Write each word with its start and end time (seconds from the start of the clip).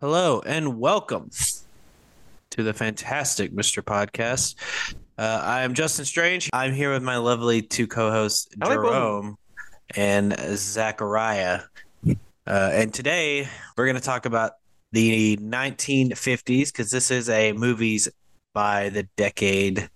Hello 0.00 0.42
and 0.44 0.80
welcome 0.80 1.30
to 2.50 2.62
the 2.64 2.74
fantastic 2.74 3.52
Mr. 3.52 3.80
Podcast. 3.80 4.56
Uh, 5.16 5.40
I 5.42 5.62
am 5.62 5.72
Justin 5.72 6.04
Strange. 6.04 6.50
I'm 6.52 6.72
here 6.72 6.92
with 6.92 7.02
my 7.04 7.16
lovely 7.16 7.62
two 7.62 7.86
co-hosts 7.86 8.48
I 8.60 8.68
like 8.68 8.76
both 8.78 8.86
of 8.86 8.92
Jerome 8.92 9.36
and 9.94 10.36
Zachariah. 10.56 11.60
Uh, 12.06 12.14
and 12.46 12.92
today 12.92 13.48
we're 13.76 13.86
going 13.86 13.94
to 13.94 14.02
talk 14.02 14.26
about 14.26 14.54
the 14.90 15.36
1950s 15.36 16.72
because 16.72 16.90
this 16.90 17.12
is 17.12 17.30
a 17.30 17.52
movies 17.52 18.08
by 18.52 18.88
the 18.88 19.04
decade 19.16 19.88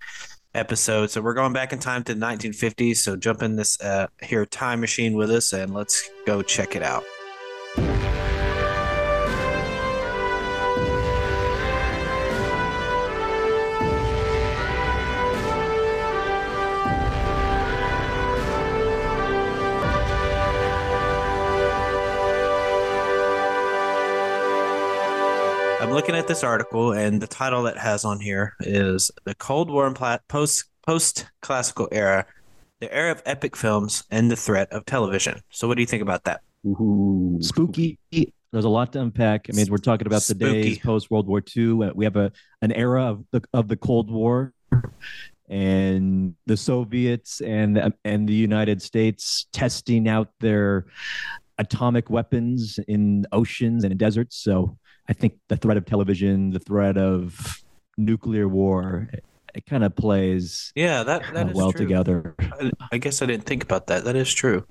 episode. 0.54 1.10
So 1.10 1.20
we're 1.20 1.34
going 1.34 1.52
back 1.52 1.72
in 1.72 1.80
time 1.80 2.04
to 2.04 2.14
the 2.14 2.24
1950s. 2.24 2.98
So 2.98 3.16
jump 3.16 3.42
in 3.42 3.56
this 3.56 3.80
uh, 3.80 4.06
here 4.22 4.46
time 4.46 4.80
machine 4.80 5.14
with 5.14 5.32
us 5.32 5.52
and 5.52 5.74
let's 5.74 6.08
go 6.24 6.40
check 6.40 6.76
it 6.76 6.84
out. 6.84 7.04
I'm 25.88 25.94
looking 25.94 26.14
at 26.14 26.28
this 26.28 26.44
article, 26.44 26.92
and 26.92 27.18
the 27.18 27.26
title 27.26 27.62
that 27.62 27.78
has 27.78 28.04
on 28.04 28.20
here 28.20 28.54
is 28.60 29.10
"The 29.24 29.34
Cold 29.34 29.70
War 29.70 29.86
and 29.86 29.96
Pla- 29.96 30.18
Post 30.28 30.64
Post 30.86 31.24
Classical 31.40 31.88
Era: 31.90 32.26
The 32.80 32.92
Era 32.94 33.10
of 33.12 33.22
Epic 33.24 33.56
Films 33.56 34.04
and 34.10 34.30
the 34.30 34.36
Threat 34.36 34.70
of 34.70 34.84
Television." 34.84 35.40
So, 35.48 35.66
what 35.66 35.76
do 35.76 35.80
you 35.80 35.86
think 35.86 36.02
about 36.02 36.24
that? 36.24 36.42
Ooh, 36.66 37.38
spooky. 37.40 37.98
There's 38.52 38.66
a 38.66 38.68
lot 38.68 38.92
to 38.92 39.00
unpack. 39.00 39.46
I 39.50 39.56
mean, 39.56 39.66
we're 39.70 39.78
talking 39.78 40.06
about 40.06 40.16
the 40.22 40.34
Spooky. 40.34 40.62
days 40.62 40.78
post 40.80 41.10
World 41.10 41.26
War 41.26 41.42
II. 41.56 41.82
Uh, 41.84 41.92
We 41.94 42.04
have 42.04 42.16
a 42.16 42.32
an 42.60 42.72
era 42.72 43.04
of 43.06 43.24
the 43.30 43.42
of 43.54 43.68
the 43.68 43.76
Cold 43.76 44.10
War, 44.10 44.52
and 45.48 46.34
the 46.44 46.56
Soviets 46.58 47.40
and 47.40 47.94
and 48.04 48.28
the 48.28 48.34
United 48.34 48.82
States 48.82 49.46
testing 49.54 50.06
out 50.06 50.28
their 50.40 50.84
atomic 51.56 52.10
weapons 52.10 52.78
in 52.86 53.24
oceans 53.32 53.84
and 53.84 53.92
in 53.92 53.96
deserts. 53.98 54.36
So 54.36 54.76
I 55.08 55.12
think 55.14 55.34
the 55.48 55.56
threat 55.56 55.76
of 55.76 55.86
television, 55.86 56.50
the 56.50 56.58
threat 56.58 56.96
of 56.98 57.62
nuclear 57.96 58.46
war, 58.48 59.08
it, 59.12 59.24
it 59.54 59.66
kind 59.66 59.82
of 59.84 59.96
plays 59.96 60.72
Yeah, 60.74 61.02
that 61.02 61.22
that 61.32 61.48
is 61.50 61.54
well 61.54 61.72
true. 61.72 61.80
together. 61.80 62.34
I, 62.38 62.70
I 62.92 62.98
guess 62.98 63.22
I 63.22 63.26
didn't 63.26 63.44
think 63.46 63.62
about 63.64 63.86
that. 63.88 64.04
That 64.04 64.16
is 64.16 64.32
true. 64.32 64.64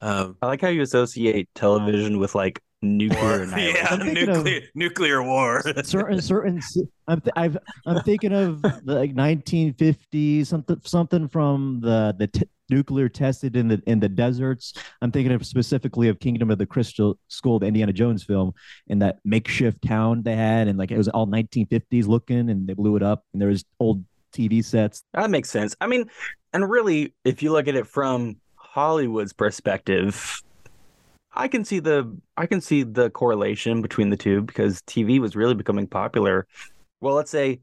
Um, 0.00 0.36
I 0.42 0.46
like 0.46 0.60
how 0.60 0.68
you 0.68 0.82
associate 0.82 1.48
television 1.54 2.18
with 2.18 2.34
like 2.34 2.60
nuclear 2.80 3.46
war. 3.46 3.58
yeah, 3.58 3.86
I'm 3.90 4.00
thinking 4.00 4.28
of- 4.28 4.36
nuclear 4.38 4.60
nuclear 4.74 5.22
war. 5.22 5.62
certain 5.84 6.20
certain 6.20 6.60
I'm 7.06 7.20
th- 7.20 7.32
I've, 7.36 7.58
I'm 7.86 8.02
thinking 8.02 8.32
of 8.32 8.62
the, 8.62 8.68
like 8.86 9.14
1950 9.14 10.44
something 10.44 10.80
something 10.84 11.28
from 11.28 11.80
the 11.82 12.14
the 12.18 12.26
t- 12.26 12.48
nuclear 12.68 13.08
tested 13.08 13.56
in 13.56 13.68
the 13.68 13.82
in 13.86 14.00
the 14.00 14.08
deserts. 14.08 14.74
I'm 15.00 15.12
thinking 15.12 15.32
of 15.32 15.46
specifically 15.46 16.08
of 16.08 16.20
Kingdom 16.20 16.50
of 16.50 16.58
the 16.58 16.66
Crystal 16.66 17.18
Skull, 17.28 17.58
the 17.58 17.66
Indiana 17.66 17.92
Jones 17.92 18.24
film, 18.24 18.52
and 18.88 19.02
that 19.02 19.18
makeshift 19.24 19.82
town 19.82 20.22
they 20.22 20.36
had, 20.36 20.68
and 20.68 20.78
like 20.78 20.90
it 20.90 20.98
was 20.98 21.08
all 21.08 21.26
1950s 21.26 22.06
looking, 22.06 22.50
and 22.50 22.66
they 22.66 22.74
blew 22.74 22.96
it 22.96 23.02
up, 23.02 23.24
and 23.32 23.40
there 23.40 23.48
was 23.48 23.64
old 23.80 24.04
TV 24.32 24.64
sets. 24.64 25.04
That 25.12 25.30
makes 25.30 25.50
sense. 25.50 25.76
I 25.80 25.86
mean, 25.86 26.10
and 26.52 26.68
really, 26.68 27.14
if 27.24 27.42
you 27.42 27.52
look 27.52 27.68
at 27.68 27.74
it 27.74 27.86
from 27.86 28.36
Hollywood's 28.56 29.32
perspective, 29.32 30.42
I 31.34 31.48
can 31.48 31.64
see 31.64 31.78
the 31.78 32.16
I 32.36 32.46
can 32.46 32.60
see 32.60 32.82
the 32.82 33.10
correlation 33.10 33.82
between 33.82 34.10
the 34.10 34.16
two 34.16 34.42
because 34.42 34.80
TV 34.82 35.18
was 35.18 35.36
really 35.36 35.54
becoming 35.54 35.86
popular. 35.86 36.46
Well, 37.00 37.14
let's 37.14 37.30
say 37.30 37.60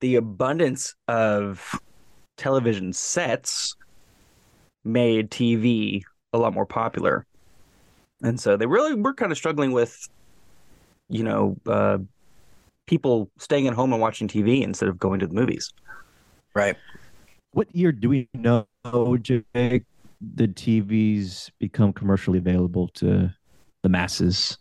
the 0.00 0.16
abundance 0.16 0.94
of 1.08 1.80
television 2.36 2.92
sets 2.92 3.76
made 4.84 5.30
TV 5.30 6.02
a 6.32 6.38
lot 6.38 6.54
more 6.54 6.66
popular. 6.66 7.26
And 8.22 8.40
so 8.40 8.56
they 8.56 8.66
really 8.66 8.94
were 8.94 9.14
kind 9.14 9.32
of 9.32 9.38
struggling 9.38 9.72
with, 9.72 10.08
you 11.08 11.22
know, 11.22 11.56
uh, 11.66 11.98
people 12.86 13.30
staying 13.38 13.66
at 13.66 13.74
home 13.74 13.92
and 13.92 14.00
watching 14.00 14.28
TV 14.28 14.62
instead 14.62 14.88
of 14.88 14.98
going 14.98 15.20
to 15.20 15.26
the 15.26 15.34
movies. 15.34 15.72
right. 16.54 16.76
What 17.52 17.74
year 17.74 17.92
do 17.92 18.08
we 18.08 18.28
know, 18.34 18.66
Jake? 19.22 19.84
The 20.20 20.48
TVs 20.48 21.50
become 21.60 21.92
commercially 21.92 22.38
available 22.38 22.88
to 22.94 23.32
the 23.82 23.88
masses. 23.88 24.58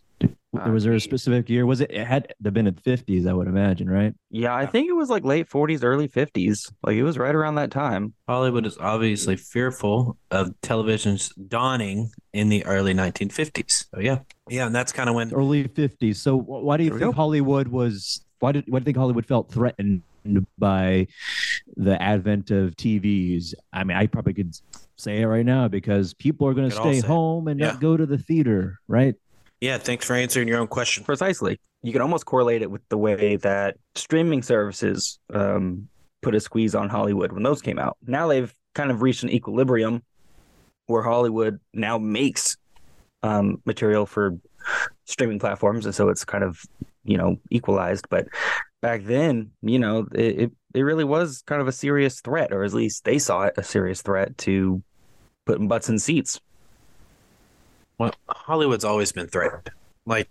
Uh, 0.55 0.69
was 0.69 0.83
there 0.83 0.93
a 0.93 0.99
specific 0.99 1.49
year? 1.49 1.65
Was 1.65 1.81
it? 1.81 1.89
It 1.91 2.05
had 2.05 2.27
to 2.27 2.35
have 2.45 2.53
been 2.53 2.67
in 2.67 2.75
the 2.75 2.81
50s, 2.81 3.27
I 3.27 3.33
would 3.33 3.47
imagine, 3.47 3.89
right? 3.89 4.13
Yeah, 4.29 4.53
I 4.55 4.65
think 4.65 4.87
it 4.89 4.93
was 4.93 5.09
like 5.09 5.23
late 5.23 5.49
40s, 5.49 5.83
early 5.83 6.07
50s. 6.07 6.71
Like 6.83 6.95
it 6.95 7.03
was 7.03 7.17
right 7.17 7.33
around 7.33 7.55
that 7.55 7.71
time. 7.71 8.13
Hollywood 8.27 8.65
is 8.65 8.77
obviously 8.77 9.35
fearful 9.35 10.17
of 10.31 10.51
television's 10.61 11.29
dawning 11.47 12.11
in 12.33 12.49
the 12.49 12.63
early 12.65 12.93
1950s. 12.93 13.85
So 13.93 13.99
yeah, 13.99 14.19
yeah, 14.49 14.67
and 14.67 14.75
that's 14.75 14.91
kind 14.91 15.09
of 15.09 15.15
when 15.15 15.33
early 15.33 15.67
50s. 15.67 16.17
So 16.17 16.37
why 16.37 16.77
do 16.77 16.83
you 16.83 16.91
think 16.91 17.01
go. 17.01 17.11
Hollywood 17.13 17.67
was 17.67 18.23
why 18.39 18.51
did 18.51 18.65
why 18.67 18.79
do 18.79 18.81
you 18.83 18.85
think 18.85 18.97
Hollywood 18.97 19.25
felt 19.25 19.51
threatened 19.51 20.03
by 20.57 21.07
the 21.75 21.99
advent 22.01 22.51
of 22.51 22.75
TVs? 22.75 23.53
I 23.71 23.83
mean, 23.83 23.97
I 23.97 24.05
probably 24.07 24.33
could 24.33 24.53
say 24.97 25.21
it 25.21 25.25
right 25.25 25.45
now 25.45 25.67
because 25.67 26.13
people 26.13 26.47
are 26.47 26.53
going 26.53 26.69
to 26.69 26.75
stay 26.75 26.99
home 26.99 27.47
and 27.47 27.59
Yeah. 27.59 27.67
not 27.71 27.79
go 27.81 27.97
to 27.97 28.05
the 28.05 28.17
theater, 28.17 28.79
right? 28.87 29.15
Yeah, 29.63 29.77
thanks 29.77 30.05
for 30.05 30.13
answering 30.13 30.49
your 30.49 30.59
own 30.59 30.67
question. 30.67 31.05
Precisely. 31.05 31.57
You 31.83 31.93
can 31.93 32.01
almost 32.01 32.25
correlate 32.25 32.61
it 32.61 32.69
with 32.69 32.81
the 32.89 32.97
way 32.97 33.37
that 33.37 33.77
streaming 33.95 34.43
services 34.43 35.19
um, 35.33 35.87
put 36.21 36.35
a 36.35 36.41
squeeze 36.41 36.75
on 36.75 36.89
Hollywood 36.89 37.31
when 37.31 37.43
those 37.43 37.61
came 37.61 37.79
out. 37.79 37.95
Now 38.05 38.27
they've 38.27 38.53
kind 38.75 38.91
of 38.91 39.01
reached 39.01 39.23
an 39.23 39.29
equilibrium 39.29 40.03
where 40.87 41.01
Hollywood 41.01 41.61
now 41.73 41.97
makes 41.97 42.57
um, 43.21 43.61
material 43.63 44.05
for 44.05 44.37
streaming 45.05 45.39
platforms. 45.39 45.85
And 45.85 45.95
so 45.95 46.09
it's 46.09 46.25
kind 46.25 46.43
of, 46.43 46.61
you 47.05 47.15
know, 47.17 47.37
equalized. 47.49 48.09
But 48.09 48.27
back 48.81 49.05
then, 49.05 49.51
you 49.61 49.79
know, 49.79 50.07
it, 50.13 50.39
it, 50.41 50.51
it 50.75 50.81
really 50.81 51.05
was 51.05 51.41
kind 51.47 51.61
of 51.61 51.69
a 51.69 51.71
serious 51.71 52.19
threat, 52.19 52.51
or 52.51 52.65
at 52.65 52.73
least 52.73 53.05
they 53.05 53.17
saw 53.17 53.43
it 53.43 53.53
a 53.55 53.63
serious 53.63 54.01
threat 54.01 54.37
to 54.39 54.83
putting 55.45 55.69
butts 55.69 55.87
in 55.87 55.99
seats. 55.99 56.41
Well, 57.97 58.13
Hollywood's 58.27 58.85
always 58.85 59.11
been 59.11 59.27
threatened. 59.27 59.69
Like 60.05 60.27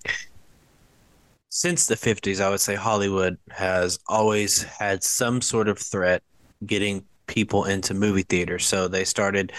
since 1.49 1.87
the 1.87 1.95
50s, 1.97 2.41
I 2.41 2.51
would 2.51 2.61
say 2.61 2.75
Hollywood 2.75 3.39
has 3.51 3.99
always 4.09 4.63
had 4.63 5.05
some 5.05 5.41
sort 5.41 5.69
of 5.69 5.79
threat 5.79 6.23
getting 6.67 7.05
people 7.27 7.65
into 7.65 7.95
movie 7.95 8.23
theaters. 8.23 8.67
So 8.67 8.89
they 8.89 9.05
started 9.05 9.53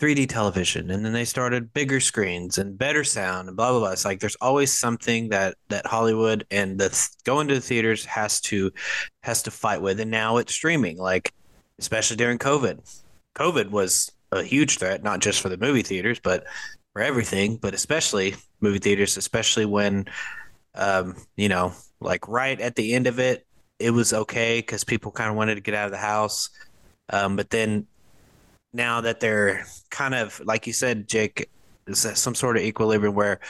3D 0.00 0.28
television 0.28 0.90
and 0.90 1.04
then 1.04 1.12
they 1.12 1.24
started 1.24 1.72
bigger 1.72 2.00
screens 2.00 2.58
and 2.58 2.76
better 2.76 3.04
sound 3.04 3.48
and 3.48 3.56
blah 3.56 3.70
blah 3.70 3.80
blah. 3.80 3.92
It's 3.92 4.04
like 4.04 4.20
there's 4.20 4.36
always 4.40 4.72
something 4.72 5.28
that 5.28 5.56
that 5.68 5.86
Hollywood 5.86 6.46
and 6.50 6.78
the 6.78 6.88
th- 6.88 7.08
going 7.24 7.46
to 7.48 7.54
the 7.54 7.60
theaters 7.60 8.04
has 8.06 8.40
to 8.42 8.72
has 9.22 9.42
to 9.44 9.50
fight 9.50 9.80
with. 9.80 10.00
And 10.00 10.10
now 10.10 10.38
it's 10.38 10.52
streaming, 10.52 10.98
like 10.98 11.32
especially 11.78 12.16
during 12.16 12.38
COVID. 12.38 13.02
COVID 13.36 13.70
was 13.70 14.10
a 14.32 14.42
huge 14.42 14.78
threat, 14.78 15.02
not 15.02 15.20
just 15.20 15.40
for 15.40 15.48
the 15.48 15.58
movie 15.58 15.82
theaters, 15.82 16.18
but 16.20 16.44
for 16.92 17.02
everything, 17.02 17.56
but 17.56 17.74
especially 17.74 18.34
movie 18.60 18.78
theaters, 18.78 19.16
especially 19.16 19.64
when, 19.64 20.06
um, 20.74 21.16
you 21.36 21.48
know, 21.48 21.72
like 22.00 22.28
right 22.28 22.60
at 22.60 22.76
the 22.76 22.94
end 22.94 23.06
of 23.06 23.18
it, 23.18 23.46
it 23.78 23.90
was 23.90 24.12
okay 24.12 24.58
because 24.58 24.84
people 24.84 25.10
kind 25.10 25.30
of 25.30 25.36
wanted 25.36 25.54
to 25.56 25.60
get 25.60 25.74
out 25.74 25.86
of 25.86 25.92
the 25.92 25.98
house. 25.98 26.50
Um, 27.10 27.36
but 27.36 27.50
then 27.50 27.86
now 28.72 29.00
that 29.00 29.20
they're 29.20 29.64
kind 29.90 30.14
of, 30.14 30.40
like 30.44 30.66
you 30.66 30.72
said, 30.72 31.08
Jake, 31.08 31.48
is 31.86 32.02
that 32.02 32.18
some 32.18 32.34
sort 32.34 32.56
of 32.56 32.62
equilibrium 32.62 33.14
where 33.14 33.40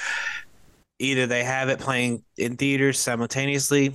either 0.98 1.26
they 1.26 1.44
have 1.44 1.68
it 1.68 1.78
playing 1.78 2.22
in 2.38 2.56
theaters 2.56 2.98
simultaneously 2.98 3.94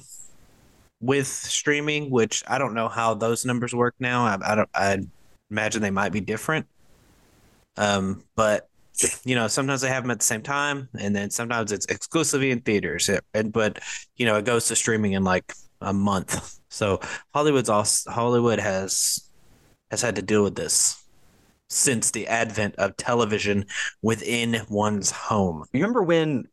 with 0.99 1.27
streaming, 1.27 2.09
which 2.09 2.43
I 2.47 2.57
don't 2.57 2.73
know 2.73 2.89
how 2.89 3.13
those 3.13 3.45
numbers 3.45 3.73
work 3.73 3.95
now. 3.99 4.25
I, 4.25 4.37
I 4.45 4.55
don't, 4.55 4.69
I 4.75 4.97
imagine 5.49 5.81
they 5.81 5.91
might 5.91 6.11
be 6.11 6.21
different. 6.21 6.67
Um, 7.77 8.23
but 8.35 8.66
you 9.23 9.35
know, 9.35 9.47
sometimes 9.47 9.81
they 9.81 9.89
have 9.89 10.03
them 10.03 10.11
at 10.11 10.19
the 10.19 10.25
same 10.25 10.41
time, 10.41 10.89
and 10.99 11.15
then 11.15 11.29
sometimes 11.29 11.71
it's 11.71 11.85
exclusively 11.87 12.51
in 12.51 12.61
theaters. 12.61 13.09
And 13.33 13.51
but 13.51 13.79
you 14.15 14.25
know, 14.25 14.37
it 14.37 14.45
goes 14.45 14.67
to 14.67 14.75
streaming 14.75 15.13
in 15.13 15.23
like 15.23 15.53
a 15.81 15.93
month. 15.93 16.53
So 16.69 16.99
Hollywood's 17.33 17.69
also 17.69 18.11
Hollywood 18.11 18.59
has 18.59 19.29
has 19.89 20.01
had 20.01 20.17
to 20.17 20.21
deal 20.21 20.43
with 20.43 20.55
this 20.55 21.01
since 21.69 22.11
the 22.11 22.27
advent 22.27 22.75
of 22.75 22.95
television 22.97 23.65
within 24.01 24.61
one's 24.69 25.09
home. 25.09 25.63
You 25.71 25.79
remember 25.79 26.03
when 26.03 26.45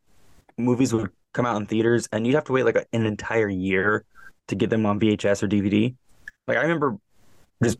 movies 0.57 0.93
would 0.93 1.11
come 1.33 1.45
out 1.45 1.57
in 1.57 1.65
theaters 1.65 2.07
and 2.11 2.25
you'd 2.25 2.35
have 2.35 2.45
to 2.45 2.53
wait 2.53 2.63
like 2.63 2.77
an 2.93 3.05
entire 3.05 3.49
year 3.49 4.05
to 4.47 4.55
get 4.55 4.69
them 4.69 4.85
on 4.85 4.99
VHS 4.99 5.43
or 5.43 5.47
DVD? 5.47 5.93
Like 6.47 6.57
I 6.57 6.61
remember 6.61 6.97
just 7.61 7.77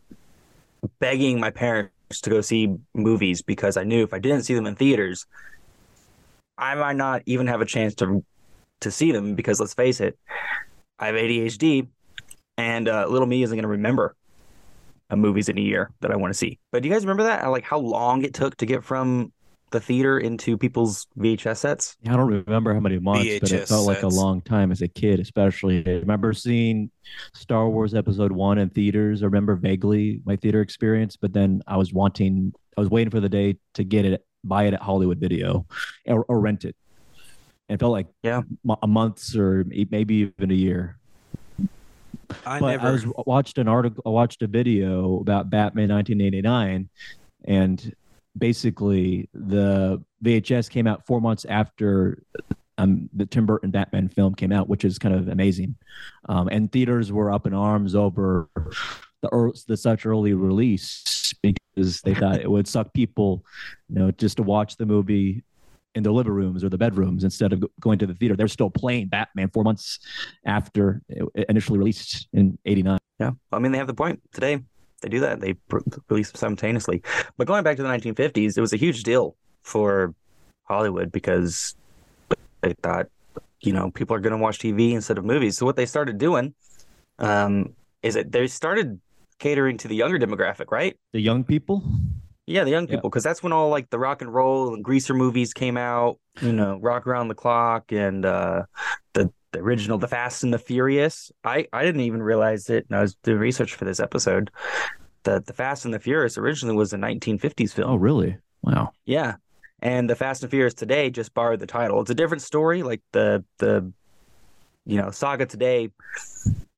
begging 1.00 1.40
my 1.40 1.52
parents 1.52 1.95
to 2.10 2.30
go 2.30 2.42
see 2.42 2.76
movies 2.94 3.42
because 3.42 3.78
I 3.78 3.84
knew 3.84 4.04
if 4.04 4.14
I 4.14 4.20
didn't 4.20 4.44
see 4.44 4.54
them 4.54 4.66
in 4.66 4.76
theaters, 4.76 5.26
I 6.58 6.76
might 6.76 6.96
not 6.96 7.24
even 7.26 7.48
have 7.48 7.62
a 7.62 7.66
chance 7.66 7.96
to 7.96 8.24
to 8.82 8.92
see 8.92 9.12
them 9.12 9.36
because 9.36 9.60
let's 9.60 9.74
face 9.74 10.02
it, 10.02 10.18
I 11.00 11.08
have 11.08 11.16
ADHD, 11.16 11.88
and 12.58 12.88
uh, 12.88 13.08
little 13.08 13.28
me 13.28 13.44
isn't 13.44 13.56
going 13.56 13.64
to 13.64 13.70
remember 13.70 14.16
movies 15.16 15.50
in 15.50 15.58
a 15.58 15.62
year 15.62 15.92
that 16.02 16.12
I 16.12 16.16
want 16.16 16.32
to 16.32 16.38
see. 16.38 16.60
But 16.72 16.82
do 16.82 16.90
you 16.90 16.94
guys 16.94 17.04
remember 17.04 17.24
that? 17.24 17.46
Like 17.48 17.64
how 17.64 17.80
long 17.80 18.24
it 18.24 18.34
took 18.34 18.58
to 18.58 18.66
get 18.66 18.84
from 18.84 19.32
the 19.76 19.82
theater 19.82 20.20
into 20.20 20.58
people's 20.58 21.06
VHS 21.20 21.58
sets? 21.58 21.98
I 22.08 22.16
don't 22.16 22.44
remember 22.46 22.74
how 22.74 22.80
many 22.80 22.98
months, 22.98 23.40
but 23.42 23.52
it 23.52 23.62
VHS 23.64 23.68
felt 23.68 23.86
like 23.86 24.04
a 24.04 24.08
long 24.08 24.42
time 24.42 24.72
as 24.72 24.82
a 24.82 24.88
kid, 24.88 25.20
especially. 25.20 25.86
I 25.86 26.00
remember 26.00 26.32
seeing 26.34 26.90
Star 27.34 27.68
Wars 27.70 27.94
Episode 27.94 28.32
One 28.32 28.58
in 28.58 28.70
theaters. 28.70 29.22
I 29.22 29.26
remember 29.26 29.56
vaguely 29.56 30.22
my 30.26 30.38
theater 30.38 30.62
experience, 30.62 31.18
but 31.18 31.34
then 31.34 31.62
I 31.68 31.76
was 31.78 31.92
wanting, 31.94 32.54
I 32.78 32.82
was 32.82 32.90
waiting 32.90 33.12
for 33.12 33.20
the 33.20 33.30
day 33.30 33.58
to 33.74 33.84
get 33.84 34.06
it, 34.06 34.26
buy 34.44 34.64
it 34.64 34.74
at 34.74 34.82
Hollywood 34.82 35.20
Video, 35.20 35.66
or, 36.06 36.24
or 36.30 36.40
rent 36.40 36.64
it. 36.66 36.76
And 37.68 37.76
it 37.76 37.80
felt 37.80 37.92
like 37.92 38.08
Yeah. 38.24 38.44
mo- 38.64 38.80
a 38.82 38.88
months 38.88 39.36
or 39.36 39.66
maybe 39.68 40.16
even 40.16 40.52
a 40.52 40.54
year. 40.54 40.98
I 42.46 42.60
but 42.60 42.72
never 42.72 42.88
I 42.88 42.92
was 42.92 43.06
watched 43.26 43.58
an 43.58 43.68
article, 43.68 44.02
I 44.06 44.10
watched 44.10 44.42
a 44.42 44.48
video 44.48 45.20
about 45.20 45.50
Batman 45.50 45.90
1989, 45.90 46.90
and 47.44 47.94
basically 48.38 49.30
the 49.34 50.04
VHS 50.24 50.70
came 50.70 50.88
out 50.88 51.06
four 51.06 51.22
months 51.22 51.46
after 51.46 52.24
um, 52.78 53.10
the 53.14 53.26
Tim 53.26 53.46
Burton 53.46 53.72
Batman 53.72 54.10
film 54.10 54.36
came 54.36 54.52
out, 54.52 54.68
which 54.68 54.84
is 54.84 55.00
kind 55.00 55.16
of 55.16 55.28
amazing. 55.28 55.76
Um, 56.28 56.48
and 56.50 56.72
theaters 56.72 57.12
were 57.12 57.32
up 57.32 57.48
in 57.48 57.54
arms 57.54 57.96
over 57.96 58.50
the 59.22 59.30
ear 59.34 59.52
the 59.68 59.78
such 59.78 60.06
early 60.06 60.34
release 60.34 61.34
because 61.42 62.02
they 62.02 62.14
thought 62.14 62.40
it 62.40 62.50
would 62.50 62.68
suck 62.68 62.94
people, 62.94 63.46
you 63.90 63.96
know, 63.96 64.12
just 64.12 64.38
to 64.38 64.44
watch 64.44 64.76
the 64.78 64.86
movie 64.86 65.44
in 65.96 66.04
their 66.04 66.12
living 66.12 66.34
rooms 66.34 66.64
or 66.64 66.70
the 66.70 66.78
bedrooms 66.78 67.24
instead 67.24 67.54
of 67.54 67.64
going 67.80 67.98
to 68.00 68.06
the 68.06 68.14
theater. 68.14 68.36
They're 68.36 68.48
still 68.48 68.70
playing 68.70 69.08
Batman 69.08 69.50
four 69.50 69.64
months 69.64 70.00
after 70.46 71.02
it 71.08 71.46
initially 71.50 71.80
released 71.80 72.28
in 72.34 72.58
'89. 72.66 72.98
Yeah, 73.20 73.32
I 73.52 73.60
mean 73.60 73.72
they 73.72 73.78
have 73.78 73.88
the 73.88 73.94
point 73.94 74.22
today. 74.34 74.62
They 75.06 75.10
do 75.10 75.20
that. 75.20 75.40
They 75.40 75.54
pr- 75.54 75.86
release 76.10 76.32
them 76.32 76.40
simultaneously. 76.40 77.04
But 77.38 77.46
going 77.46 77.64
back 77.64 77.78
to 77.78 77.84
the 77.84 77.90
1950s, 77.90 78.58
it 78.58 78.62
was 78.62 78.74
a 78.74 78.78
huge 78.78 79.04
deal 79.04 79.36
for 79.62 80.16
Hollywood 80.64 81.12
because 81.12 81.76
they 82.62 82.74
thought, 82.82 83.06
you 83.62 83.72
know, 83.72 83.92
people 83.92 84.16
are 84.16 84.20
going 84.20 84.32
to 84.32 84.40
watch 84.40 84.58
TV 84.58 84.94
instead 84.94 85.20
of 85.20 85.24
movies. 85.24 85.58
So 85.58 85.66
what 85.68 85.76
they 85.76 85.86
started 85.86 86.18
doing 86.18 86.56
um, 87.20 87.76
is 88.02 88.16
that 88.16 88.32
they 88.32 88.48
started 88.48 89.00
catering 89.38 89.78
to 89.78 89.88
the 89.88 89.96
younger 89.96 90.18
demographic, 90.18 90.72
right? 90.72 90.98
The 91.14 91.22
young 91.22 91.44
people, 91.44 91.84
Yeah, 92.48 92.64
the 92.64 92.72
young 92.72 92.88
people, 92.88 93.12
because 93.12 93.24
that's 93.24 93.44
when 93.44 93.54
all 93.54 93.70
like 93.70 93.92
the 93.92 94.00
rock 94.00 94.24
and 94.24 94.34
roll 94.34 94.74
and 94.74 94.84
greaser 94.84 95.14
movies 95.14 95.54
came 95.54 95.78
out. 95.78 96.18
You 96.42 96.52
know, 96.52 96.80
Rock 96.82 97.06
Around 97.06 97.28
the 97.28 97.36
Clock 97.36 97.92
and 97.92 98.26
uh, 98.26 98.64
the 99.14 99.32
the 99.56 99.62
original 99.62 99.98
The 99.98 100.08
Fast 100.08 100.44
and 100.44 100.54
the 100.54 100.60
Furious. 100.60 101.32
I 101.44 101.68
I 101.72 101.84
didn't 101.84 102.02
even 102.02 102.22
realize 102.22 102.70
it. 102.70 102.86
And 102.90 102.98
I 102.98 103.02
was 103.02 103.16
doing 103.16 103.40
research 103.40 103.74
for 103.76 103.86
this 103.86 104.00
episode. 104.00 104.52
That 105.24 105.46
The 105.48 105.54
Fast 105.54 105.86
and 105.86 105.94
the 105.94 106.00
Furious 106.00 106.38
originally 106.38 106.76
was 106.76 106.94
a 106.94 106.98
1950s 106.98 107.74
film. 107.74 107.90
oh 107.90 107.96
really? 107.96 108.38
Wow. 108.62 108.92
Yeah, 109.06 109.36
and 109.82 110.10
The 110.10 110.16
Fast 110.16 110.44
and 110.44 110.52
Furious 110.52 110.74
today 110.74 111.10
just 111.10 111.34
borrowed 111.34 111.60
the 111.60 111.68
title. 111.68 112.02
It's 112.02 112.10
a 112.12 112.16
different 112.16 112.42
story. 112.42 112.84
Like 112.84 113.02
the 113.12 113.44
the 113.60 113.92
you 114.86 114.98
know 114.98 115.10
saga 115.12 115.46
today 115.46 115.90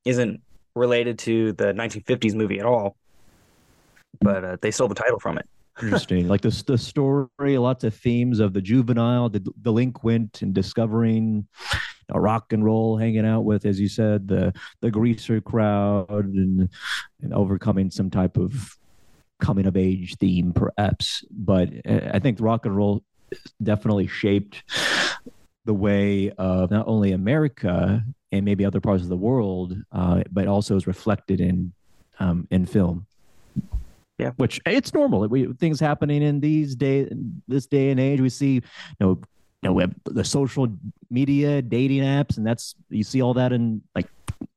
isn't 0.06 0.42
related 0.76 1.20
to 1.20 1.54
the 1.54 1.74
1950s 1.74 2.36
movie 2.36 2.60
at 2.60 2.66
all. 2.66 2.96
But 4.22 4.44
uh, 4.46 4.58
they 4.62 4.72
stole 4.72 4.88
the 4.88 4.96
title 4.96 5.20
from 5.20 5.38
it. 5.38 5.48
Interesting. 5.82 6.28
like 6.28 6.42
the 6.42 6.64
the 6.66 6.78
story, 6.78 7.58
lots 7.58 7.84
of 7.84 7.94
themes 7.94 8.40
of 8.40 8.54
the 8.54 8.62
juvenile, 8.62 9.30
the 9.30 9.42
delinquent, 9.62 10.42
and 10.42 10.54
discovering 10.54 11.48
rock 12.14 12.54
and 12.54 12.64
roll, 12.64 12.98
hanging 12.98 13.26
out 13.26 13.42
with, 13.42 13.66
as 13.66 13.80
you 13.80 13.88
said, 13.88 14.28
the 14.28 14.54
the 14.82 14.92
greaser 14.92 15.42
crowd, 15.42 16.10
and 16.10 16.70
and 17.22 17.34
overcoming 17.34 17.90
some 17.90 18.10
type 18.10 18.38
of 18.38 18.78
coming 19.40 19.68
of 19.68 19.78
age 19.78 20.16
theme, 20.18 20.54
perhaps. 20.54 21.24
But 21.32 21.70
uh, 21.88 22.12
I 22.14 22.20
think 22.20 22.40
rock 22.42 22.66
and 22.66 22.76
roll 22.76 23.04
definitely 23.62 24.08
shaped 24.08 24.64
the 25.66 25.74
way 25.74 26.32
of 26.32 26.72
not 26.72 26.88
only 26.88 27.12
America 27.12 28.04
and 28.32 28.46
maybe 28.46 28.66
other 28.66 28.82
parts 28.82 29.04
of 29.04 29.10
the 29.10 29.18
world, 29.18 29.78
uh, 29.92 30.24
but 30.32 30.48
also 30.48 30.76
is 30.76 30.88
reflected 30.88 31.42
in 31.42 31.74
um, 32.20 32.48
in 32.52 32.66
film. 32.66 33.06
Yeah. 34.18 34.32
which 34.38 34.60
it's 34.66 34.96
normal. 34.96 35.28
We 35.28 35.54
things 35.54 35.80
happening 35.80 36.24
in 36.24 36.40
these 36.40 36.76
day, 36.76 37.08
this 37.48 37.68
day 37.68 37.92
and 37.92 38.00
age. 38.00 38.20
We 38.20 38.30
see, 38.30 38.56
you 38.56 38.62
know, 39.00 39.22
know, 39.64 39.74
we 39.74 39.84
have 39.84 39.94
the 40.06 40.24
social 40.24 40.68
media, 41.10 41.62
dating 41.62 42.02
apps, 42.02 42.38
and 42.38 42.46
that's 42.46 42.76
you 42.90 43.04
see 43.04 43.22
all 43.22 43.34
that 43.34 43.52
in 43.52 43.82
like 43.96 44.08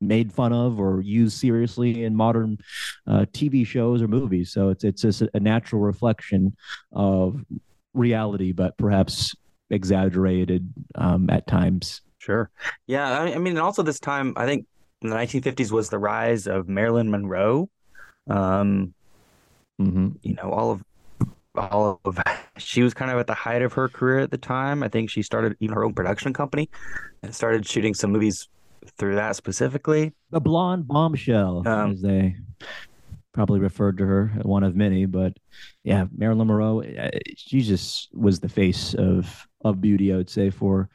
made 0.01 0.33
fun 0.33 0.53
of 0.53 0.79
or 0.79 1.01
used 1.01 1.39
seriously 1.39 2.05
in 2.05 2.15
modern 2.15 2.59
uh, 3.07 3.25
TV 3.33 3.67
shows 3.67 4.03
or 4.03 4.09
movies. 4.09 4.53
So 4.53 4.69
it's 4.69 4.85
it's 4.85 5.03
just 5.03 5.23
a 5.23 5.41
natural 5.41 5.81
reflection 5.81 6.57
of 6.93 7.45
reality, 7.95 8.53
but 8.53 8.77
perhaps 8.77 9.35
exaggerated 9.71 10.73
um, 10.97 11.31
at 11.31 11.47
times. 11.47 12.03
Sure. 12.19 12.51
Yeah. 12.87 13.21
I, 13.21 13.35
I 13.35 13.39
mean, 13.39 13.55
and 13.55 13.61
also 13.61 13.83
this 13.83 14.01
time, 14.01 14.35
I 14.37 14.45
think 14.45 14.67
in 15.03 15.09
the 15.09 15.17
1950s 15.17 15.71
was 15.71 15.89
the 15.89 15.99
rise 15.99 16.47
of 16.47 16.69
Marilyn 16.69 17.11
Monroe. 17.11 17.69
Um, 18.29 18.95
hmm 19.79 20.11
you 20.23 20.35
know, 20.35 20.51
all 20.51 20.71
of 20.71 20.85
all 21.61 22.01
of 22.05 22.19
she 22.59 22.83
was 22.83 22.95
kind 22.95 23.11
of 23.11 23.19
at 23.19 23.27
the 23.27 23.35
height 23.35 23.63
of 23.63 23.73
her 23.75 23.89
career 23.89 24.19
at 24.21 24.31
the 24.31 24.39
time. 24.39 24.83
I 24.83 24.89
think 24.89 25.11
she 25.11 25.23
started 25.23 25.57
even 25.61 25.75
her 25.75 25.85
own 25.85 25.95
production 25.95 26.33
company 26.33 26.69
and 27.23 27.35
started 27.35 27.67
shooting 27.67 27.95
some 27.95 28.13
movies 28.13 28.49
through 28.99 29.15
that 29.17 29.37
specifically. 29.37 30.13
The 30.31 30.41
blonde 30.41 30.89
bombshell, 30.89 31.67
Um, 31.67 31.93
as 31.93 32.03
they 32.03 32.37
probably 33.33 33.61
referred 33.61 33.99
to 33.99 34.07
her, 34.07 34.29
one 34.43 34.63
of 34.63 34.75
many. 34.75 35.07
But 35.07 35.37
yeah, 35.85 36.07
Marilyn 36.17 36.49
Monroe, 36.49 36.83
uh, 36.83 37.11
she 37.37 37.61
just 37.61 38.15
was 38.15 38.41
the 38.41 38.49
face 38.49 38.95
of 38.95 39.47
of 39.65 39.81
beauty. 39.81 40.13
I 40.13 40.17
would 40.17 40.31
say 40.31 40.51
for 40.51 40.89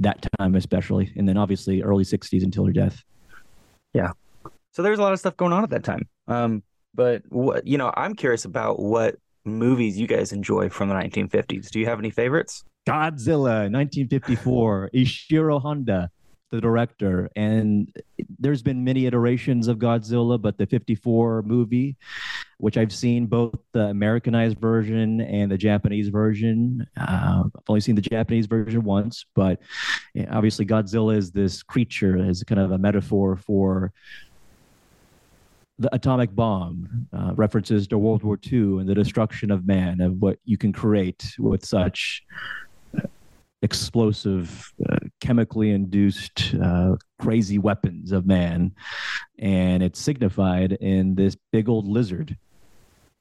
that 0.00 0.26
time, 0.38 0.54
especially, 0.54 1.12
and 1.16 1.28
then 1.28 1.36
obviously 1.36 1.82
early 1.82 2.04
'60s 2.04 2.42
until 2.42 2.64
her 2.66 2.72
death. 2.72 3.02
Yeah, 3.92 4.12
so 4.72 4.82
there's 4.82 4.98
a 4.98 5.02
lot 5.02 5.12
of 5.12 5.18
stuff 5.18 5.36
going 5.36 5.52
on 5.52 5.64
at 5.64 5.70
that 5.70 5.84
time. 5.84 6.08
Um, 6.26 6.62
but 6.94 7.22
what 7.28 7.66
you 7.66 7.78
know, 7.78 7.92
I'm 7.96 8.14
curious 8.14 8.44
about 8.44 8.80
what 8.80 9.16
movies 9.44 9.98
you 9.98 10.06
guys 10.06 10.32
enjoy 10.32 10.68
from 10.68 10.88
the 10.88 10.94
1950s. 10.94 11.70
Do 11.70 11.80
you 11.80 11.86
have 11.86 11.98
any 11.98 12.10
favorites? 12.10 12.64
Godzilla, 12.86 13.70
1954, 13.70 14.90
Ishiro 14.94 15.60
Honda, 15.60 16.10
the 16.50 16.60
director. 16.60 17.28
And 17.36 17.94
there's 18.38 18.62
been 18.62 18.82
many 18.82 19.06
iterations 19.06 19.68
of 19.68 19.78
Godzilla, 19.78 20.40
but 20.40 20.56
the 20.56 20.66
54 20.66 21.42
movie, 21.42 21.96
which 22.56 22.78
I've 22.78 22.92
seen 22.92 23.26
both 23.26 23.58
the 23.72 23.86
Americanized 23.86 24.58
version 24.58 25.20
and 25.20 25.50
the 25.50 25.58
Japanese 25.58 26.08
version. 26.08 26.86
Uh, 26.96 27.44
I've 27.44 27.62
only 27.68 27.80
seen 27.80 27.94
the 27.94 28.00
Japanese 28.00 28.46
version 28.46 28.82
once, 28.82 29.26
but 29.34 29.60
obviously 30.30 30.64
Godzilla 30.64 31.16
is 31.16 31.30
this 31.30 31.62
creature, 31.62 32.16
is 32.16 32.42
kind 32.44 32.60
of 32.60 32.72
a 32.72 32.78
metaphor 32.78 33.36
for 33.36 33.92
the 35.78 35.94
atomic 35.94 36.34
bomb, 36.34 37.06
uh, 37.12 37.32
references 37.36 37.86
to 37.88 37.98
World 37.98 38.22
War 38.24 38.38
II 38.50 38.80
and 38.80 38.88
the 38.88 38.94
destruction 38.94 39.50
of 39.50 39.66
man, 39.66 40.00
of 40.00 40.20
what 40.20 40.38
you 40.44 40.56
can 40.58 40.72
create 40.72 41.34
with 41.38 41.64
such 41.64 42.22
explosive, 43.62 44.72
uh, 44.88 44.96
chemically 45.20 45.70
induced, 45.70 46.54
uh, 46.62 46.96
crazy 47.18 47.58
weapons 47.58 48.12
of 48.12 48.26
man. 48.26 48.72
And 49.38 49.82
it's 49.82 50.00
signified 50.00 50.72
in 50.72 51.14
this 51.14 51.36
big 51.52 51.68
old 51.68 51.88
lizard. 51.88 52.36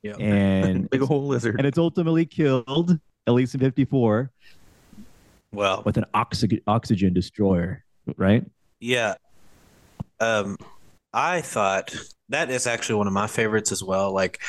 Yeah. 0.04 0.14
And, 0.20 0.90
Big 0.90 1.02
old 1.10 1.26
lizard. 1.26 1.56
and 1.58 1.66
it's 1.66 1.78
ultimately 1.80 2.26
killed, 2.26 2.98
at 3.26 3.34
least 3.34 3.56
in 3.56 3.60
54, 3.60 4.32
Well, 5.52 5.82
with 5.86 5.98
an 5.98 6.06
oxygen, 6.14 6.60
oxygen 6.68 7.14
destroyer, 7.14 7.84
right? 8.16 8.46
yeah. 8.80 9.16
Um, 10.20 10.58
I 11.14 11.42
thought 11.42 11.96
that 12.30 12.50
is 12.50 12.68
actually 12.68 12.96
one 12.96 13.08
of 13.08 13.14
my 13.14 13.28
favorites 13.28 13.72
as 13.72 13.84
well. 13.84 14.12
Like, 14.12 14.40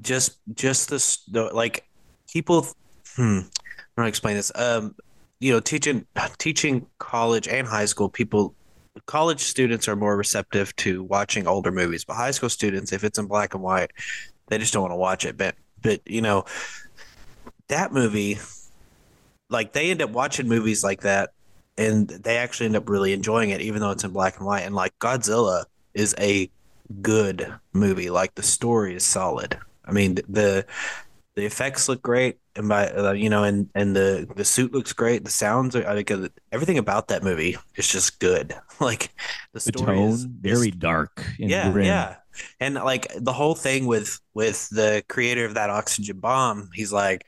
just 0.00 0.38
just 0.54 0.90
this, 0.90 1.20
like 1.32 1.86
people. 2.30 2.66
Hmm. 3.14 3.40
I'm 3.40 4.02
gonna 4.02 4.08
explain 4.08 4.36
this. 4.36 4.52
Um, 4.54 4.94
you 5.40 5.52
know, 5.52 5.60
teaching 5.60 6.06
teaching 6.38 6.86
college 6.98 7.48
and 7.48 7.66
high 7.66 7.86
school 7.86 8.08
people. 8.08 8.54
College 9.04 9.40
students 9.40 9.88
are 9.88 9.96
more 9.96 10.16
receptive 10.16 10.74
to 10.76 11.02
watching 11.02 11.46
older 11.46 11.70
movies, 11.70 12.02
but 12.02 12.14
high 12.14 12.30
school 12.30 12.48
students, 12.48 12.92
if 12.92 13.04
it's 13.04 13.18
in 13.18 13.26
black 13.26 13.52
and 13.52 13.62
white, 13.62 13.90
they 14.46 14.56
just 14.56 14.72
don't 14.72 14.80
want 14.82 14.92
to 14.92 14.96
watch 14.96 15.26
it. 15.26 15.36
But 15.36 15.54
but 15.82 16.00
you 16.06 16.22
know, 16.22 16.46
that 17.68 17.92
movie, 17.92 18.38
like 19.50 19.72
they 19.74 19.90
end 19.90 20.00
up 20.00 20.10
watching 20.10 20.48
movies 20.48 20.82
like 20.82 21.02
that 21.02 21.30
and 21.78 22.08
they 22.08 22.38
actually 22.38 22.66
end 22.66 22.76
up 22.76 22.88
really 22.88 23.12
enjoying 23.12 23.50
it 23.50 23.60
even 23.60 23.80
though 23.80 23.90
it's 23.90 24.04
in 24.04 24.10
black 24.10 24.38
and 24.38 24.46
white 24.46 24.62
and 24.62 24.74
like 24.74 24.98
godzilla 24.98 25.64
is 25.94 26.14
a 26.18 26.50
good 27.02 27.54
movie 27.72 28.10
like 28.10 28.34
the 28.34 28.42
story 28.42 28.94
is 28.94 29.04
solid 29.04 29.58
i 29.84 29.92
mean 29.92 30.14
the 30.28 30.64
the 31.36 31.44
effects 31.44 31.86
look 31.88 32.00
great, 32.00 32.38
and 32.56 32.66
by 32.68 32.88
uh, 32.88 33.12
you 33.12 33.28
know, 33.28 33.44
and 33.44 33.68
and 33.74 33.94
the 33.94 34.26
the 34.34 34.44
suit 34.44 34.72
looks 34.72 34.94
great. 34.94 35.22
The 35.22 35.30
sounds 35.30 35.76
are 35.76 35.86
I 35.86 35.94
think 35.94 36.10
uh, 36.10 36.28
everything 36.50 36.78
about 36.78 37.08
that 37.08 37.22
movie 37.22 37.56
is 37.76 37.86
just 37.86 38.18
good. 38.18 38.54
Like 38.78 39.10
the 39.54 39.60
The 39.64 39.72
story 39.72 39.96
tone 39.96 40.08
is 40.10 40.24
very 40.24 40.70
dark. 40.70 41.24
And 41.38 41.50
yeah, 41.50 41.70
grim. 41.72 41.86
yeah, 41.86 42.16
and 42.60 42.74
like 42.74 43.06
the 43.16 43.32
whole 43.32 43.54
thing 43.54 43.86
with 43.86 44.18
with 44.34 44.68
the 44.68 45.02
creator 45.08 45.46
of 45.46 45.54
that 45.54 45.70
oxygen 45.70 46.18
bomb, 46.18 46.70
he's 46.74 46.92
like. 46.92 47.24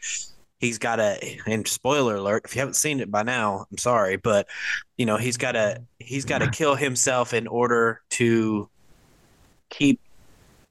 He's 0.60 0.78
got 0.78 0.98
a, 0.98 1.38
and 1.46 1.68
spoiler 1.68 2.16
alert, 2.16 2.42
if 2.44 2.56
you 2.56 2.58
haven't 2.58 2.74
seen 2.74 2.98
it 2.98 3.12
by 3.12 3.22
now, 3.22 3.66
I'm 3.70 3.78
sorry, 3.78 4.16
but 4.16 4.48
you 4.96 5.06
know, 5.06 5.16
he's 5.16 5.36
got 5.36 5.52
to, 5.52 5.84
he's 6.00 6.24
got 6.24 6.38
to 6.38 6.50
kill 6.50 6.74
himself 6.74 7.32
in 7.32 7.46
order 7.46 8.00
to 8.18 8.68
keep 9.70 10.00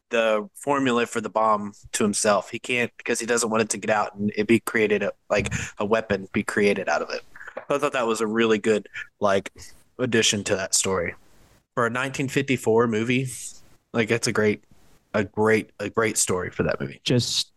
the 0.09 0.49
formula 0.55 1.05
for 1.05 1.21
the 1.21 1.29
bomb 1.29 1.73
to 1.93 2.03
himself. 2.03 2.49
He 2.49 2.59
can't 2.59 2.91
because 2.97 3.19
he 3.19 3.25
doesn't 3.25 3.49
want 3.49 3.61
it 3.61 3.69
to 3.69 3.77
get 3.77 3.89
out 3.89 4.15
and 4.15 4.31
it 4.35 4.47
be 4.47 4.59
created 4.59 5.03
a, 5.03 5.11
like 5.29 5.53
a 5.79 5.85
weapon 5.85 6.27
be 6.31 6.43
created 6.43 6.87
out 6.87 7.01
of 7.01 7.09
it. 7.09 7.21
I 7.69 7.77
thought 7.77 7.93
that 7.93 8.07
was 8.07 8.21
a 8.21 8.27
really 8.27 8.57
good 8.57 8.87
like 9.19 9.51
addition 9.99 10.43
to 10.45 10.55
that 10.55 10.73
story 10.75 11.15
for 11.73 11.83
a 11.83 11.89
1954 11.89 12.87
movie. 12.87 13.27
Like 13.93 14.11
it's 14.11 14.27
a 14.27 14.31
great, 14.31 14.63
a 15.13 15.23
great, 15.23 15.71
a 15.79 15.89
great 15.89 16.17
story 16.17 16.49
for 16.49 16.63
that 16.63 16.79
movie. 16.79 17.01
Just 17.03 17.51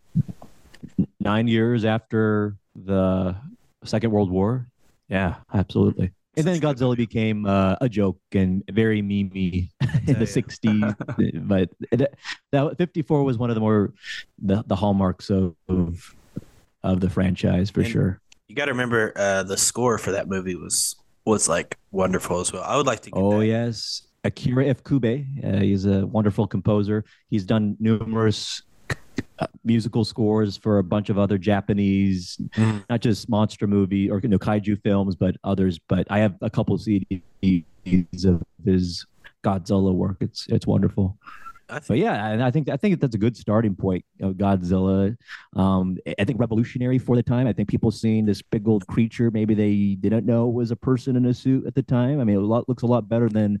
nine 1.19 1.47
years 1.47 1.85
after 1.85 2.55
the 2.75 3.35
Second 3.83 4.11
World 4.11 4.31
War. 4.31 4.67
Yeah, 5.07 5.35
absolutely. 5.53 6.11
And 6.37 6.45
then 6.47 6.61
Godzilla 6.61 6.95
became 6.95 7.45
uh, 7.45 7.75
a 7.81 7.89
joke 7.89 8.19
and 8.31 8.63
very 8.71 9.01
memey 9.01 9.69
in 10.07 10.13
the 10.19 10.25
yeah. 10.25 10.95
60s. 10.95 11.47
but 11.47 11.69
it, 11.91 12.13
that 12.53 12.77
54 12.77 13.23
was 13.23 13.37
one 13.37 13.49
of 13.49 13.55
the 13.55 13.59
more 13.59 13.93
the, 14.41 14.63
the 14.67 14.75
hallmarks 14.75 15.29
of, 15.29 15.55
of 15.67 16.15
of 16.83 16.99
the 16.99 17.09
franchise 17.09 17.69
for 17.69 17.81
And- 17.81 17.89
sure. 17.89 18.21
You 18.47 18.55
got 18.55 18.65
to 18.65 18.71
remember 18.71 19.13
uh, 19.15 19.43
the 19.43 19.55
score 19.57 19.97
for 19.97 20.11
that 20.11 20.27
movie 20.27 20.55
was 20.55 20.95
was 21.25 21.47
like 21.47 21.77
wonderful 21.91 22.39
as 22.41 22.51
well. 22.51 22.63
I 22.63 22.75
would 22.75 22.85
like 22.85 23.01
to. 23.01 23.11
Get 23.11 23.17
Oh 23.17 23.39
that. 23.39 23.45
yes, 23.45 24.07
Akira 24.25 24.65
Ifukube. 24.73 25.25
Uh, 25.45 25.59
he's 25.61 25.85
a 25.85 26.05
wonderful 26.07 26.47
composer. 26.47 27.05
He's 27.29 27.45
done 27.45 27.77
numerous 27.79 28.61
uh, 29.39 29.47
musical 29.63 30.03
scores 30.05 30.57
for 30.57 30.77
a 30.79 30.83
bunch 30.83 31.09
of 31.09 31.17
other 31.17 31.37
Japanese, 31.37 32.37
Mhm. 32.55 32.83
not 32.89 33.01
just 33.01 33.29
monster 33.29 33.67
movie 33.67 34.09
or 34.09 34.19
you 34.19 34.29
know 34.29 34.37
kaiju 34.39 34.81
films, 34.83 35.15
but 35.15 35.35
others. 35.43 35.79
But 35.87 36.07
I 36.09 36.19
have 36.19 36.35
a 36.41 36.49
couple 36.49 36.77
CDs 36.77 38.25
of 38.25 38.41
his 38.65 39.05
Godzilla 39.43 39.93
work. 39.93 40.17
It's 40.21 40.47
it's 40.49 40.67
wonderful. 40.67 41.17
Think 41.79 41.87
But 41.87 41.97
yeah, 41.97 42.27
and 42.27 42.43
I 42.43 42.51
think 42.51 42.69
I 42.69 42.77
think 42.77 42.99
that's 42.99 43.15
a 43.15 43.17
good 43.17 43.35
starting 43.37 43.75
point. 43.75 44.05
You 44.17 44.27
know, 44.27 44.33
Godzilla, 44.33 45.15
um, 45.55 45.97
I 46.19 46.23
think 46.23 46.39
revolutionary 46.39 46.97
for 46.97 47.15
the 47.15 47.23
time. 47.23 47.47
I 47.47 47.53
think 47.53 47.69
people 47.69 47.91
seeing 47.91 48.25
this 48.25 48.41
big 48.41 48.67
old 48.67 48.85
creature, 48.87 49.31
maybe 49.31 49.53
they 49.53 49.95
didn't 49.95 50.25
know 50.25 50.47
was 50.47 50.71
a 50.71 50.75
person 50.75 51.15
in 51.15 51.25
a 51.25 51.33
suit 51.33 51.65
at 51.65 51.75
the 51.75 51.83
time. 51.83 52.19
I 52.19 52.23
mean, 52.23 52.35
it 52.37 52.39
lot, 52.39 52.67
looks 52.69 52.83
a 52.83 52.87
lot 52.87 53.07
better 53.07 53.29
than 53.29 53.59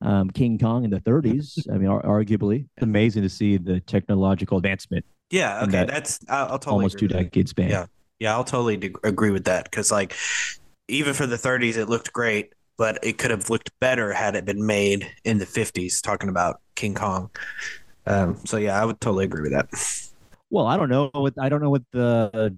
um, 0.00 0.30
King 0.30 0.58
Kong 0.58 0.84
in 0.84 0.90
the 0.90 1.00
30s. 1.00 1.66
I 1.72 1.78
mean, 1.78 1.88
ar- 1.88 2.02
arguably, 2.02 2.66
it's 2.76 2.82
amazing 2.82 3.22
to 3.22 3.28
see 3.28 3.56
the 3.56 3.80
technological 3.80 4.58
advancement 4.58 5.04
Yeah. 5.30 5.62
Okay. 5.64 5.72
that 5.72 5.88
That's 5.88 6.20
I'll, 6.28 6.52
I'll 6.52 6.58
totally 6.58 6.74
almost 6.74 6.98
two 6.98 7.08
decades 7.08 7.50
span. 7.50 7.70
Yeah. 7.70 7.86
Yeah, 8.20 8.32
I'll 8.32 8.42
totally 8.42 8.92
agree 9.04 9.30
with 9.30 9.44
that 9.44 9.64
because, 9.64 9.92
like, 9.92 10.12
even 10.88 11.14
for 11.14 11.26
the 11.26 11.36
30s, 11.36 11.76
it 11.76 11.86
looked 11.88 12.12
great, 12.12 12.52
but 12.78 12.98
it 13.02 13.18
could 13.18 13.30
have 13.30 13.50
looked 13.50 13.70
better 13.80 14.12
had 14.14 14.34
it 14.34 14.46
been 14.46 14.64
made 14.64 15.10
in 15.24 15.36
the 15.36 15.44
50s. 15.44 16.00
Talking 16.00 16.30
about 16.30 16.60
King 16.74 16.94
Kong, 16.94 17.30
um, 18.06 18.38
so 18.46 18.56
yeah, 18.56 18.80
I 18.80 18.86
would 18.86 19.00
totally 19.00 19.26
agree 19.26 19.42
with 19.42 19.52
that. 19.52 19.68
Well, 20.50 20.66
I 20.66 20.78
don't 20.78 20.88
know 20.88 21.10
what 21.12 21.34
I 21.38 21.50
don't 21.50 21.60
know 21.60 21.68
what 21.68 21.82
the 21.92 22.56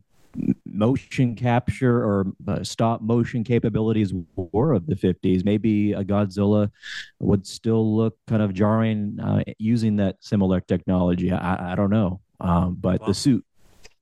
motion 0.64 1.34
capture 1.34 2.04
or 2.04 2.26
uh, 2.46 2.62
stop 2.62 3.02
motion 3.02 3.42
capabilities 3.42 4.12
were 4.36 4.72
of 4.74 4.86
the 4.86 4.94
50s. 4.94 5.44
Maybe 5.44 5.92
a 5.92 6.04
Godzilla 6.04 6.70
would 7.18 7.46
still 7.46 7.96
look 7.96 8.16
kind 8.28 8.40
of 8.42 8.54
jarring 8.54 9.18
uh, 9.20 9.42
using 9.58 9.96
that 9.96 10.16
similar 10.20 10.60
technology. 10.60 11.32
I, 11.32 11.72
I 11.72 11.74
don't 11.74 11.90
know, 11.90 12.20
um, 12.38 12.76
but 12.80 13.00
Well- 13.00 13.08
the 13.08 13.14
suit 13.14 13.44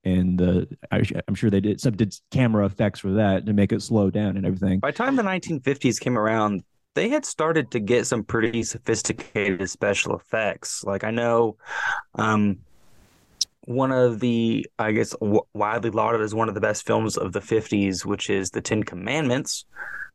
and 0.05 0.39
the 0.39 0.69
I, 0.91 1.03
I'm 1.27 1.35
sure 1.35 1.51
they 1.51 1.61
did 1.61 1.81
some 1.81 1.97
did 1.97 2.15
camera 2.31 2.65
effects 2.67 3.01
for 3.01 3.13
that 3.13 3.47
to 3.47 3.53
make 3.53 3.73
it 3.73 3.83
slow 3.83 4.11
down 4.11 4.37
and 4.37 4.47
everything. 4.47 4.81
By 4.81 4.91
the 4.91 4.97
time 4.97 5.17
the 5.17 5.23
1950s 5.23 6.01
came 6.01 6.19
around, 6.19 6.63
they 6.95 7.09
had 7.09 7.25
started 7.25 7.71
to 7.73 7.81
get 7.81 8.07
some 8.07 8.25
pretty 8.25 8.63
sophisticated 8.63 9.69
special 9.71 10.17
effects. 10.17 10.85
Like 10.85 11.05
I 11.05 11.11
know, 11.11 11.57
um, 12.15 12.59
one 13.63 13.93
of 13.93 14.21
the 14.21 14.67
I 14.79 14.93
guess 14.93 15.11
w- 15.21 15.43
widely 15.55 15.91
lauded 15.91 16.23
as 16.23 16.35
one 16.35 16.49
of 16.49 16.55
the 16.55 16.61
best 16.61 16.87
films 16.87 17.17
of 17.17 17.33
the 17.33 17.41
50s, 17.41 18.05
which 18.05 18.31
is 18.31 18.51
The 18.51 18.63
Ten 18.63 18.83
Commandments, 18.83 19.65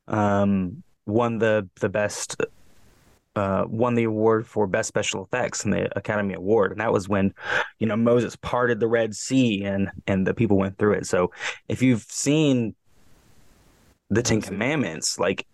um, 0.08 0.84
won 1.06 1.38
the 1.38 1.70
the 1.80 1.90
best. 1.90 2.36
Uh, 3.36 3.66
won 3.68 3.96
the 3.96 4.04
award 4.04 4.46
for 4.46 4.68
best 4.68 4.88
special 4.88 5.24
effects 5.24 5.66
in 5.66 5.72
the 5.72 5.90
Academy 5.98 6.36
Award, 6.36 6.72
and 6.72 6.80
that 6.80 6.94
was 6.94 7.10
when, 7.10 7.34
you 7.80 7.88
know, 7.88 7.96
Moses 7.96 8.36
parted 8.36 8.80
the 8.80 8.88
Red 8.88 9.16
Sea 9.16 9.63
and 9.63 9.90
and 10.06 10.28
the 10.28 10.36
people 10.36 10.58
went 10.58 10.78
through 10.78 10.94
it. 10.94 11.08
So, 11.08 11.32
if 11.68 11.82
you've 11.82 12.04
seen 12.04 12.75
the 14.12 14.22
Ten 14.22 14.40
Commandments, 14.40 15.18
like 15.18 15.48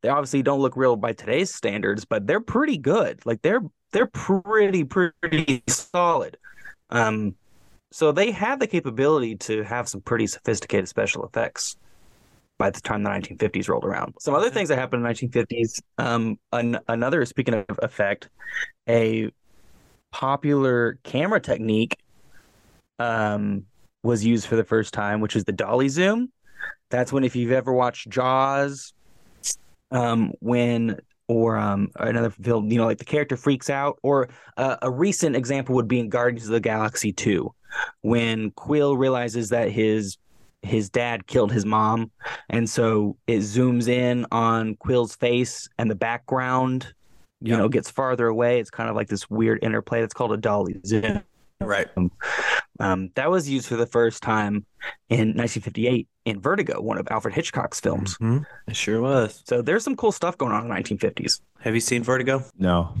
they 0.00 0.08
obviously 0.08 0.42
don't 0.42 0.60
look 0.60 0.76
real 0.76 0.96
by 0.96 1.12
today's 1.12 1.54
standards, 1.54 2.04
but 2.04 2.26
they're 2.26 2.40
pretty 2.40 2.78
good. 2.78 3.24
Like 3.26 3.42
they're 3.42 3.62
they're 3.92 4.06
pretty 4.06 4.84
pretty 4.84 5.62
solid. 5.68 6.36
Um, 6.90 7.34
so 7.92 8.12
they 8.12 8.30
had 8.30 8.60
the 8.60 8.66
capability 8.66 9.36
to 9.36 9.62
have 9.64 9.88
some 9.88 10.00
pretty 10.00 10.26
sophisticated 10.26 10.88
special 10.88 11.24
effects 11.24 11.76
by 12.60 12.68
the 12.68 12.80
time 12.82 13.02
the 13.02 13.08
1950s 13.08 13.70
rolled 13.70 13.86
around. 13.86 14.14
Some 14.20 14.34
other 14.34 14.50
things 14.50 14.68
that 14.68 14.78
happened 14.78 15.04
in 15.04 15.10
the 15.10 15.14
1950s. 15.14 15.80
Um, 15.96 16.38
an, 16.52 16.78
another 16.88 17.24
speaking 17.24 17.54
of 17.54 17.80
effect, 17.82 18.28
a 18.86 19.30
popular 20.12 20.98
camera 21.02 21.40
technique 21.40 21.96
um, 22.98 23.64
was 24.02 24.26
used 24.26 24.46
for 24.46 24.56
the 24.56 24.64
first 24.64 24.92
time, 24.92 25.22
which 25.22 25.36
is 25.36 25.44
the 25.44 25.52
dolly 25.52 25.88
zoom. 25.88 26.30
That's 26.90 27.14
when 27.14 27.24
if 27.24 27.34
you've 27.34 27.50
ever 27.50 27.72
watched 27.72 28.10
Jaws, 28.10 28.92
um, 29.90 30.34
when 30.40 31.00
or 31.28 31.56
um 31.56 31.88
another 31.96 32.28
film, 32.28 32.70
you 32.70 32.76
know, 32.76 32.84
like 32.84 32.98
the 32.98 33.06
character 33.06 33.38
freaks 33.38 33.70
out, 33.70 33.98
or 34.02 34.28
uh, 34.58 34.76
a 34.82 34.90
recent 34.90 35.34
example 35.34 35.76
would 35.76 35.88
be 35.88 35.98
in 35.98 36.10
Guardians 36.10 36.44
of 36.44 36.52
the 36.52 36.60
Galaxy 36.60 37.10
2, 37.10 37.54
when 38.02 38.50
Quill 38.50 38.98
realizes 38.98 39.48
that 39.48 39.70
his 39.70 40.18
his 40.62 40.90
dad 40.90 41.26
killed 41.26 41.52
his 41.52 41.64
mom, 41.64 42.10
and 42.48 42.68
so 42.68 43.16
it 43.26 43.38
zooms 43.38 43.88
in 43.88 44.26
on 44.30 44.74
Quill's 44.76 45.16
face 45.16 45.68
and 45.78 45.90
the 45.90 45.94
background, 45.94 46.92
you 47.40 47.52
Yeah. 47.52 47.58
know, 47.58 47.68
gets 47.68 47.90
farther 47.90 48.26
away. 48.26 48.60
It's 48.60 48.70
kind 48.70 48.90
of 48.90 48.96
like 48.96 49.08
this 49.08 49.28
weird 49.30 49.58
interplay. 49.62 50.00
That's 50.00 50.14
called 50.14 50.32
a 50.32 50.36
dolly 50.36 50.80
zoom. 50.86 51.22
Right. 51.62 51.88
Um, 52.78 53.10
that 53.16 53.30
was 53.30 53.46
used 53.48 53.66
for 53.68 53.76
the 53.76 53.84
first 53.86 54.22
time 54.22 54.64
in 55.10 55.34
1958 55.36 56.08
in 56.24 56.40
Vertigo, 56.40 56.80
one 56.80 56.96
of 56.96 57.06
Alfred 57.10 57.34
Hitchcock's 57.34 57.78
films. 57.80 58.16
Mhm. 58.18 58.46
It 58.66 58.76
sure 58.76 59.02
was. 59.02 59.42
So 59.46 59.60
there's 59.60 59.84
some 59.84 59.94
cool 59.96 60.12
stuff 60.12 60.38
going 60.38 60.52
on 60.52 60.62
in 60.62 60.68
the 60.68 60.74
1950s. 60.74 61.42
Have 61.60 61.74
you 61.74 61.80
seen 61.80 62.02
Vertigo? 62.02 62.42
No, 62.58 62.94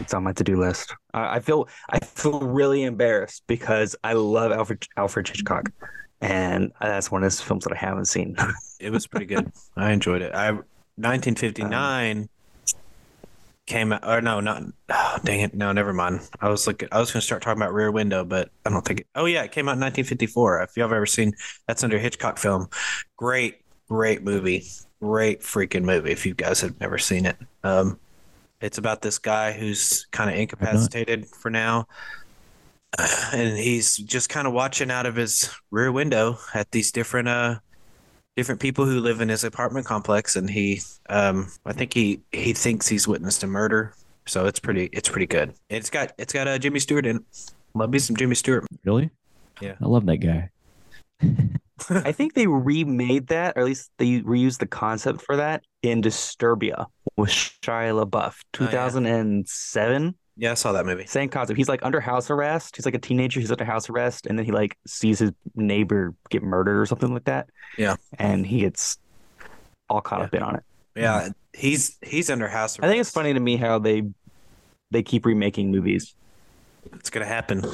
It's 0.00 0.12
on 0.14 0.22
my 0.24 0.32
to-do 0.32 0.56
list. 0.56 0.94
I 1.14 1.36
I 1.36 1.40
feel 1.40 1.68
I 1.90 1.98
feel 2.00 2.40
really 2.40 2.82
embarrassed 2.82 3.42
because 3.46 3.94
I 4.04 4.14
love 4.14 4.50
Alfred 4.52 4.86
Alfred 4.96 5.28
Hitchcock, 5.28 5.70
and 6.22 6.72
that's 6.80 7.10
one 7.10 7.22
of 7.22 7.26
his 7.26 7.40
films 7.40 7.64
that 7.64 7.72
I 7.72 7.76
haven't 7.76 8.06
seen. 8.06 8.36
It 8.80 8.90
was 8.90 9.06
pretty 9.06 9.26
good. 9.26 9.52
I 9.76 9.92
enjoyed 9.92 10.22
it. 10.22 10.34
I 10.34 10.50
1959 10.50 12.28
came 13.64 13.92
out, 13.92 14.04
or 14.04 14.20
no, 14.20 14.40
not. 14.40 14.64
Oh, 14.88 15.18
dang 15.22 15.38
it! 15.38 15.54
No, 15.54 15.70
never 15.70 15.92
mind. 15.92 16.28
I 16.40 16.48
was 16.48 16.66
looking. 16.66 16.88
I 16.90 16.98
was 16.98 17.12
going 17.12 17.20
to 17.20 17.24
start 17.24 17.42
talking 17.42 17.62
about 17.62 17.72
Rear 17.72 17.92
Window, 17.92 18.24
but 18.24 18.50
I 18.66 18.70
don't 18.70 18.84
think. 18.84 19.02
It, 19.02 19.06
oh 19.14 19.26
yeah, 19.26 19.44
it 19.44 19.52
came 19.52 19.68
out 19.68 19.78
in 19.78 19.80
1954. 19.82 20.62
If 20.62 20.76
y'all 20.76 20.92
ever 20.92 21.06
seen, 21.06 21.32
that's 21.68 21.84
under 21.84 21.96
Hitchcock 21.96 22.38
film. 22.38 22.68
Great, 23.16 23.60
great 23.88 24.24
movie. 24.24 24.64
Great 25.00 25.42
freaking 25.42 25.84
movie. 25.84 26.10
If 26.10 26.26
you 26.26 26.34
guys 26.34 26.60
have 26.62 26.80
never 26.80 26.98
seen 26.98 27.24
it, 27.24 27.36
um, 27.62 28.00
it's 28.60 28.78
about 28.78 29.00
this 29.00 29.18
guy 29.18 29.52
who's 29.52 30.06
kind 30.10 30.28
of 30.28 30.34
incapacitated 30.34 31.28
for 31.28 31.50
now. 31.50 31.86
And 33.32 33.56
he's 33.56 33.96
just 33.96 34.28
kind 34.28 34.46
of 34.46 34.52
watching 34.52 34.90
out 34.90 35.06
of 35.06 35.16
his 35.16 35.50
rear 35.70 35.90
window 35.90 36.38
at 36.54 36.70
these 36.70 36.92
different 36.92 37.28
uh 37.28 37.58
different 38.36 38.60
people 38.60 38.84
who 38.84 39.00
live 39.00 39.20
in 39.20 39.28
his 39.28 39.44
apartment 39.44 39.86
complex 39.86 40.36
and 40.36 40.48
he 40.48 40.80
um 41.10 41.50
i 41.66 41.72
think 41.72 41.92
he 41.92 42.20
he 42.32 42.52
thinks 42.52 42.88
he's 42.88 43.06
witnessed 43.06 43.42
a 43.42 43.46
murder 43.46 43.94
so 44.26 44.46
it's 44.46 44.58
pretty 44.60 44.88
it's 44.92 45.08
pretty 45.08 45.26
good 45.26 45.52
it's 45.68 45.90
got 45.90 46.12
it's 46.18 46.32
got 46.32 46.48
uh, 46.48 46.58
jimmy 46.58 46.78
stewart 46.80 47.04
in 47.04 47.16
it 47.16 47.22
love 47.74 47.90
me 47.90 47.98
some 47.98 48.16
jimmy 48.16 48.34
stewart 48.34 48.66
really? 48.84 49.10
Yeah. 49.60 49.74
I 49.80 49.86
love 49.86 50.06
that 50.06 50.18
guy. 50.18 50.50
I 51.88 52.12
think 52.12 52.34
they 52.34 52.46
remade 52.46 53.28
that, 53.28 53.56
or 53.56 53.60
at 53.60 53.66
least 53.66 53.90
they 53.98 54.20
reused 54.20 54.58
the 54.58 54.66
concept 54.66 55.22
for 55.22 55.36
that 55.36 55.62
in 55.82 56.00
Disturbia 56.02 56.86
with 57.16 57.30
Shia 57.30 58.04
LaBeouf, 58.04 58.36
Oh, 58.66 58.70
yeah. 59.02 59.02
2007. 60.36 60.42
Yeah, 60.42 60.50
I 60.52 60.54
saw 60.54 60.72
that 60.72 60.86
movie. 60.86 61.06
Same 61.06 61.28
concept. 61.28 61.56
He's 61.56 61.68
like 61.68 61.84
under 61.84 62.00
house 62.00 62.30
arrest. 62.30 62.76
He's 62.76 62.84
like 62.84 62.94
a 62.94 62.98
teenager. 62.98 63.40
He's 63.40 63.50
under 63.50 63.64
house 63.64 63.88
arrest, 63.90 64.26
and 64.26 64.38
then 64.38 64.44
he 64.46 64.52
like 64.52 64.76
sees 64.86 65.18
his 65.18 65.32
neighbor 65.54 66.14
get 66.30 66.42
murdered 66.42 66.80
or 66.80 66.86
something 66.86 67.12
like 67.12 67.24
that. 67.24 67.48
Yeah. 67.78 67.96
and 68.18 68.46
he 68.46 68.60
gets 68.60 68.98
all 69.88 70.00
caught 70.00 70.20
Yeah. 70.20 70.24
up 70.26 70.34
in 70.34 70.42
on 70.42 70.54
it. 70.56 70.62
Yeah, 70.94 71.28
he's 71.54 71.98
he's 72.02 72.30
under 72.30 72.48
house 72.48 72.78
arrest. 72.78 72.84
I 72.84 72.88
think 72.88 73.00
it's 73.00 73.10
funny 73.10 73.32
to 73.34 73.40
me 73.40 73.56
how 73.56 73.78
they 73.78 74.02
they 74.90 75.02
keep 75.02 75.24
remaking 75.26 75.70
movies. 75.70 76.14
It's 76.94 77.10
gonna 77.10 77.26
happen. 77.26 77.64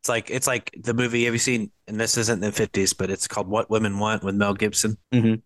It's 0.00 0.08
like 0.08 0.30
it's 0.30 0.46
like 0.46 0.74
the 0.82 0.94
movie. 0.94 1.24
Have 1.26 1.34
you 1.34 1.38
seen? 1.38 1.70
And 1.86 2.00
this 2.00 2.16
isn't 2.16 2.40
the 2.40 2.52
fifties, 2.52 2.94
but 2.94 3.10
it's 3.10 3.28
called 3.28 3.48
What 3.48 3.68
Women 3.68 3.98
Want 3.98 4.22
with 4.24 4.34
Mel 4.34 4.54
Gibson. 4.54 4.96
Mhm. 5.12 5.42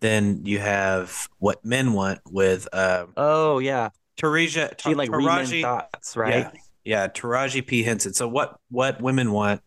Then 0.00 0.42
you 0.44 0.58
have 0.60 1.28
What 1.38 1.64
Men 1.64 1.92
Want 1.92 2.20
with 2.30 2.68
uh, 2.72 3.06
Oh 3.16 3.58
yeah, 3.58 3.88
Taraji. 4.16 4.96
like 4.96 5.10
Taraji 5.10 5.62
thoughts, 5.62 6.16
right? 6.16 6.34
Yeah, 6.34 6.50
yeah, 6.84 7.08
Taraji 7.08 7.66
P 7.66 7.82
Henson. 7.82 8.14
So 8.14 8.28
what 8.28 8.58
what 8.70 9.00
women 9.00 9.32
want 9.32 9.62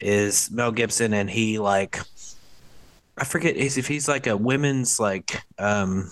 is 0.00 0.50
Mel 0.50 0.72
Gibson, 0.72 1.12
and 1.12 1.28
he 1.28 1.58
like 1.58 2.00
I 3.18 3.24
forget 3.24 3.56
if 3.56 3.86
he's 3.86 4.08
like 4.08 4.26
a 4.26 4.36
women's 4.36 4.98
like 4.98 5.42
um 5.58 6.10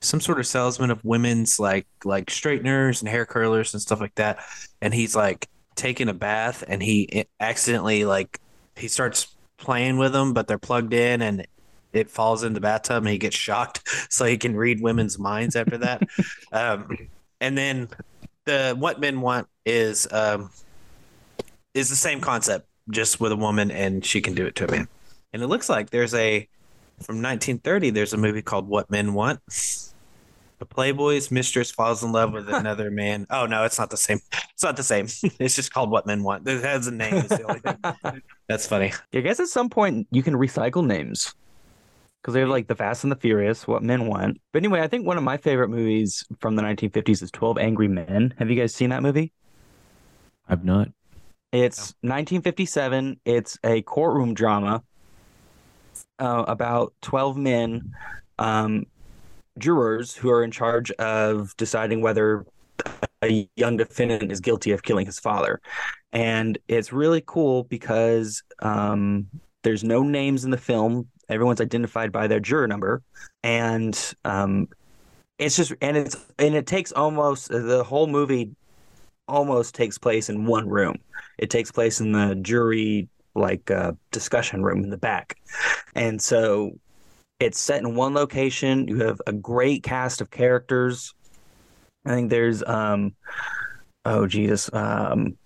some 0.00 0.20
sort 0.20 0.40
of 0.40 0.46
salesman 0.46 0.90
of 0.90 1.04
women's 1.04 1.60
like 1.60 1.86
like 2.04 2.30
straighteners 2.30 3.00
and 3.00 3.08
hair 3.08 3.26
curlers 3.26 3.74
and 3.74 3.82
stuff 3.82 4.00
like 4.00 4.14
that, 4.16 4.44
and 4.80 4.92
he's 4.92 5.14
like 5.14 5.48
taking 5.76 6.08
a 6.08 6.14
bath 6.14 6.64
and 6.66 6.82
he 6.82 7.26
accidentally 7.38 8.04
like 8.04 8.40
he 8.76 8.88
starts 8.88 9.34
playing 9.56 9.98
with 9.98 10.12
them, 10.12 10.32
but 10.32 10.48
they're 10.48 10.58
plugged 10.58 10.92
in 10.92 11.22
and 11.22 11.46
it 11.92 12.10
falls 12.10 12.42
in 12.42 12.52
the 12.52 12.60
bathtub 12.60 13.02
and 13.02 13.08
he 13.08 13.18
gets 13.18 13.36
shocked 13.36 13.88
so 14.12 14.24
he 14.24 14.38
can 14.38 14.56
read 14.56 14.80
women's 14.80 15.18
minds 15.18 15.56
after 15.56 15.78
that. 15.78 16.02
um, 16.52 17.08
and 17.40 17.56
then 17.56 17.88
the 18.44 18.74
what 18.78 19.00
men 19.00 19.20
want 19.20 19.48
is 19.64 20.10
um, 20.12 20.50
is 21.74 21.88
the 21.88 21.96
same 21.96 22.20
concept, 22.20 22.66
just 22.90 23.20
with 23.20 23.32
a 23.32 23.36
woman 23.36 23.70
and 23.70 24.04
she 24.04 24.20
can 24.20 24.34
do 24.34 24.46
it 24.46 24.54
to 24.56 24.66
a 24.66 24.70
man. 24.70 24.88
And 25.32 25.42
it 25.42 25.46
looks 25.46 25.68
like 25.68 25.90
there's 25.90 26.14
a 26.14 26.48
from 27.02 27.16
1930. 27.16 27.90
There's 27.90 28.12
a 28.12 28.18
movie 28.18 28.42
called 28.42 28.68
What 28.68 28.90
Men 28.90 29.14
Want. 29.14 29.40
A 30.62 30.66
Playboy's 30.66 31.30
mistress 31.30 31.70
falls 31.70 32.02
in 32.02 32.12
love 32.12 32.34
with 32.34 32.48
another 32.52 32.90
man. 32.90 33.26
Oh 33.30 33.46
no, 33.46 33.64
it's 33.64 33.78
not 33.78 33.90
the 33.90 33.96
same. 33.96 34.20
It's 34.52 34.62
not 34.62 34.76
the 34.76 34.82
same. 34.82 35.06
It's 35.38 35.56
just 35.56 35.72
called 35.72 35.90
What 35.90 36.06
Men 36.06 36.22
Want. 36.22 36.46
It 36.46 36.62
has 36.62 36.86
a 36.86 36.90
name. 36.90 37.14
The. 37.14 38.22
That's 38.48 38.66
funny. 38.66 38.92
I 39.14 39.20
guess 39.20 39.40
at 39.40 39.48
some 39.48 39.70
point 39.70 40.06
you 40.10 40.22
can 40.22 40.34
recycle 40.34 40.84
names 40.84 41.34
because 42.20 42.34
they 42.34 42.40
have 42.40 42.48
like 42.48 42.68
the 42.68 42.74
Fast 42.74 43.04
and 43.04 43.10
the 43.10 43.16
Furious, 43.16 43.66
What 43.66 43.82
Men 43.82 44.06
Want. 44.06 44.40
But 44.52 44.62
anyway, 44.62 44.80
I 44.80 44.88
think 44.88 45.06
one 45.06 45.16
of 45.16 45.22
my 45.22 45.36
favorite 45.36 45.68
movies 45.68 46.24
from 46.38 46.56
the 46.56 46.62
1950s 46.62 47.22
is 47.22 47.30
12 47.30 47.58
Angry 47.58 47.88
Men. 47.88 48.34
Have 48.38 48.50
you 48.50 48.56
guys 48.56 48.74
seen 48.74 48.90
that 48.90 49.02
movie? 49.02 49.32
I've 50.48 50.64
not. 50.64 50.88
It's 51.52 51.94
1957. 52.02 53.20
It's 53.24 53.58
a 53.64 53.82
courtroom 53.82 54.34
drama 54.34 54.82
uh, 56.18 56.44
about 56.46 56.92
12 57.02 57.36
men, 57.36 57.92
um, 58.38 58.86
jurors 59.58 60.14
who 60.14 60.30
are 60.30 60.44
in 60.44 60.50
charge 60.50 60.90
of 60.92 61.56
deciding 61.56 62.02
whether 62.02 62.46
a 63.22 63.48
young 63.56 63.76
defendant 63.76 64.30
is 64.30 64.40
guilty 64.40 64.70
of 64.72 64.82
killing 64.82 65.06
his 65.06 65.18
father. 65.18 65.60
And 66.12 66.58
it's 66.68 66.92
really 66.92 67.22
cool 67.26 67.64
because 67.64 68.42
um, 68.60 69.26
there's 69.62 69.84
no 69.84 70.02
names 70.02 70.44
in 70.44 70.50
the 70.50 70.58
film. 70.58 71.08
Everyone's 71.28 71.60
identified 71.60 72.12
by 72.12 72.26
their 72.26 72.40
juror 72.40 72.66
number. 72.66 73.02
And 73.42 73.98
um, 74.24 74.68
it's 75.38 75.56
just, 75.56 75.72
and 75.80 75.96
it's, 75.96 76.16
and 76.38 76.54
it 76.54 76.66
takes 76.66 76.92
almost 76.92 77.48
the 77.48 77.84
whole 77.84 78.06
movie 78.06 78.54
almost 79.30 79.74
takes 79.74 79.96
place 79.96 80.28
in 80.28 80.44
one 80.44 80.68
room. 80.68 80.96
It 81.38 81.48
takes 81.48 81.70
place 81.70 82.00
in 82.00 82.12
the 82.12 82.34
jury 82.34 83.08
like 83.34 83.70
uh, 83.70 83.92
discussion 84.10 84.62
room 84.62 84.82
in 84.82 84.90
the 84.90 84.98
back, 84.98 85.38
and 85.94 86.20
so 86.20 86.72
it's 87.38 87.58
set 87.58 87.80
in 87.80 87.94
one 87.94 88.12
location. 88.12 88.88
You 88.88 89.04
have 89.04 89.22
a 89.26 89.32
great 89.32 89.82
cast 89.82 90.20
of 90.20 90.30
characters. 90.30 91.14
I 92.04 92.10
think 92.10 92.28
there's 92.28 92.62
um, 92.64 93.14
oh 94.04 94.26
Jesus, 94.26 94.68
um, 94.72 95.38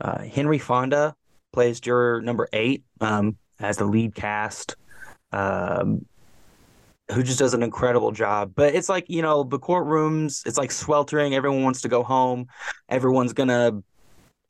uh, 0.00 0.22
Henry 0.22 0.58
Fonda 0.58 1.14
plays 1.52 1.80
juror 1.80 2.20
number 2.22 2.48
eight 2.52 2.84
um, 3.00 3.36
as 3.60 3.76
the 3.76 3.84
lead 3.84 4.14
cast. 4.14 4.76
Um, 5.32 6.06
who 7.10 7.22
just 7.22 7.38
does 7.38 7.54
an 7.54 7.62
incredible 7.62 8.12
job. 8.12 8.52
But 8.54 8.74
it's 8.74 8.88
like, 8.88 9.04
you 9.08 9.22
know, 9.22 9.42
the 9.42 9.58
courtrooms, 9.58 10.46
it's 10.46 10.58
like 10.58 10.70
sweltering. 10.70 11.34
Everyone 11.34 11.62
wants 11.62 11.82
to 11.82 11.88
go 11.88 12.02
home. 12.02 12.46
Everyone's 12.88 13.32
gonna 13.32 13.82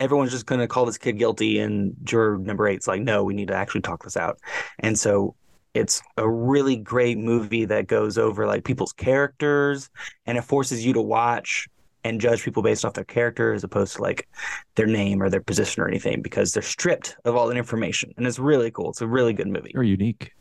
everyone's 0.00 0.32
just 0.32 0.46
gonna 0.46 0.66
call 0.66 0.84
this 0.84 0.98
kid 0.98 1.18
guilty 1.18 1.58
and 1.58 1.94
juror 2.02 2.38
number 2.38 2.66
eight's 2.66 2.88
like, 2.88 3.02
no, 3.02 3.22
we 3.24 3.34
need 3.34 3.48
to 3.48 3.54
actually 3.54 3.80
talk 3.80 4.02
this 4.02 4.16
out. 4.16 4.38
And 4.80 4.98
so 4.98 5.34
it's 5.74 6.02
a 6.16 6.28
really 6.28 6.76
great 6.76 7.18
movie 7.18 7.64
that 7.64 7.86
goes 7.86 8.18
over 8.18 8.46
like 8.46 8.64
people's 8.64 8.92
characters 8.92 9.88
and 10.26 10.36
it 10.36 10.42
forces 10.42 10.84
you 10.84 10.92
to 10.92 11.00
watch 11.00 11.68
and 12.04 12.20
judge 12.20 12.42
people 12.42 12.62
based 12.62 12.84
off 12.84 12.94
their 12.94 13.04
character 13.04 13.52
as 13.52 13.64
opposed 13.64 13.96
to 13.96 14.02
like 14.02 14.28
their 14.74 14.86
name 14.86 15.22
or 15.22 15.30
their 15.30 15.40
position 15.40 15.82
or 15.82 15.88
anything 15.88 16.20
because 16.20 16.52
they're 16.52 16.62
stripped 16.62 17.16
of 17.24 17.36
all 17.36 17.46
that 17.46 17.56
information. 17.56 18.12
And 18.16 18.26
it's 18.26 18.38
really 18.38 18.70
cool. 18.70 18.90
It's 18.90 19.00
a 19.00 19.06
really 19.06 19.32
good 19.32 19.46
movie. 19.48 19.70
Very 19.72 19.88
unique. 19.88 20.32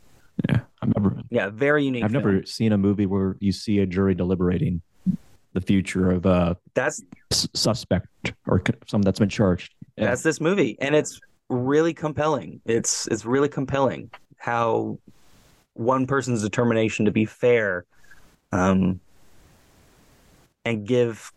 Yeah, 0.49 0.61
I've 0.81 0.95
never. 0.95 1.21
Yeah, 1.29 1.49
very 1.49 1.83
unique. 1.85 2.03
I've 2.03 2.11
film. 2.11 2.23
never 2.23 2.45
seen 2.45 2.71
a 2.71 2.77
movie 2.77 3.05
where 3.05 3.37
you 3.39 3.51
see 3.51 3.79
a 3.79 3.85
jury 3.85 4.15
deliberating 4.15 4.81
the 5.53 5.61
future 5.61 6.11
of 6.11 6.25
a 6.25 6.57
That's 6.73 7.03
s- 7.31 7.47
suspect 7.53 8.07
or 8.47 8.61
someone 8.87 9.03
that's 9.03 9.19
been 9.19 9.29
charged. 9.29 9.73
Yeah. 9.97 10.05
That's 10.05 10.23
this 10.23 10.39
movie, 10.39 10.77
and 10.79 10.95
it's 10.95 11.19
really 11.49 11.93
compelling. 11.93 12.61
It's 12.65 13.07
it's 13.07 13.25
really 13.25 13.49
compelling 13.49 14.09
how 14.37 14.97
one 15.73 16.07
person's 16.07 16.41
determination 16.41 17.05
to 17.05 17.11
be 17.11 17.25
fair, 17.25 17.85
um, 18.53 18.99
and 20.65 20.87
give 20.87 21.31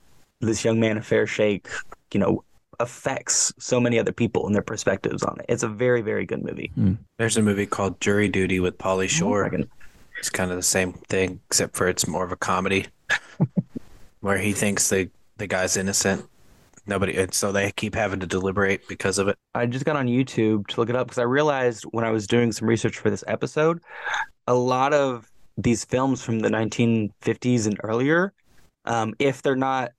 this 0.46 0.64
young 0.64 0.80
man 0.80 0.96
a 0.96 1.02
fair 1.02 1.26
shake, 1.26 1.68
you 2.12 2.20
know, 2.20 2.44
affects 2.80 3.52
so 3.59 3.78
many 3.80 3.98
other 3.98 4.12
people 4.12 4.46
and 4.46 4.54
their 4.54 4.62
perspectives 4.62 5.22
on 5.22 5.38
it. 5.40 5.46
It's 5.48 5.62
a 5.62 5.68
very 5.68 6.02
very 6.02 6.26
good 6.26 6.42
movie. 6.44 6.72
There's 7.18 7.37
a 7.37 7.42
movie 7.42 7.66
called 7.66 8.00
Jury 8.00 8.28
Duty 8.28 8.59
with 8.61 8.78
Pauly 8.78 9.09
Shore. 9.09 9.44
I 9.44 9.48
can- 9.50 9.70
It's 10.18 10.30
kind 10.30 10.50
of 10.50 10.57
the 10.57 10.62
same 10.62 10.92
thing, 11.09 11.40
except 11.48 11.76
for 11.76 11.87
it's 11.88 12.07
more 12.09 12.24
of 12.24 12.33
a 12.33 12.37
comedy, 12.37 12.87
where 14.20 14.38
he 14.38 14.52
thinks 14.52 14.88
the 14.88 15.11
the 15.37 15.46
guy's 15.46 15.76
innocent. 15.76 16.24
Nobody, 16.87 17.16
and 17.16 17.33
so 17.33 17.50
they 17.50 17.72
keep 17.72 17.94
having 17.94 18.20
to 18.20 18.26
deliberate 18.26 18.87
because 18.88 19.18
of 19.18 19.26
it. 19.28 19.37
I 19.54 19.64
just 19.66 19.87
got 19.87 19.96
on 19.96 20.07
YouTube 20.07 20.66
to 20.68 20.80
look 20.80 20.90
it 20.90 20.96
up 20.96 21.07
because 21.07 21.18
I 21.18 21.22
realized 21.22 21.85
when 21.92 22.04
I 22.04 22.11
was 22.11 22.26
doing 22.26 22.52
some 22.52 22.68
research 22.68 22.98
for 22.98 23.09
this 23.09 23.24
episode, 23.26 23.80
a 24.46 24.54
lot 24.54 24.92
of 24.92 25.30
these 25.57 25.85
films 25.87 26.22
from 26.22 26.40
the 26.40 26.50
1950s 26.50 27.66
and 27.66 27.80
earlier, 27.83 28.35
um, 28.85 29.14
if 29.18 29.40
they're 29.40 29.57
not 29.57 29.92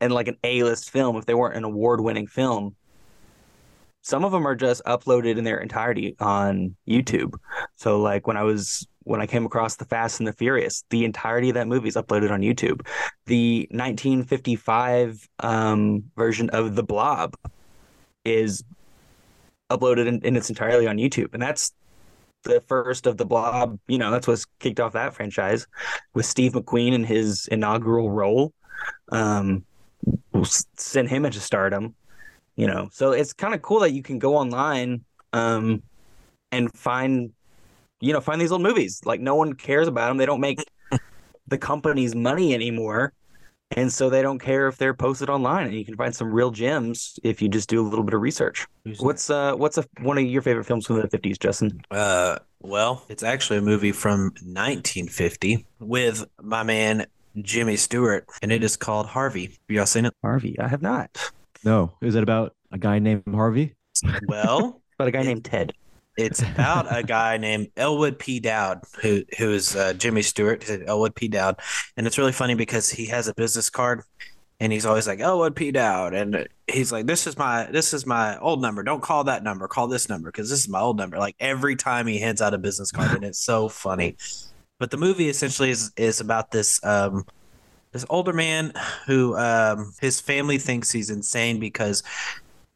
in 0.00 0.10
like 0.10 0.28
an 0.28 0.36
A-list 0.44 0.90
film, 0.90 1.16
if 1.16 1.26
they 1.26 1.34
weren't 1.34 1.56
an 1.56 1.64
award-winning 1.64 2.26
film, 2.26 2.76
some 4.02 4.24
of 4.24 4.32
them 4.32 4.46
are 4.46 4.56
just 4.56 4.82
uploaded 4.84 5.36
in 5.36 5.44
their 5.44 5.58
entirety 5.58 6.16
on 6.20 6.74
YouTube. 6.88 7.34
So 7.76 8.00
like 8.00 8.26
when 8.26 8.36
I 8.36 8.42
was 8.42 8.86
when 9.04 9.20
I 9.20 9.26
came 9.26 9.46
across 9.46 9.76
The 9.76 9.84
Fast 9.84 10.20
and 10.20 10.26
the 10.26 10.32
Furious, 10.32 10.84
the 10.90 11.04
entirety 11.04 11.50
of 11.50 11.54
that 11.54 11.66
movie 11.66 11.88
is 11.88 11.96
uploaded 11.96 12.30
on 12.30 12.42
YouTube. 12.42 12.86
The 13.26 13.66
1955 13.70 15.28
um, 15.40 16.04
version 16.16 16.50
of 16.50 16.76
The 16.76 16.82
Blob 16.82 17.36
is 18.24 18.62
uploaded 19.70 20.06
in, 20.06 20.20
in 20.22 20.36
its 20.36 20.48
entirety 20.48 20.86
on 20.86 20.96
YouTube, 20.96 21.32
and 21.32 21.42
that's 21.42 21.72
the 22.44 22.60
first 22.62 23.06
of 23.06 23.16
the 23.16 23.26
Blob. 23.26 23.78
You 23.88 23.98
know, 23.98 24.10
that's 24.10 24.26
what's 24.26 24.46
kicked 24.60 24.80
off 24.80 24.92
that 24.92 25.14
franchise 25.14 25.66
with 26.14 26.26
Steve 26.26 26.52
McQueen 26.52 26.92
in 26.92 27.04
his 27.04 27.48
inaugural 27.48 28.10
role. 28.10 28.52
Um, 29.10 29.64
will 30.32 30.44
send 30.44 31.08
him 31.08 31.24
into 31.24 31.40
stardom. 31.40 31.94
You 32.56 32.66
know, 32.66 32.88
so 32.92 33.12
it's 33.12 33.32
kind 33.32 33.54
of 33.54 33.62
cool 33.62 33.80
that 33.80 33.92
you 33.92 34.02
can 34.02 34.18
go 34.18 34.36
online 34.36 35.04
um, 35.32 35.82
and 36.52 36.70
find, 36.76 37.32
you 38.00 38.12
know, 38.12 38.20
find 38.20 38.40
these 38.40 38.52
old 38.52 38.60
movies. 38.60 39.00
Like 39.04 39.20
no 39.20 39.34
one 39.34 39.54
cares 39.54 39.88
about 39.88 40.08
them. 40.08 40.18
They 40.18 40.26
don't 40.26 40.40
make 40.40 40.60
the 41.46 41.56
company's 41.56 42.14
money 42.14 42.52
anymore. 42.52 43.14
And 43.76 43.92
so 43.92 44.10
they 44.10 44.20
don't 44.20 44.40
care 44.40 44.66
if 44.66 44.78
they're 44.78 44.94
posted 44.94 45.30
online, 45.30 45.66
and 45.66 45.74
you 45.74 45.84
can 45.84 45.96
find 45.96 46.12
some 46.14 46.32
real 46.32 46.50
gems 46.50 47.20
if 47.22 47.40
you 47.40 47.48
just 47.48 47.68
do 47.68 47.80
a 47.80 47.86
little 47.86 48.04
bit 48.04 48.14
of 48.14 48.20
research. 48.20 48.66
What's 48.98 49.30
uh 49.30 49.54
what's 49.54 49.78
a, 49.78 49.84
one 50.00 50.18
of 50.18 50.24
your 50.24 50.42
favorite 50.42 50.64
films 50.64 50.86
from 50.86 50.96
the 50.96 51.08
fifties, 51.08 51.38
Justin? 51.38 51.80
Uh, 51.88 52.38
well, 52.60 53.04
it's 53.08 53.22
actually 53.22 53.58
a 53.58 53.62
movie 53.62 53.92
from 53.92 54.32
1950 54.42 55.64
with 55.78 56.24
my 56.42 56.64
man 56.64 57.06
Jimmy 57.42 57.76
Stewart, 57.76 58.26
and 58.42 58.50
it 58.52 58.62
is 58.64 58.76
called 58.76 59.06
Harvey. 59.06 59.46
Have 59.46 59.58
y'all 59.68 59.86
seen 59.86 60.04
it? 60.06 60.14
Harvey. 60.22 60.58
I 60.58 60.68
have 60.68 60.82
not. 60.82 61.32
No, 61.64 61.92
is 62.00 62.14
it 62.14 62.22
about 62.22 62.54
a 62.72 62.78
guy 62.78 62.98
named 62.98 63.24
Harvey? 63.30 63.74
Well, 64.26 64.80
But 64.98 65.08
a 65.08 65.10
guy 65.12 65.22
named 65.22 65.44
Ted. 65.44 65.72
it's 66.18 66.42
about 66.42 66.94
a 66.94 67.02
guy 67.02 67.38
named 67.38 67.68
Elwood 67.76 68.18
P. 68.18 68.38
Dowd, 68.40 68.82
who 69.00 69.22
who 69.38 69.52
is 69.52 69.74
uh, 69.74 69.94
Jimmy 69.94 70.20
Stewart, 70.22 70.68
Elwood 70.86 71.14
P. 71.14 71.28
Dowd, 71.28 71.56
and 71.96 72.06
it's 72.06 72.18
really 72.18 72.32
funny 72.32 72.54
because 72.54 72.90
he 72.90 73.06
has 73.06 73.26
a 73.26 73.34
business 73.34 73.70
card, 73.70 74.02
and 74.58 74.72
he's 74.72 74.84
always 74.84 75.06
like, 75.06 75.20
"Oh, 75.22 75.38
what 75.38 75.54
P 75.54 75.70
Dowd," 75.70 76.12
and 76.12 76.46
he's 76.66 76.92
like, 76.92 77.06
"This 77.06 77.26
is 77.26 77.38
my 77.38 77.64
this 77.70 77.94
is 77.94 78.04
my 78.04 78.38
old 78.40 78.60
number. 78.60 78.82
Don't 78.82 79.00
call 79.02 79.24
that 79.24 79.42
number. 79.42 79.66
Call 79.68 79.88
this 79.88 80.08
number 80.10 80.30
because 80.30 80.50
this 80.50 80.60
is 80.60 80.68
my 80.68 80.80
old 80.80 80.98
number." 80.98 81.16
Like 81.18 81.36
every 81.40 81.76
time 81.76 82.06
he 82.06 82.18
hands 82.18 82.42
out 82.42 82.52
a 82.52 82.58
business 82.58 82.90
card, 82.92 83.12
and 83.12 83.24
it's 83.24 83.38
so 83.38 83.68
funny. 83.70 84.16
But 84.80 84.90
the 84.90 84.96
movie 84.96 85.28
essentially 85.28 85.70
is 85.70 85.92
is 85.96 86.20
about 86.20 86.50
this 86.50 86.82
um 86.84 87.24
this 87.92 88.04
older 88.10 88.32
man 88.32 88.72
who 89.06 89.36
um 89.36 89.92
his 90.00 90.20
family 90.20 90.58
thinks 90.58 90.90
he's 90.90 91.10
insane 91.10 91.60
because 91.60 92.02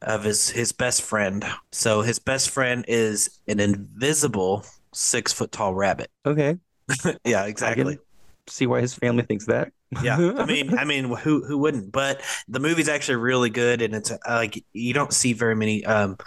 of 0.01 0.23
his 0.23 0.49
his 0.49 0.71
best 0.71 1.01
friend. 1.01 1.43
So 1.71 2.01
his 2.01 2.19
best 2.19 2.51
friend 2.51 2.85
is 2.87 3.41
an 3.47 3.59
invisible 3.59 4.63
six 4.93 5.33
foot 5.33 5.51
tall 5.51 5.73
rabbit. 5.73 6.09
Okay. 6.25 6.57
yeah, 7.25 7.45
exactly. 7.45 7.97
See 8.47 8.67
why 8.67 8.81
his 8.81 8.93
family 8.93 9.23
thinks 9.23 9.47
that. 9.47 9.71
Yeah, 10.03 10.33
I 10.37 10.45
mean, 10.51 10.77
I 10.77 10.85
mean, 10.85 11.05
who 11.05 11.43
who 11.43 11.57
wouldn't? 11.57 11.91
But 11.91 12.21
the 12.47 12.59
movie's 12.59 12.87
actually 12.87 13.15
really 13.15 13.49
good, 13.49 13.81
and 13.81 13.95
it's 13.95 14.11
uh, 14.11 14.17
like 14.27 14.63
you 14.73 14.93
don't 14.93 15.11
see 15.11 15.33
very 15.33 15.55
many 15.55 15.83
um 15.85 16.17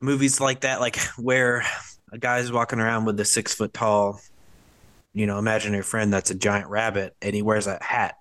movies 0.00 0.40
like 0.40 0.60
that, 0.60 0.80
like 0.80 0.98
where 1.16 1.64
a 2.12 2.18
guy's 2.18 2.52
walking 2.52 2.80
around 2.80 3.06
with 3.06 3.18
a 3.20 3.24
six 3.24 3.54
foot 3.54 3.72
tall, 3.72 4.20
you 5.16 5.26
know, 5.26 5.38
imaginary 5.40 5.82
friend 5.82 6.12
that's 6.12 6.30
a 6.30 6.36
giant 6.36 6.68
rabbit, 6.70 7.16
and 7.22 7.34
he 7.34 7.42
wears 7.42 7.66
a 7.66 7.78
hat, 7.82 8.16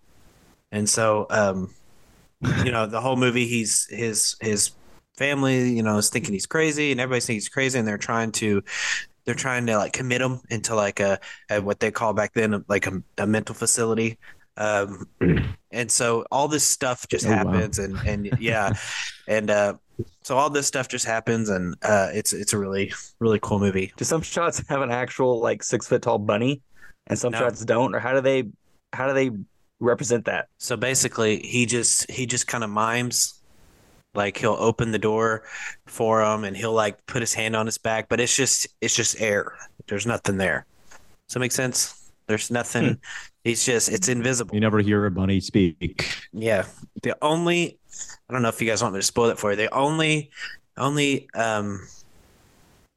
and 0.71 0.89
so 0.89 1.27
um, 1.29 1.73
you 2.65 2.71
know, 2.71 2.85
the 2.85 3.01
whole 3.01 3.15
movie, 3.17 3.47
he's 3.47 3.87
his 3.89 4.35
his 4.41 4.71
family, 5.17 5.71
you 5.73 5.83
know, 5.83 5.97
is 5.97 6.09
thinking 6.09 6.33
he's 6.33 6.45
crazy, 6.47 6.91
and 6.91 7.01
everybody's 7.01 7.25
thinking 7.25 7.37
he's 7.37 7.49
crazy, 7.49 7.79
and 7.79 7.87
they're 7.87 7.97
trying 7.97 8.31
to 8.33 8.63
they're 9.25 9.35
trying 9.35 9.65
to 9.67 9.77
like 9.77 9.93
commit 9.93 10.21
him 10.21 10.41
into 10.49 10.75
like 10.75 10.99
a, 10.99 11.19
a 11.49 11.61
what 11.61 11.79
they 11.79 11.91
call 11.91 12.13
back 12.13 12.33
then 12.33 12.63
like 12.67 12.87
a, 12.87 13.01
a 13.17 13.27
mental 13.27 13.55
facility. 13.55 14.17
Um 14.57 15.07
and 15.71 15.91
so 15.91 16.25
all 16.31 16.47
this 16.47 16.63
stuff 16.63 17.07
just 17.09 17.25
Oh, 17.25 17.37
wow. 17.37 17.61
happens 17.61 17.79
and 17.79 18.01
and 18.05 18.29
yeah. 18.39 18.71
And 19.27 19.49
uh 19.49 19.75
so 20.23 20.37
all 20.37 20.49
this 20.49 20.67
stuff 20.67 20.87
just 20.87 21.05
happens 21.05 21.49
and 21.49 21.75
uh 21.83 22.09
it's 22.13 22.33
it's 22.33 22.53
a 22.53 22.57
really 22.59 22.93
really 23.19 23.39
cool 23.41 23.59
movie. 23.59 23.93
Do 23.97 24.05
some 24.05 24.21
shots 24.21 24.63
have 24.69 24.81
an 24.81 24.91
actual 24.91 25.39
like 25.41 25.63
six 25.63 25.87
foot 25.87 26.03
tall 26.03 26.19
bunny, 26.19 26.61
and 27.07 27.17
some 27.19 27.31
No. 27.31 27.39
shots 27.39 27.63
don't, 27.65 27.93
or 27.95 27.99
how 27.99 28.13
do 28.13 28.21
they 28.21 28.45
how 28.93 29.07
do 29.07 29.13
they 29.13 29.31
represent 29.79 30.25
that? 30.25 30.47
so 30.57 30.77
basically 30.77 31.39
he 31.41 31.65
just 31.65 32.09
he 32.09 32.25
just 32.25 32.47
kind 32.47 32.63
of 32.63 32.69
mimes 32.69 33.41
like 34.13 34.37
he'll 34.37 34.53
open 34.59 34.91
the 34.91 34.99
door 34.99 35.43
for 35.85 36.23
him 36.23 36.45
and 36.45 36.55
he'll 36.55 36.71
like 36.73 37.05
put 37.05 37.21
his 37.21 37.33
hand 37.33 37.55
on 37.55 37.65
his 37.65 37.77
back 37.77 38.07
but 38.07 38.19
it's 38.21 38.33
just 38.35 38.65
it's 38.79 38.95
just 38.95 39.19
air 39.19 39.53
there's 39.87 40.05
nothing 40.07 40.37
there 40.37 40.65
does 41.27 41.33
that 41.33 41.39
make 41.41 41.51
sense 41.51 42.09
there's 42.27 42.49
nothing 42.49 42.97
he's 43.43 43.65
just 43.65 43.89
it's 43.89 44.07
invisible 44.07 44.55
You 44.55 44.61
never 44.61 44.79
hear 44.79 45.05
a 45.05 45.11
bunny 45.11 45.39
speak. 45.41 46.15
Yeah. 46.31 46.65
The 47.03 47.15
only 47.21 47.77
I 48.29 48.33
don't 48.33 48.41
know 48.41 48.47
if 48.49 48.61
you 48.61 48.67
guys 48.67 48.81
want 48.81 48.93
me 48.95 48.99
to 49.01 49.05
spoil 49.05 49.29
it 49.29 49.37
for 49.37 49.51
you. 49.51 49.57
The 49.57 49.71
only 49.73 50.31
only 50.77 51.27
um 51.35 51.85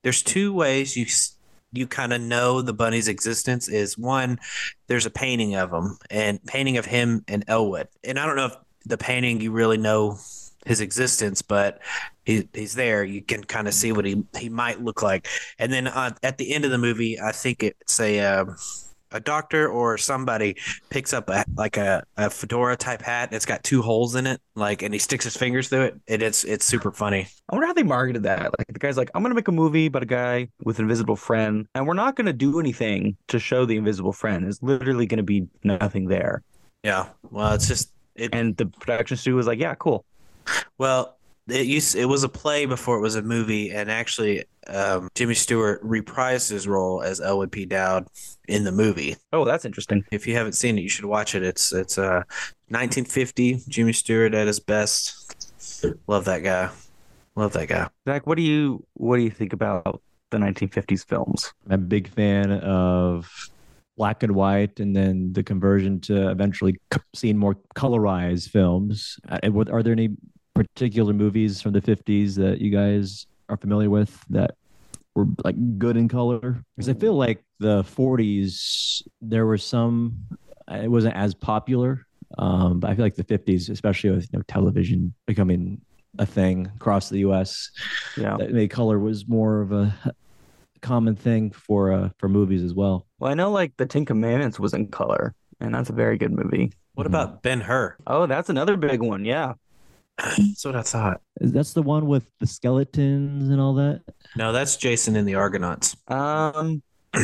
there's 0.05 0.23
two 0.23 0.53
ways 0.55 0.97
you 0.97 1.05
s- 1.07 1.37
you 1.73 1.87
kind 1.87 2.13
of 2.13 2.21
know 2.21 2.63
the 2.63 2.73
bunny's 2.73 3.09
existence 3.09 3.69
is 3.69 3.99
one 3.99 4.39
there's 4.87 5.07
a 5.07 5.11
painting 5.11 5.55
of 5.55 5.73
him 5.73 5.99
and 6.11 6.43
painting 6.45 6.79
of 6.79 6.87
him 6.87 7.25
and 7.29 7.45
Elwood. 7.47 7.89
And 8.05 8.19
I 8.19 8.27
don't 8.27 8.37
know 8.37 8.47
if 8.47 8.57
the 8.87 8.99
painting 8.99 9.41
you 9.41 9.53
really 9.53 9.77
know 9.77 10.19
his 10.67 10.81
existence, 10.81 11.43
but 11.43 11.81
he, 12.25 12.49
he's 12.53 12.75
there. 12.75 13.05
You 13.05 13.23
can 13.23 13.45
kind 13.45 13.69
of 13.69 13.75
see 13.75 13.93
what 13.93 14.05
he 14.05 14.25
he 14.37 14.49
might 14.49 14.81
look 14.83 15.03
like. 15.03 15.29
And 15.59 15.73
then 15.73 15.87
uh, 15.87 16.15
at 16.23 16.39
the 16.39 16.55
end 16.55 16.65
of 16.65 16.71
the 16.71 16.79
movie, 16.79 17.21
I 17.21 17.33
think 17.33 17.63
it's 17.63 18.01
a 18.01 18.21
um, 18.21 18.57
a 19.13 19.21
doctor 19.21 19.69
or 19.69 19.99
somebody 19.99 20.57
picks 20.91 21.13
up 21.13 21.29
a 21.29 21.45
like 21.57 21.77
a, 21.77 22.03
a 22.17 22.31
fedora 22.31 22.77
type 22.77 23.03
hat. 23.03 23.31
It's 23.33 23.47
got 23.47 23.63
two 23.65 23.83
holes 23.83 24.15
in 24.15 24.27
it, 24.27 24.41
like, 24.55 24.83
and 24.83 24.93
he 24.93 24.99
sticks 24.99 25.25
his 25.25 25.37
fingers 25.37 25.69
through 25.69 25.83
it. 25.83 26.01
And 26.09 26.23
it's 26.23 26.45
it's 26.45 26.65
super 26.65 26.93
funny. 26.93 27.29
I 27.49 27.55
wonder 27.55 27.67
how 27.67 27.73
they 27.73 27.83
marketed 27.83 28.23
that. 28.25 28.59
Like 28.59 28.67
the 28.69 28.79
guy's 28.79 28.97
like, 28.97 29.11
I'm 29.15 29.23
gonna 29.23 29.35
make 29.35 29.49
a 29.49 29.53
movie 29.53 29.87
about 29.87 30.03
a 30.03 30.07
guy 30.07 30.49
with 30.63 30.79
an 30.79 30.85
invisible 30.85 31.17
friend, 31.17 31.67
and 31.75 31.87
we're 31.87 31.95
not 31.95 32.17
gonna 32.17 32.33
do 32.33 32.61
anything 32.61 33.17
to 33.29 33.39
show 33.39 33.65
the 33.65 33.77
invisible 33.77 34.13
friend. 34.13 34.45
There's 34.45 34.63
literally 34.63 35.07
gonna 35.07 35.23
be 35.23 35.47
nothing 35.65 36.09
there. 36.09 36.43
Yeah. 36.83 37.09
Well, 37.31 37.55
it's 37.55 37.69
just 37.69 37.93
it. 38.15 38.31
And 38.33 38.57
the 38.57 38.67
production 38.67 39.17
studio 39.17 39.37
was 39.37 39.47
like, 39.47 39.59
Yeah, 39.59 39.75
cool. 39.75 40.05
Well, 40.79 41.18
it 41.49 41.67
used 41.67 41.97
it 41.97 42.07
was 42.07 42.25
a 42.25 42.29
play 42.29 42.67
before 42.67 42.97
it 42.97 43.01
was 43.01 43.17
a 43.17 43.23
movie, 43.23 43.71
and 43.71 43.91
actually, 43.91 44.45
um, 44.67 45.09
Jimmy 45.15 45.35
Stewart 45.35 45.83
reprised 45.83 46.51
his 46.51 46.69
role 46.69 47.03
as 47.03 47.21
Elwood 47.21 47.53
P. 47.53 47.65
Dowd 47.65 48.07
in 48.49 48.65
the 48.65 48.73
movie. 48.73 49.17
Oh, 49.33 49.45
that's 49.45 49.65
interesting. 49.65 50.05
If 50.11 50.27
you 50.27 50.35
haven't 50.35 50.53
seen 50.53 50.79
it, 50.79 50.83
you 50.83 50.89
should 50.89 51.05
watch 51.05 51.35
it. 51.35 51.43
It's 51.43 51.73
it's 51.73 51.99
uh 51.99 52.23
1950. 52.69 53.63
Jimmy 53.69 53.93
Stewart 53.93 54.35
at 54.35 54.47
his 54.47 54.61
best. 54.61 55.85
Love 56.07 56.25
that 56.27 56.43
guy. 56.43 56.71
Love 57.37 57.53
that 57.53 57.69
guy. 57.69 57.89
Zach, 58.09 58.27
what 58.27 58.37
do 58.37 58.43
you 58.43 58.85
what 58.95 59.17
do 59.17 59.23
you 59.23 59.31
think 59.31 59.53
about 59.53 60.03
the 60.31 60.39
1950s 60.39 61.07
films? 61.07 61.53
I'm 61.67 61.73
a 61.75 61.79
big 61.79 62.09
fan 62.09 62.51
of 62.53 63.31
black 63.97 64.23
and 64.23 64.35
white, 64.35 64.81
and 64.81 64.95
then 64.95 65.33
the 65.33 65.43
conversion 65.43 66.01
to 66.01 66.31
eventually 66.31 66.77
c- 66.93 67.01
seeing 67.15 67.37
more 67.37 67.57
colorized 67.75 68.51
films. 68.51 69.19
Uh, 69.29 69.39
Are 69.73 69.83
there 69.83 69.93
any 69.93 70.11
particular 70.59 71.13
movies 71.13 71.63
from 71.63 71.73
the 71.73 71.81
50s 71.81 72.35
that 72.37 72.61
you 72.61 72.71
guys 72.71 73.27
are 73.49 73.57
familiar 73.57 73.91
with 73.91 74.19
that 74.31 74.53
were 75.15 75.27
like 75.45 75.57
good 75.79 75.97
in 75.97 76.09
color? 76.09 76.63
Because 76.77 76.89
I 76.89 76.95
feel 76.95 77.15
like 77.15 77.43
the 77.61 77.83
40s 77.85 79.03
there 79.21 79.47
were 79.47 79.59
some. 79.59 80.19
uh, 80.71 80.77
It 80.83 80.91
wasn't 80.91 81.15
as 81.17 81.35
popular, 81.35 82.07
um, 82.39 82.81
but 82.81 82.91
I 82.91 82.95
feel 82.95 83.05
like 83.05 83.15
the 83.15 83.25
50s, 83.25 83.71
especially 83.71 84.11
with 84.11 84.29
you 84.33 84.39
know 84.39 84.45
television 84.49 85.15
becoming 85.27 85.81
a 86.19 86.27
thing 86.27 86.67
across 86.77 87.09
the 87.11 87.19
U.S 87.21 87.71
Yeah. 88.17 88.37
that 88.39 88.51
made 88.53 88.71
color 88.71 88.99
was 88.99 89.29
more 89.29 89.61
of 89.61 89.71
a 89.73 89.95
common 90.83 91.15
thing 91.17 91.51
for 91.51 91.93
uh, 91.93 92.09
for 92.19 92.29
movies 92.29 92.63
as 92.63 92.75
well. 92.75 93.07
Well, 93.19 93.31
I 93.31 93.35
know 93.35 93.51
like 93.51 93.73
the 93.77 93.87
Ten 93.87 94.05
Commandments 94.05 94.59
was 94.59 94.75
in 94.75 94.89
color, 94.89 95.35
and 95.61 95.75
that's 95.75 95.91
a 95.91 95.93
very 95.93 96.17
good 96.19 96.33
movie. 96.33 96.73
What 96.95 97.07
about 97.07 97.43
Ben 97.43 97.61
Hur? 97.61 97.97
Oh, 98.07 98.27
that's 98.27 98.49
another 98.51 98.77
big 98.77 99.01
one. 99.01 99.25
Yeah. 99.25 99.55
That's 100.19 100.65
what 100.65 100.75
I 100.77 100.83
thought. 100.83 101.21
That's 101.41 101.73
the 101.75 101.83
one 101.83 102.07
with 102.07 102.27
the 102.41 102.47
skeletons 102.47 103.49
and 103.51 103.61
all 103.61 103.75
that. 103.75 104.03
No, 104.37 104.53
that's 104.53 104.77
Jason 104.77 105.15
and 105.17 105.27
the 105.29 105.37
Argonauts. 105.37 105.97
Um, 106.09 106.83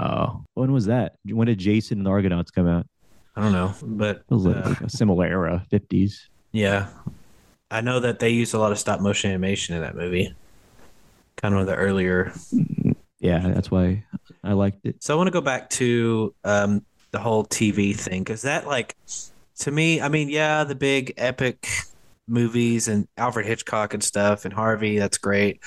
Oh, 0.00 0.44
when 0.54 0.70
was 0.70 0.86
that? 0.86 1.16
When 1.24 1.46
did 1.48 1.58
Jason 1.58 1.98
and 1.98 2.06
the 2.06 2.10
Argonauts 2.10 2.52
come 2.52 2.68
out? 2.68 2.86
I 3.34 3.40
don't 3.40 3.50
know, 3.52 3.74
but 3.82 4.18
It 4.18 4.24
was 4.34 4.44
like, 4.46 4.64
uh, 4.64 4.68
like 4.68 4.80
a 4.82 4.90
similar 4.90 5.24
era, 5.26 5.64
fifties. 5.70 6.28
yeah, 6.52 6.88
I 7.70 7.80
know 7.80 7.98
that 7.98 8.20
they 8.20 8.28
used 8.30 8.54
a 8.54 8.58
lot 8.58 8.70
of 8.70 8.78
stop 8.78 9.00
motion 9.00 9.30
animation 9.30 9.74
in 9.74 9.80
that 9.82 9.96
movie. 9.96 10.32
Kind 11.36 11.54
of 11.54 11.66
the 11.66 11.74
earlier. 11.74 12.32
Yeah, 13.18 13.38
that's 13.48 13.70
why 13.72 14.04
I 14.44 14.52
liked 14.52 14.84
it. 14.86 15.02
So 15.02 15.14
I 15.14 15.16
want 15.16 15.26
to 15.28 15.32
go 15.32 15.40
back 15.40 15.68
to 15.70 16.32
um, 16.44 16.84
the 17.10 17.18
whole 17.18 17.44
TV 17.44 17.96
thing 17.96 18.22
because 18.22 18.42
that, 18.42 18.68
like, 18.68 18.94
to 19.60 19.70
me, 19.72 20.00
I 20.00 20.08
mean, 20.08 20.28
yeah, 20.28 20.62
the 20.62 20.76
big 20.76 21.14
epic 21.16 21.66
movies 22.28 22.88
and 22.88 23.08
Alfred 23.16 23.46
Hitchcock 23.46 23.94
and 23.94 24.02
stuff 24.02 24.44
and 24.44 24.54
Harvey, 24.54 24.98
that's 24.98 25.18
great. 25.18 25.60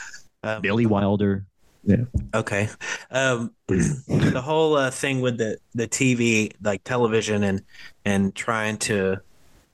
Um, 0.44 0.62
Billy 0.62 0.86
Wilder. 0.86 1.46
Yeah. 1.84 2.04
Okay. 2.34 2.70
Um, 3.10 3.54
the 3.68 4.42
whole 4.44 4.76
uh, 4.76 4.92
thing 4.92 5.22
with 5.22 5.38
the 5.38 5.58
the 5.74 5.88
TV, 5.88 6.54
like 6.62 6.84
television, 6.84 7.44
and 7.44 7.64
and 8.06 8.36
trying 8.36 8.78
to, 8.80 9.18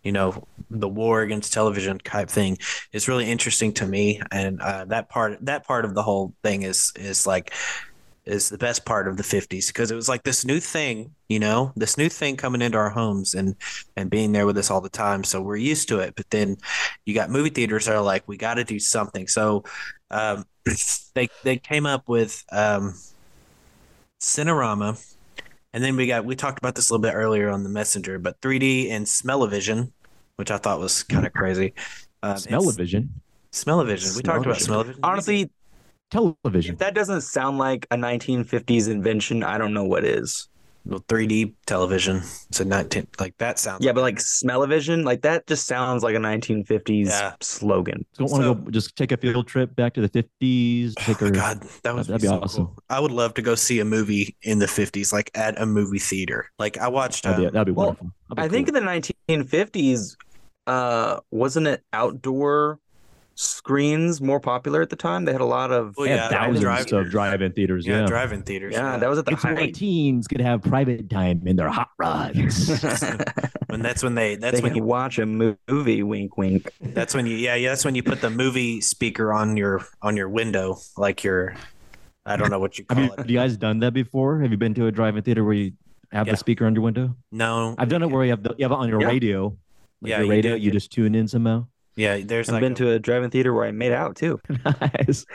you 0.03 0.11
know, 0.13 0.47
the 0.69 0.87
war 0.87 1.21
against 1.21 1.51
television 1.53 1.97
type 1.99 2.29
thing 2.29 2.57
is 2.93 3.07
really 3.07 3.29
interesting 3.29 3.73
to 3.73 3.85
me, 3.85 4.21
and 4.31 4.61
uh, 4.61 4.85
that 4.85 5.09
part 5.09 5.37
that 5.45 5.65
part 5.65 5.83
of 5.83 5.95
the 5.95 6.03
whole 6.03 6.33
thing 6.43 6.63
is 6.63 6.93
is 6.95 7.27
like 7.27 7.53
is 8.27 8.49
the 8.49 8.57
best 8.57 8.85
part 8.85 9.07
of 9.07 9.17
the 9.17 9.23
50s 9.23 9.67
because 9.67 9.89
it 9.89 9.95
was 9.95 10.09
like 10.09 10.23
this 10.23 10.43
new 10.45 10.59
thing 10.59 11.11
you 11.29 11.39
know 11.39 11.71
this 11.75 11.97
new 11.97 12.09
thing 12.09 12.35
coming 12.35 12.61
into 12.61 12.77
our 12.77 12.89
homes 12.89 13.33
and 13.33 13.55
and 13.95 14.09
being 14.09 14.31
there 14.31 14.45
with 14.45 14.57
us 14.57 14.69
all 14.69 14.81
the 14.81 14.89
time 14.89 15.23
so 15.23 15.41
we're 15.41 15.55
used 15.55 15.87
to 15.87 15.99
it 15.99 16.13
but 16.15 16.29
then 16.29 16.57
you 17.05 17.13
got 17.13 17.29
movie 17.29 17.49
theaters 17.49 17.85
that 17.85 17.95
are 17.95 18.01
like 18.01 18.27
we 18.27 18.37
got 18.37 18.55
to 18.55 18.63
do 18.63 18.79
something 18.79 19.27
so 19.27 19.63
um, 20.11 20.45
they 21.13 21.29
they 21.43 21.57
came 21.57 21.85
up 21.85 22.07
with 22.07 22.43
um, 22.51 22.95
Cinerama, 24.19 25.15
and 25.73 25.83
then 25.83 25.95
we 25.95 26.07
got 26.07 26.25
we 26.25 26.35
talked 26.35 26.59
about 26.59 26.75
this 26.75 26.89
a 26.89 26.93
little 26.93 27.01
bit 27.01 27.13
earlier 27.13 27.49
on 27.49 27.63
the 27.63 27.69
messenger, 27.69 28.19
but 28.19 28.39
3D 28.41 28.89
and 28.89 29.07
Smell-O-Vision, 29.07 29.93
which 30.35 30.51
I 30.51 30.57
thought 30.57 30.79
was 30.79 31.03
kind 31.03 31.25
of 31.25 31.33
crazy. 31.33 31.73
Um, 32.23 32.37
Smell-O-Vision. 32.37 33.09
Smell-O-Vision. 33.51 34.11
We 34.15 34.21
talked 34.23 34.45
about 34.45 34.57
Smell-O-Vision. 34.57 35.01
Smell-O-Vision. 35.01 35.03
honestly, 35.03 35.49
Television. 36.09 36.73
if 36.73 36.79
that 36.79 36.93
doesn't 36.95 37.21
sound 37.21 37.57
like 37.57 37.85
a 37.91 37.95
1950s 37.97 38.89
invention, 38.89 39.43
I 39.43 39.57
don't 39.57 39.73
know 39.73 39.83
what 39.83 40.03
is. 40.05 40.47
Well, 40.85 41.01
3D 41.09 41.53
television. 41.65 42.21
It's 42.47 42.61
a 42.61 42.65
19 42.65 43.07
like 43.19 43.37
that 43.39 43.59
sounds. 43.59 43.83
Yeah, 43.83 43.91
but 43.91 44.01
like 44.03 44.21
smell-o-vision, 44.21 45.03
like 45.03 45.21
that 45.23 45.45
just 45.45 45.67
sounds 45.67 46.01
like 46.01 46.15
a 46.15 46.19
1950s 46.19 47.07
Yeah. 47.07 47.33
slogan. 47.41 48.05
Don't 48.17 48.31
want 48.31 48.41
to 48.43 48.47
So- 48.47 48.53
go 48.55 48.71
just 48.71 48.95
take 48.95 49.11
a 49.11 49.17
field 49.17 49.47
trip 49.47 49.75
back 49.75 49.93
to 49.95 50.01
the 50.01 50.07
50s. 50.07 50.93
Oh 50.97 51.01
Take 51.03 51.19
my 51.21 51.27
her, 51.27 51.33
god, 51.33 51.63
that 51.83 51.93
would 51.93 52.05
That'd 52.05 52.21
be, 52.21 52.27
be 52.27 52.33
so 52.33 52.39
awesome. 52.39 52.65
cool. 52.67 52.77
I 52.89 53.01
would 53.01 53.11
love 53.11 53.33
to 53.33 53.41
go 53.41 53.53
see 53.55 53.81
a 53.81 53.85
movie 53.85 54.37
in 54.43 54.59
the 54.59 54.65
50s, 54.65 55.11
like 55.11 55.29
at 55.35 55.59
a 55.61 55.65
movie 55.65 55.99
theater. 55.99 56.49
Like 56.57 56.77
I 56.77 56.87
watched. 56.87 57.23
That'd 57.25 57.39
be, 57.39 57.45
um, 57.47 57.53
that'd 57.53 57.65
be 57.65 57.71
well, 57.73 57.87
wonderful. 57.87 58.11
That'd 58.29 58.37
be 58.37 58.41
I 58.43 58.47
think 58.47 58.67
in 58.69 58.73
the 58.73 58.79
1950s, 58.79 60.15
uh, 60.67 61.19
wasn't 61.31 61.67
it 61.67 61.83
outdoor 61.91 62.79
screens 63.37 64.19
more 64.19 64.39
popular 64.39 64.81
at 64.81 64.89
the 64.89 64.95
time? 64.95 65.25
They 65.25 65.31
had 65.31 65.41
a 65.41 65.45
lot 65.45 65.71
of 65.71 65.95
Well, 65.95 66.07
yeah, 66.07 66.23
have 66.23 66.31
that 66.31 66.49
was 66.49 66.59
thousands 66.61 66.89
drive- 66.89 67.05
of 67.05 67.11
drive-in 67.11 67.51
theaters. 67.53 67.85
yeah, 67.85 67.99
Yeah, 68.01 68.05
drive-in 68.07 68.41
theaters. 68.41 68.73
yeah, 68.73 68.97
that 68.97 69.07
was 69.09 69.19
at 69.19 69.25
the 69.25 69.33
It's 69.33 69.43
height. 69.43 69.75
teens 69.75 70.27
could 70.27 70.41
have 70.41 70.63
private 70.63 71.07
time 71.09 71.43
in 71.45 71.55
their 71.55 71.69
hot 71.69 71.89
rods. 71.99 72.67
when 73.67 73.81
that's 73.81 74.01
when 74.03 74.15
they. 74.15 74.35
That's 74.35 74.57
they 74.59 74.63
when 74.63 74.75
you 74.75 74.83
watch 74.83 75.19
a 75.19 75.25
movie. 75.25 76.01
Wink, 76.03 76.37
wink. 76.37 76.71
That's 76.81 77.13
when 77.13 77.25
you 77.27 77.35
yeah, 77.35 77.55
yeah, 77.55 77.69
that's 77.69 77.85
when 77.85 77.93
you 77.95 78.03
put 78.03 78.21
the 78.21 78.29
movie 78.31 78.81
speaker 78.81 79.31
on 79.31 79.55
your 79.55 79.85
on 80.01 80.17
your 80.17 80.29
window, 80.29 80.77
like 80.97 81.23
your 81.23 81.53
I 82.25 82.35
don't 82.37 82.49
know 82.49 82.59
what 82.59 82.77
you 82.79 82.85
have 82.89 82.95
call 82.97 83.05
you, 83.05 83.11
it. 83.13 83.17
have 83.19 83.29
you 83.29 83.37
guys 83.37 83.55
done 83.55 83.79
that 83.79 83.93
before? 83.93 84.41
Have 84.41 84.51
you 84.51 84.57
been 84.57 84.73
to 84.73 84.87
a 84.87 84.91
drive-in 84.91 85.21
theater 85.23 85.43
where 85.43 85.53
you 85.53 85.71
have 86.11 86.25
Yeah. 86.27 86.33
the 86.33 86.37
speaker 86.37 86.65
on 86.65 86.73
your 86.73 86.83
window? 86.83 87.15
No. 87.31 87.75
I've 87.77 87.87
done 87.89 88.01
it 88.03 88.09
where 88.09 88.23
you 88.25 88.31
have 88.31 88.43
the, 88.43 88.55
you 88.57 88.65
have 88.65 88.71
it 88.71 88.75
on 88.75 88.89
your 88.89 88.99
Yeah. 89.01 89.07
radio. 89.07 89.57
Like 90.01 90.09
Yeah, 90.09 90.19
your 90.21 90.29
radio. 90.29 90.55
do. 90.57 90.61
You 90.63 90.71
just 90.71 90.91
tune 90.91 91.15
in 91.15 91.27
somehow. 91.27 91.67
Yeah, 91.97 92.19
there's 92.23 92.47
I've 92.47 92.53
like 92.53 92.61
been 92.61 92.71
a- 92.73 92.75
to 92.75 92.91
a 92.91 92.99
drive-in 92.99 93.29
theater 93.31 93.53
where 93.53 93.65
I 93.65 93.71
made 93.71 93.91
out 93.91 94.15
too. 94.15 94.39
nice. 94.81 95.25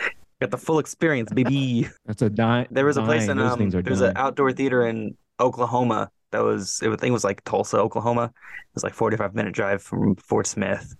Got 0.40 0.50
the 0.50 0.58
full 0.58 0.78
experience, 0.78 1.30
baby. 1.32 1.88
That's 2.06 2.22
a 2.22 2.30
nine. 2.30 2.66
There 2.70 2.86
was 2.86 2.96
a 2.96 3.02
place 3.02 3.28
in 3.28 3.36
Those 3.36 3.52
um, 3.52 3.58
things 3.58 3.74
are 3.74 3.82
there's 3.82 4.00
an 4.00 4.16
outdoor 4.16 4.52
theater 4.52 4.86
in 4.86 5.16
Oklahoma 5.38 6.10
that 6.30 6.42
was 6.42 6.80
it, 6.82 6.88
was- 6.88 6.96
I 6.96 7.00
think 7.00 7.10
it 7.10 7.12
was 7.12 7.24
like 7.24 7.44
Tulsa, 7.44 7.78
Oklahoma. 7.78 8.24
It 8.34 8.74
was 8.74 8.84
like 8.84 8.94
45 8.94 9.34
minute 9.34 9.52
drive 9.54 9.82
from 9.82 10.16
Fort 10.16 10.46
Smith, 10.46 10.96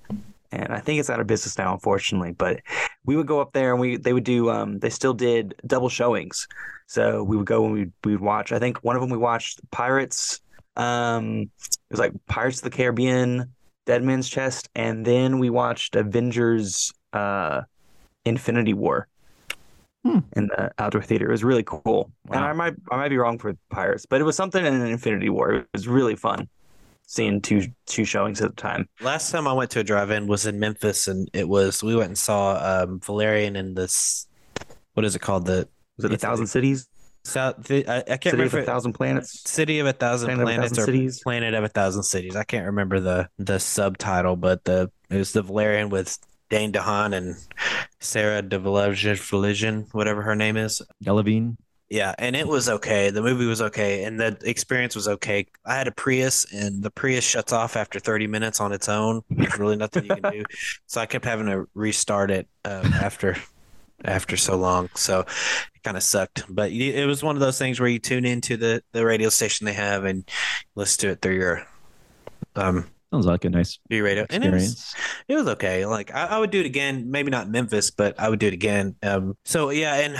and 0.53 0.73
I 0.73 0.81
think 0.81 1.01
it's 1.01 1.09
out 1.11 1.21
of 1.21 1.27
business 1.27 1.57
now, 1.57 1.73
unfortunately. 1.73 2.33
But 2.33 2.61
we 3.05 3.17
would 3.17 3.27
go 3.27 3.41
up 3.41 3.53
there 3.53 3.73
and 3.73 3.81
we 3.81 3.97
they 3.97 4.13
would 4.13 4.25
do 4.25 4.51
um 4.51 4.79
they 4.81 4.91
still 4.91 5.15
did 5.15 5.55
double 5.67 5.89
showings, 5.89 6.47
so 6.87 7.23
we 7.25 7.37
would 7.37 7.47
go 7.47 7.65
and 7.65 7.73
we 7.73 7.87
we 8.05 8.13
would 8.13 8.21
watch. 8.21 8.53
I 8.53 8.59
think 8.59 8.79
one 8.85 8.95
of 8.97 9.03
them 9.03 9.11
we 9.11 9.17
watched 9.19 9.61
Pirates. 9.71 10.41
Um, 10.77 11.43
it 11.43 11.91
was 11.91 11.99
like 12.01 12.13
Pirates 12.29 12.59
of 12.59 12.65
the 12.65 12.71
Caribbean, 12.71 13.53
Dead 13.87 14.03
Man's 14.03 14.29
Chest, 14.29 14.69
and 14.75 15.05
then 15.05 15.39
we 15.39 15.51
watched 15.51 15.97
Avengers. 15.97 16.93
Uh, 17.13 17.63
Infinity 18.25 18.73
War 18.73 19.09
Hmm. 20.05 20.21
in 20.37 20.47
the 20.47 20.71
outdoor 20.79 21.03
theater. 21.03 21.27
It 21.29 21.33
was 21.33 21.43
really 21.45 21.65
cool. 21.65 22.11
And 22.31 22.45
I 22.45 22.53
might 22.53 22.75
I 22.91 22.97
might 22.97 23.09
be 23.09 23.19
wrong 23.19 23.37
for 23.39 23.53
Pirates, 23.69 24.07
but 24.07 24.21
it 24.21 24.25
was 24.25 24.37
something 24.37 24.65
in 24.65 24.81
Infinity 24.87 25.29
War. 25.29 25.53
It 25.55 25.67
was 25.73 25.89
really 25.89 26.15
fun 26.15 26.49
seeing 27.07 27.41
two 27.41 27.63
two 27.87 28.05
showings 28.05 28.41
at 28.41 28.51
the 28.51 28.57
time. 28.63 28.89
last 29.01 29.31
time 29.33 29.47
I 29.49 29.53
went 29.53 29.71
to 29.73 29.81
a 29.81 29.85
drive-in 29.85 30.29
was 30.29 30.47
in 30.47 30.61
Memphis 30.61 31.09
and 31.09 31.29
it 31.33 31.49
was 31.49 31.83
we 31.83 31.95
went 31.97 32.09
and 32.11 32.19
saw 32.19 32.83
um 32.85 33.01
Valerian 33.01 33.57
in 33.57 33.75
this 33.75 34.27
what 34.95 35.05
is 35.05 35.15
it 35.17 35.19
called? 35.21 35.45
The 35.47 35.69
Was 35.97 36.05
it 36.05 36.13
a 36.13 36.15
It's- 36.15 36.21
Thousand 36.21 36.47
Cities? 36.47 36.89
South 37.25 37.63
the, 37.65 37.87
I, 37.87 37.99
I 37.99 38.03
can't 38.17 38.25
City 38.25 38.43
of 38.45 38.53
remember 38.53 38.59
a 38.59 38.65
Thousand 38.65 38.93
Planets? 38.95 39.49
City 39.49 39.79
of 39.79 39.87
a 39.87 39.93
Thousand 39.93 40.27
Planet 40.29 40.43
of 40.43 40.49
a 40.49 40.53
Planets 40.53 40.77
Thousand 40.77 40.83
or 40.83 40.87
Cities? 40.87 41.21
Planet 41.23 41.55
of 41.55 41.65
a 41.65 41.69
Thousand 41.69 42.03
Cities. 42.03 42.37
I 42.37 42.45
can't 42.45 42.67
remember 42.67 43.01
the 43.01 43.29
the 43.39 43.59
subtitle, 43.59 44.37
but 44.37 44.65
the 44.65 44.91
it 45.11 45.17
was 45.17 45.33
the 45.33 45.43
Valerian 45.43 45.89
with 45.89 46.19
Dane 46.51 46.73
DeHaan 46.73 47.15
and 47.15 47.37
Sarah 48.01 48.43
DeVilligen, 48.43 49.93
whatever 49.93 50.23
her 50.23 50.35
name 50.35 50.57
is. 50.57 50.83
Delavine. 51.05 51.57
Yeah, 51.89 52.15
and 52.19 52.35
it 52.35 52.49
was 52.49 52.71
okay. 52.71 53.11
The 53.11 53.21
movie 53.21 53.45
was 53.45 53.61
okay, 53.61 54.05
and 54.05 54.19
the 54.19 54.39
experience 54.45 54.95
was 54.95 55.09
okay. 55.09 55.47
I 55.67 55.75
had 55.77 55.89
a 55.89 55.93
Prius, 55.93 56.51
and 56.51 56.83
the 56.83 56.91
Prius 56.91 57.23
shuts 57.23 57.53
off 57.53 57.77
after 57.77 58.01
30 58.01 58.29
minutes 58.29 58.61
on 58.61 58.73
its 58.73 58.89
own. 58.89 59.21
There's 59.29 59.59
really 59.59 59.77
nothing 59.77 60.05
you 60.07 60.17
can 60.17 60.33
do. 60.33 60.43
So 60.87 61.03
I 61.03 61.07
kept 61.07 61.27
having 61.27 61.47
to 61.47 61.67
restart 61.75 62.31
it 62.31 62.49
um, 62.65 62.93
after 62.95 63.37
after 64.05 64.37
so 64.37 64.57
long. 64.57 64.91
So 64.95 65.21
it 65.21 65.83
kind 65.83 65.97
of 65.97 66.03
sucked. 66.03 66.45
But 66.49 66.73
it 66.73 67.07
was 67.07 67.23
one 67.23 67.37
of 67.37 67.41
those 67.41 67.59
things 67.59 67.81
where 67.81 67.89
you 67.89 67.99
tune 67.99 68.25
into 68.25 68.57
the 68.57 68.83
the 68.93 69.05
radio 69.05 69.29
station 69.29 69.65
they 69.65 69.73
have 69.73 70.05
and 70.05 70.29
listen 70.75 71.01
to 71.03 71.09
it 71.11 71.23
through 71.23 71.37
your 71.37 71.67
um 72.57 72.89
Sounds 73.13 73.27
like 73.27 73.45
a 73.45 73.51
nice 73.51 73.79
your 73.91 74.05
radio. 74.05 74.25
And 74.31 74.43
it 74.43 74.51
was 74.51 74.73
experience. 74.73 74.95
it 75.29 75.35
was 75.35 75.49
okay. 75.49 75.85
Like 75.85 76.15
I, 76.15 76.29
I 76.29 76.39
would 76.39 76.51
do 76.51 76.61
it 76.61 76.67
again. 76.67 77.11
Maybe 77.11 77.31
not 77.31 77.47
Memphis, 77.47 77.91
but 77.91 78.19
I 78.19 78.31
would 78.31 78.39
do 78.39 78.47
it 78.47 78.55
again. 78.55 78.97
Um, 79.03 79.37
so 79.45 79.69
yeah. 79.69 79.97
And 79.97 80.17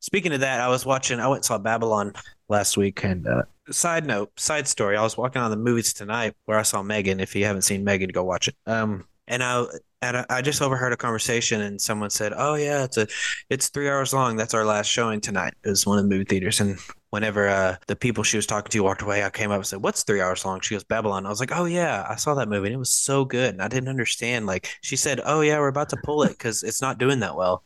speaking 0.00 0.32
of 0.32 0.40
that, 0.40 0.60
I 0.60 0.66
was 0.68 0.84
watching. 0.84 1.20
I 1.20 1.28
went 1.28 1.38
and 1.38 1.44
saw 1.44 1.58
Babylon 1.58 2.14
last 2.48 2.76
week. 2.76 3.04
And 3.04 3.28
uh, 3.28 3.42
side 3.70 4.06
note, 4.06 4.32
side 4.40 4.66
story. 4.66 4.96
I 4.96 5.02
was 5.02 5.16
walking 5.16 5.40
on 5.40 5.52
the 5.52 5.56
movies 5.56 5.92
tonight 5.92 6.34
where 6.46 6.58
I 6.58 6.62
saw 6.62 6.82
Megan. 6.82 7.20
If 7.20 7.36
you 7.36 7.44
haven't 7.44 7.62
seen 7.62 7.84
Megan, 7.84 8.10
go 8.10 8.24
watch 8.24 8.48
it. 8.48 8.56
Um, 8.66 9.06
and 9.28 9.40
I 9.44 9.64
and 10.02 10.18
I- 10.18 10.26
I 10.28 10.42
just 10.42 10.60
overheard 10.60 10.92
a 10.92 10.96
conversation, 10.96 11.60
and 11.62 11.80
someone 11.80 12.10
said, 12.10 12.32
"Oh 12.36 12.54
yeah, 12.54 12.84
it's 12.84 12.96
a, 12.98 13.06
it's 13.48 13.68
three 13.70 13.88
hours 13.88 14.12
long. 14.12 14.36
That's 14.36 14.52
our 14.54 14.64
last 14.64 14.88
showing 14.88 15.20
tonight." 15.20 15.54
It 15.64 15.70
was 15.70 15.86
one 15.86 15.98
of 15.98 16.04
the 16.04 16.10
movie 16.10 16.24
theaters, 16.24 16.60
and 16.60 16.78
whenever 17.10 17.46
uh, 17.48 17.76
the 17.88 17.94
people 17.96 18.24
she 18.24 18.36
was 18.38 18.46
talking 18.46 18.70
to 18.70 18.80
walked 18.82 19.02
away, 19.02 19.22
I 19.22 19.30
came 19.30 19.50
up 19.50 19.56
and 19.56 19.66
said, 19.66 19.82
"What's 19.82 20.02
three 20.02 20.20
hours 20.20 20.44
long?" 20.44 20.60
She 20.60 20.74
goes, 20.74 20.84
"Babylon." 20.84 21.24
I 21.24 21.28
was 21.28 21.40
like, 21.40 21.52
"Oh 21.54 21.64
yeah, 21.66 22.04
I 22.08 22.16
saw 22.16 22.34
that 22.34 22.48
movie, 22.48 22.66
and 22.68 22.74
it 22.74 22.78
was 22.78 22.90
so 22.90 23.24
good." 23.24 23.54
And 23.54 23.62
I 23.62 23.68
didn't 23.68 23.88
understand. 23.88 24.46
Like 24.46 24.68
she 24.82 24.96
said, 24.96 25.20
"Oh 25.24 25.40
yeah, 25.40 25.58
we're 25.58 25.68
about 25.68 25.88
to 25.90 25.96
pull 26.04 26.22
it 26.24 26.30
because 26.30 26.62
it's 26.62 26.82
not 26.82 26.98
doing 26.98 27.20
that 27.20 27.36
well." 27.36 27.62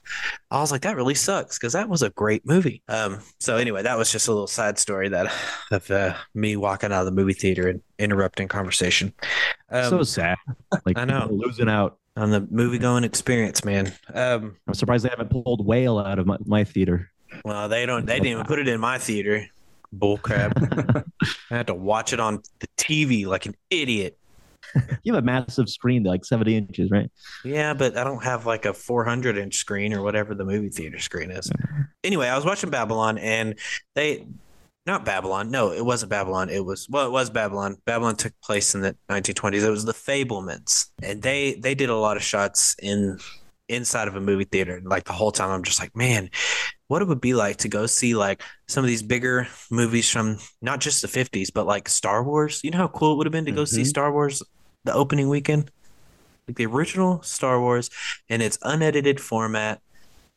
I 0.50 0.60
was 0.60 0.70
like, 0.70 0.82
"That 0.82 0.96
really 0.96 1.14
sucks," 1.14 1.58
because 1.58 1.72
that 1.72 1.88
was 1.88 2.02
a 2.02 2.10
great 2.10 2.44
movie. 2.46 2.82
Um. 2.88 3.20
So 3.40 3.56
anyway, 3.56 3.82
that 3.82 3.96
was 3.98 4.12
just 4.12 4.28
a 4.28 4.32
little 4.32 4.46
side 4.46 4.78
story 4.78 5.08
that 5.08 5.32
of 5.70 5.90
uh, 5.90 6.14
me 6.34 6.56
walking 6.56 6.92
out 6.92 7.00
of 7.00 7.06
the 7.06 7.12
movie 7.12 7.32
theater 7.34 7.68
and 7.68 7.80
interrupting 7.98 8.48
conversation. 8.48 9.14
Um, 9.70 9.88
so 9.90 10.02
sad. 10.02 10.36
Like 10.84 10.98
I 10.98 11.04
know. 11.04 11.28
losing 11.30 11.68
out. 11.68 11.98
On 12.16 12.30
the 12.30 12.46
movie 12.50 12.78
going 12.78 13.04
experience, 13.04 13.64
man. 13.64 13.92
Um. 14.12 14.56
I'm 14.66 14.74
surprised 14.74 15.04
they 15.04 15.10
haven't 15.10 15.30
pulled 15.30 15.66
Whale 15.66 15.98
out 15.98 16.18
of 16.18 16.26
my, 16.26 16.36
my 16.46 16.64
theater. 16.64 17.10
Well, 17.44 17.68
they 17.68 17.86
don't. 17.86 18.06
They 18.06 18.14
didn't 18.14 18.28
even 18.28 18.44
put 18.44 18.58
it 18.58 18.68
in 18.68 18.80
my 18.80 18.98
theater. 18.98 19.46
Bull 19.92 20.18
crap. 20.18 20.52
I 20.60 21.04
had 21.48 21.66
to 21.68 21.74
watch 21.74 22.12
it 22.12 22.20
on 22.20 22.42
the 22.60 22.66
TV 22.76 23.26
like 23.26 23.46
an 23.46 23.54
idiot. 23.70 24.18
You 25.04 25.14
have 25.14 25.22
a 25.22 25.26
massive 25.26 25.68
screen, 25.68 26.02
like 26.02 26.24
70 26.24 26.56
inches, 26.56 26.90
right? 26.90 27.10
Yeah, 27.44 27.72
but 27.72 27.96
I 27.96 28.04
don't 28.04 28.22
have 28.24 28.46
like 28.46 28.64
a 28.64 28.74
400 28.74 29.38
inch 29.38 29.56
screen 29.56 29.94
or 29.94 30.02
whatever 30.02 30.34
the 30.34 30.44
movie 30.44 30.68
theater 30.68 30.98
screen 30.98 31.30
is. 31.30 31.50
Anyway, 32.02 32.26
I 32.26 32.34
was 32.36 32.44
watching 32.44 32.70
Babylon 32.70 33.16
and 33.18 33.58
they, 33.94 34.26
not 34.86 35.04
Babylon. 35.04 35.50
No, 35.50 35.72
it 35.72 35.84
wasn't 35.84 36.10
Babylon. 36.10 36.48
It 36.48 36.64
was, 36.64 36.88
well, 36.88 37.06
it 37.06 37.10
was 37.10 37.28
Babylon. 37.30 37.76
Babylon 37.84 38.16
took 38.16 38.32
place 38.40 38.74
in 38.74 38.80
the 38.82 38.96
1920s. 39.10 39.64
It 39.66 39.70
was 39.70 39.84
the 39.84 39.92
Fabelmans, 39.92 40.90
And 41.02 41.22
they, 41.22 41.54
they 41.54 41.74
did 41.74 41.88
a 41.90 41.96
lot 41.96 42.16
of 42.16 42.22
shots 42.22 42.76
in, 42.80 43.18
inside 43.68 44.06
of 44.06 44.14
a 44.14 44.20
movie 44.20 44.44
theater. 44.44 44.76
And 44.76 44.86
like 44.86 45.04
the 45.04 45.12
whole 45.12 45.32
time, 45.32 45.50
I'm 45.50 45.64
just 45.64 45.80
like, 45.80 45.96
man, 45.96 46.30
what 46.86 47.02
it 47.02 47.08
would 47.08 47.20
be 47.20 47.34
like 47.34 47.56
to 47.58 47.68
go 47.68 47.86
see 47.86 48.14
like 48.14 48.42
some 48.68 48.84
of 48.84 48.88
these 48.88 49.02
bigger 49.02 49.48
movies 49.70 50.08
from 50.08 50.38
not 50.62 50.80
just 50.80 51.02
the 51.02 51.08
50s, 51.08 51.48
but 51.52 51.66
like 51.66 51.88
Star 51.88 52.22
Wars. 52.22 52.60
You 52.62 52.70
know 52.70 52.78
how 52.78 52.88
cool 52.88 53.12
it 53.12 53.16
would 53.16 53.26
have 53.26 53.32
been 53.32 53.46
to 53.46 53.52
go 53.52 53.64
see 53.64 53.82
Mhm. 53.82 53.86
Star 53.86 54.12
Wars 54.12 54.42
the 54.84 54.94
opening 54.94 55.28
weekend? 55.28 55.70
Like 56.46 56.56
the 56.58 56.66
original 56.66 57.22
Star 57.22 57.60
Wars 57.60 57.90
in 58.28 58.40
its 58.40 58.56
unedited 58.62 59.20
format. 59.20 59.80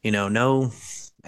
You 0.01 0.09
know, 0.11 0.27
no 0.27 0.71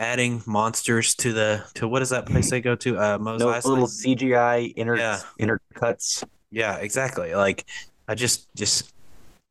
adding 0.01 0.41
monsters 0.47 1.13
to 1.15 1.31
the 1.31 1.63
to 1.75 1.87
what 1.87 2.01
is 2.01 2.09
that 2.09 2.25
place 2.25 2.49
they 2.49 2.59
go 2.59 2.75
to? 2.75 2.97
Uh 2.97 3.17
Mos 3.19 3.39
No 3.39 3.47
Eisley? 3.47 3.65
little 3.65 3.87
CGI 3.87 4.73
inter 4.75 4.97
Yeah. 4.97 5.19
intercuts. 5.39 6.23
Yeah, 6.49 6.75
exactly. 6.77 7.33
Like 7.35 7.65
I 8.07 8.15
just 8.15 8.53
just 8.55 8.91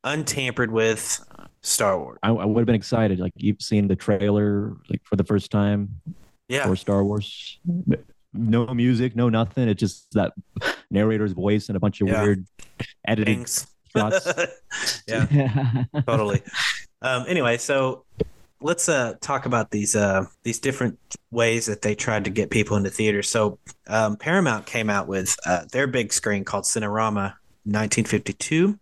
untampered 0.05 0.71
with 0.73 1.25
Star 1.63 1.99
Wars. 1.99 2.19
I, 2.23 2.31
I 2.31 2.45
would 2.45 2.61
have 2.61 2.67
been 2.67 2.75
excited. 2.75 3.21
Like 3.21 3.33
you've 3.37 3.63
seen 3.63 3.87
the 3.89 3.97
trailer 3.97 4.77
like 4.91 5.01
for 5.05 5.17
the 5.17 5.25
first 5.25 5.51
time 5.51 6.01
Yeah. 6.49 6.67
for 6.67 6.75
Star 6.77 7.05
Wars. 7.05 7.59
No 8.33 8.67
music, 8.75 9.15
no 9.17 9.29
nothing. 9.29 9.69
It's 9.69 9.79
just 9.81 10.09
that 10.13 10.33
narrator's 10.91 11.33
voice 11.33 11.69
and 11.69 11.77
a 11.77 11.81
bunch 11.81 12.01
of 12.01 12.09
Yeah. 12.09 12.23
weird 12.23 12.47
editing 13.07 13.39
Things. 13.45 13.67
shots. 13.97 14.27
yeah. 15.07 15.85
totally. 16.07 16.43
Um, 17.03 17.25
anyway, 17.29 17.57
so 17.57 18.05
let's 18.61 18.88
uh, 18.88 19.14
talk 19.20 19.46
about 19.46 19.70
these 19.70 19.96
uh, 19.96 20.25
these 20.42 20.59
different 20.59 20.99
ways 21.31 21.66
that 21.66 21.83
they 21.83 21.94
tried 21.94 22.25
to 22.25 22.31
get 22.31 22.51
people 22.51 22.77
into 22.77 22.90
theaters. 22.90 23.29
So 23.29 23.59
um, 23.87 24.16
Paramount 24.16 24.66
came 24.66 24.90
out 24.90 25.07
with 25.09 25.37
uh, 25.46 25.64
their 25.73 25.87
big 25.87 26.12
screen 26.12 26.44
called 26.44 26.64
Cinerama, 26.64 27.35
1952. 27.64 28.79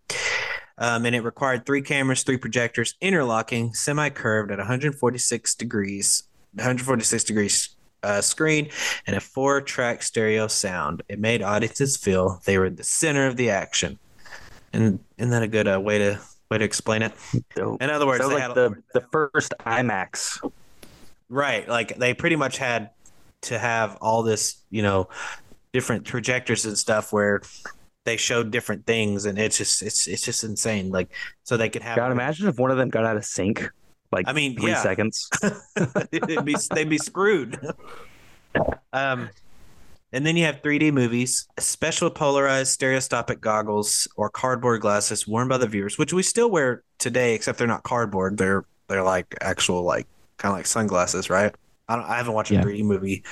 Um, 0.77 1.05
and 1.05 1.13
it 1.13 1.21
required 1.21 1.65
three 1.65 1.81
cameras, 1.81 2.23
three 2.23 2.37
projectors, 2.37 2.95
interlocking, 3.01 3.73
semi-curved 3.73 4.49
at 4.49 4.59
146 4.59 5.55
degrees, 5.55 6.23
146 6.53 7.23
degrees 7.25 7.75
uh, 8.01 8.21
screen, 8.21 8.69
and 9.05 9.17
a 9.17 9.19
four-track 9.19 10.01
stereo 10.01 10.47
sound. 10.47 11.03
It 11.09 11.19
made 11.19 11.41
audiences 11.41 11.97
feel 11.97 12.41
they 12.45 12.57
were 12.57 12.65
in 12.65 12.77
the 12.77 12.83
center 12.83 13.27
of 13.27 13.35
the 13.35 13.49
action. 13.49 13.99
And 14.71 14.99
isn't 15.17 15.31
that 15.31 15.43
a 15.43 15.49
good 15.49 15.67
uh, 15.67 15.81
way 15.81 15.97
to 15.97 16.21
way 16.49 16.57
to 16.57 16.65
explain 16.65 17.01
it? 17.01 17.13
In 17.55 17.89
other 17.89 18.05
words, 18.05 18.27
they 18.27 18.33
like 18.33 18.41
had 18.41 18.55
the, 18.55 18.75
the 18.93 19.01
first 19.11 19.53
IMAX. 19.65 20.39
right, 21.29 21.67
like 21.67 21.97
they 21.97 22.13
pretty 22.13 22.35
much 22.35 22.57
had 22.57 22.91
to 23.43 23.57
have 23.57 23.97
all 24.01 24.23
this, 24.23 24.63
you 24.69 24.81
know, 24.81 25.09
different 25.73 26.05
trajectories 26.05 26.65
and 26.65 26.77
stuff 26.77 27.13
where 27.13 27.41
they 28.05 28.17
showed 28.17 28.51
different 28.51 28.85
things, 28.85 29.25
and 29.25 29.37
it's 29.37 29.57
just 29.57 29.81
it's 29.81 30.07
it's 30.07 30.23
just 30.23 30.43
insane. 30.43 30.89
Like 30.89 31.09
so 31.43 31.57
they 31.57 31.69
could 31.69 31.83
have. 31.83 31.95
God, 31.95 32.11
imagine 32.11 32.47
if 32.47 32.57
one 32.57 32.71
of 32.71 32.77
them 32.77 32.89
got 32.89 33.05
out 33.05 33.17
of 33.17 33.25
sync, 33.25 33.69
like 34.11 34.27
I 34.27 34.33
mean, 34.33 34.57
three 34.57 34.71
yeah. 34.71 34.81
seconds. 34.81 35.29
It'd 36.11 36.45
be, 36.45 36.55
they'd 36.73 36.89
be 36.89 36.97
screwed. 36.97 37.59
Um, 38.91 39.29
and 40.11 40.25
then 40.25 40.35
you 40.37 40.45
have 40.45 40.61
3D 40.61 40.91
movies, 40.91 41.47
special 41.59 42.09
polarized 42.09 42.71
stereoscopic 42.71 43.41
goggles 43.41 44.07
or 44.15 44.29
cardboard 44.29 44.81
glasses 44.81 45.27
worn 45.27 45.47
by 45.47 45.57
the 45.57 45.67
viewers, 45.67 45.97
which 45.97 46.13
we 46.13 46.23
still 46.23 46.49
wear 46.49 46.83
today, 46.97 47.33
except 47.35 47.57
they're 47.57 47.67
not 47.67 47.83
cardboard. 47.83 48.37
They're 48.37 48.65
they're 48.87 49.03
like 49.03 49.35
actual 49.41 49.83
like 49.83 50.07
kind 50.37 50.51
of 50.51 50.57
like 50.57 50.65
sunglasses, 50.65 51.29
right? 51.29 51.53
I 51.87 51.95
don't. 51.95 52.05
I 52.05 52.17
haven't 52.17 52.33
watched 52.33 52.51
a 52.51 52.55
3D 52.55 52.83
movie. 52.83 53.23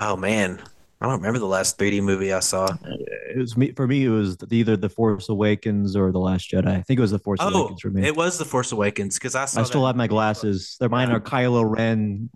Oh 0.00 0.16
man, 0.16 0.60
I 1.00 1.06
don't 1.06 1.16
remember 1.16 1.38
the 1.38 1.46
last 1.46 1.78
3D 1.78 2.02
movie 2.02 2.32
I 2.32 2.40
saw. 2.40 2.68
It 2.84 3.38
was 3.38 3.56
me 3.56 3.72
for 3.72 3.86
me. 3.86 4.04
It 4.04 4.10
was 4.10 4.36
either 4.50 4.76
the 4.76 4.88
Force 4.90 5.28
Awakens 5.30 5.96
or 5.96 6.12
the 6.12 6.18
Last 6.18 6.50
Jedi. 6.50 6.66
I 6.68 6.82
think 6.82 6.98
it 6.98 7.00
was 7.00 7.10
the 7.10 7.18
Force 7.18 7.40
Oh, 7.42 7.48
Awakens 7.48 7.80
for 7.80 7.88
me. 7.90 8.06
it 8.06 8.14
was 8.14 8.36
the 8.38 8.44
Force 8.44 8.72
Awakens 8.72 9.14
because 9.18 9.34
I 9.34 9.46
saw. 9.46 9.60
I 9.60 9.64
still 9.64 9.86
have 9.86 9.96
my 9.96 10.06
glasses. 10.06 10.76
They're 10.78 10.88
mine 10.90 11.10
are 11.10 11.20
Kylo 11.20 11.64
Ren 11.64 12.28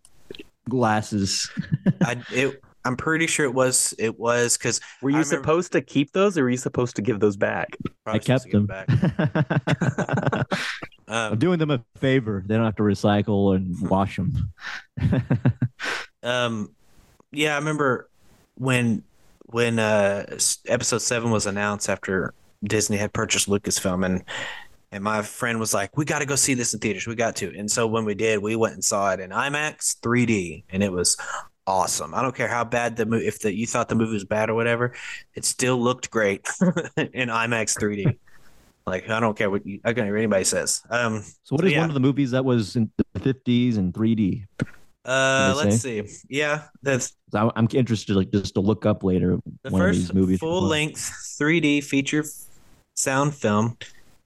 glasses. 0.69 1.51
I 2.03 2.23
it. 2.33 2.63
I'm 2.87 2.97
pretty 2.97 3.27
sure 3.27 3.45
it 3.45 3.53
was. 3.55 3.95
It 3.99 4.19
was 4.19 4.57
because 4.57 4.81
Were 5.03 5.11
you 5.11 5.17
remember- 5.19 5.37
supposed 5.37 5.73
to 5.73 5.81
keep 5.83 6.13
those, 6.13 6.39
or 6.39 6.45
were 6.45 6.51
you 6.51 6.57
supposed 6.57 6.97
to 6.97 7.03
give 7.03 7.21
those 7.21 7.37
back? 7.37 7.69
I 8.07 8.19
kept 8.19 8.51
them. 8.51 8.69
I'm 11.09 11.33
Um, 11.33 11.39
doing 11.39 11.59
them 11.61 11.71
a 11.71 11.85
favor. 11.99 12.43
They 12.47 12.57
don't 12.57 12.65
have 12.65 12.77
to 12.77 12.83
recycle 12.83 13.55
and 13.57 13.79
wash 13.89 14.17
them. 14.17 14.53
Um, 16.23 16.71
yeah, 17.31 17.55
I 17.55 17.59
remember 17.59 18.09
when 18.57 19.05
when 19.45 19.79
uh 19.79 20.25
episode 20.67 20.99
seven 20.99 21.31
was 21.31 21.47
announced 21.47 21.89
after 21.89 22.35
Disney 22.65 22.97
had 22.97 23.13
purchased 23.13 23.49
Lucasfilm, 23.49 24.05
and 24.05 24.25
and 24.91 25.05
my 25.05 25.23
friend 25.23 25.61
was 25.61 25.73
like, 25.73 25.97
"We 25.97 26.05
got 26.05 26.19
to 26.21 26.27
go 26.27 26.35
see 26.35 26.55
this 26.55 26.75
in 26.75 26.81
theaters. 26.81 27.07
We 27.07 27.15
got 27.15 27.37
to." 27.37 27.57
And 27.57 27.71
so 27.71 27.87
when 27.87 28.05
we 28.05 28.15
did, 28.17 28.41
we 28.41 28.57
went 28.57 28.75
and 28.75 28.83
saw 28.85 29.13
it 29.13 29.21
in 29.21 29.31
IMAX 29.31 30.01
3D, 30.01 30.65
and 30.71 30.83
it 30.83 30.91
was 30.91 31.17
awesome. 31.67 32.15
I 32.15 32.23
don't 32.23 32.35
care 32.35 32.49
how 32.49 32.65
bad 32.65 32.97
the 32.97 33.07
movie, 33.07 33.27
if 33.27 33.41
the, 33.41 33.55
you 33.55 33.67
thought 33.67 33.89
the 33.89 33.95
movie 33.95 34.13
was 34.15 34.25
bad 34.25 34.51
or 34.51 34.55
whatever, 34.55 34.95
it 35.35 35.45
still 35.45 35.77
looked 35.77 36.11
great 36.11 36.47
in 36.97 37.29
IMAX 37.29 37.79
3D. 37.79 38.17
Like 38.87 39.11
I 39.11 39.19
don't 39.19 39.37
care 39.37 39.51
what 39.51 39.67
you, 39.67 39.81
I 39.85 39.93
don't 39.93 40.07
care 40.07 40.17
anybody 40.17 40.45
says. 40.45 40.83
Um, 40.91 41.23
So, 41.43 41.57
what 41.57 41.65
is 41.65 41.73
yeah. 41.73 41.81
one 41.81 41.91
of 41.91 41.95
the 41.95 42.01
movies 42.01 42.31
that 42.31 42.45
was 42.45 42.77
in 42.77 42.91
the 43.15 43.21
50s 43.21 43.79
and 43.79 43.93
3D? 43.93 44.47
uh, 45.05 45.55
let's 45.57 45.79
see. 45.79 46.05
Yeah, 46.29 46.65
that's 46.83 47.15
I'm 47.35 47.69
interested, 47.73 48.15
like, 48.15 48.31
just 48.31 48.55
to 48.55 48.61
look 48.61 48.87
up 48.87 49.03
later. 49.03 49.39
The 49.63 49.71
one 49.71 49.81
of 49.83 49.89
first 49.89 49.99
these 49.99 50.15
movies. 50.15 50.39
full 50.39 50.63
length 50.63 51.01
3D 51.41 51.83
feature 51.83 52.25
sound 52.95 53.35
film 53.35 53.77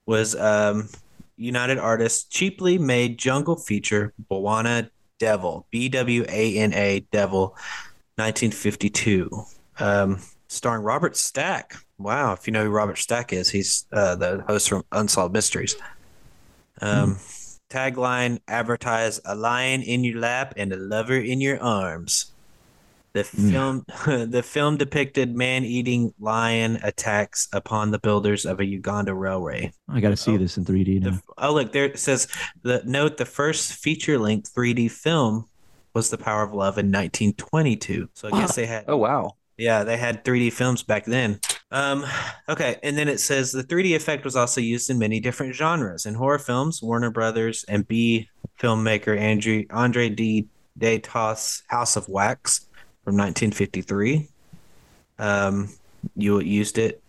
was 0.05 0.35
um, 0.35 0.89
United 1.37 1.77
Artists 1.79 2.23
cheaply 2.25 2.77
made 2.77 3.17
jungle 3.17 3.55
feature 3.55 4.13
Bwana 4.29 4.89
Devil, 5.21 5.67
B 5.69 5.87
W 5.87 6.25
A 6.27 6.57
N 6.57 6.73
A 6.73 7.01
Devil, 7.11 7.49
1952, 8.15 9.29
um, 9.77 10.19
starring 10.47 10.83
Robert 10.83 11.15
Stack. 11.15 11.75
Wow, 11.99 12.33
if 12.33 12.47
you 12.47 12.53
know 12.53 12.63
who 12.63 12.71
Robert 12.71 12.97
Stack 12.97 13.31
is, 13.31 13.47
he's 13.51 13.85
uh, 13.93 14.15
the 14.15 14.43
host 14.47 14.67
from 14.67 14.83
Unsolved 14.91 15.31
Mysteries. 15.31 15.75
Um, 16.81 17.19
Tagline 17.69 18.39
advertise 18.47 19.21
a 19.23 19.35
lion 19.35 19.83
in 19.83 20.03
your 20.03 20.19
lap 20.19 20.55
and 20.57 20.73
a 20.73 20.77
lover 20.77 21.17
in 21.17 21.39
your 21.39 21.61
arms. 21.61 22.31
The 23.13 23.23
film 23.25 23.85
the 24.05 24.41
film 24.43 24.77
depicted 24.77 25.35
man-eating 25.35 26.13
lion 26.19 26.79
attacks 26.83 27.47
upon 27.53 27.91
the 27.91 27.99
builders 27.99 28.45
of 28.45 28.59
a 28.59 28.65
Uganda 28.65 29.13
railway. 29.13 29.73
I 29.89 29.99
got 29.99 30.09
to 30.11 30.17
see 30.17 30.35
Oh. 30.35 30.37
this 30.37 30.57
in 30.57 30.63
3D 30.65 31.01
now. 31.01 31.09
The, 31.11 31.21
oh 31.37 31.53
look, 31.53 31.71
there 31.73 31.85
it 31.85 31.99
says 31.99 32.27
the 32.63 32.81
note 32.85 33.17
the 33.17 33.25
first 33.25 33.73
feature-length 33.73 34.53
3D 34.55 34.89
film 34.91 35.45
was 35.93 36.09
The 36.09 36.17
Power 36.17 36.43
of 36.43 36.53
Love 36.53 36.77
in 36.77 36.85
1922. 36.87 38.09
So 38.13 38.29
I 38.29 38.31
guess 38.31 38.55
they 38.55 38.65
had 38.65 38.85
Oh 38.87 38.95
wow! 38.97 39.35
yeah, 39.57 39.83
they 39.83 39.97
had 39.97 40.23
3D 40.23 40.53
films 40.53 40.81
back 40.83 41.03
then. 41.05 41.39
Um, 41.69 42.05
okay, 42.49 42.77
and 42.83 42.97
then 42.97 43.07
it 43.09 43.19
says 43.19 43.51
the 43.51 43.63
3D 43.63 43.95
effect 43.95 44.23
was 44.25 44.35
also 44.37 44.61
used 44.61 44.89
in 44.89 44.97
many 44.97 45.19
different 45.19 45.53
genres. 45.55 46.05
In 46.05 46.13
horror 46.13 46.39
films, 46.39 46.81
Warner 46.81 47.11
Brothers 47.11 47.65
and 47.67 47.85
B 47.87 48.29
filmmaker 48.59 49.19
Andre 49.19 49.67
Andre 49.69 50.09
D. 50.09 50.47
Detos 50.79 51.63
House 51.67 51.97
of 51.97 52.07
Wax 52.07 52.67
from 53.11 53.17
1953. 53.17 54.29
Um, 55.19 55.69
you 56.15 56.39
used 56.39 56.77
it. 56.77 57.03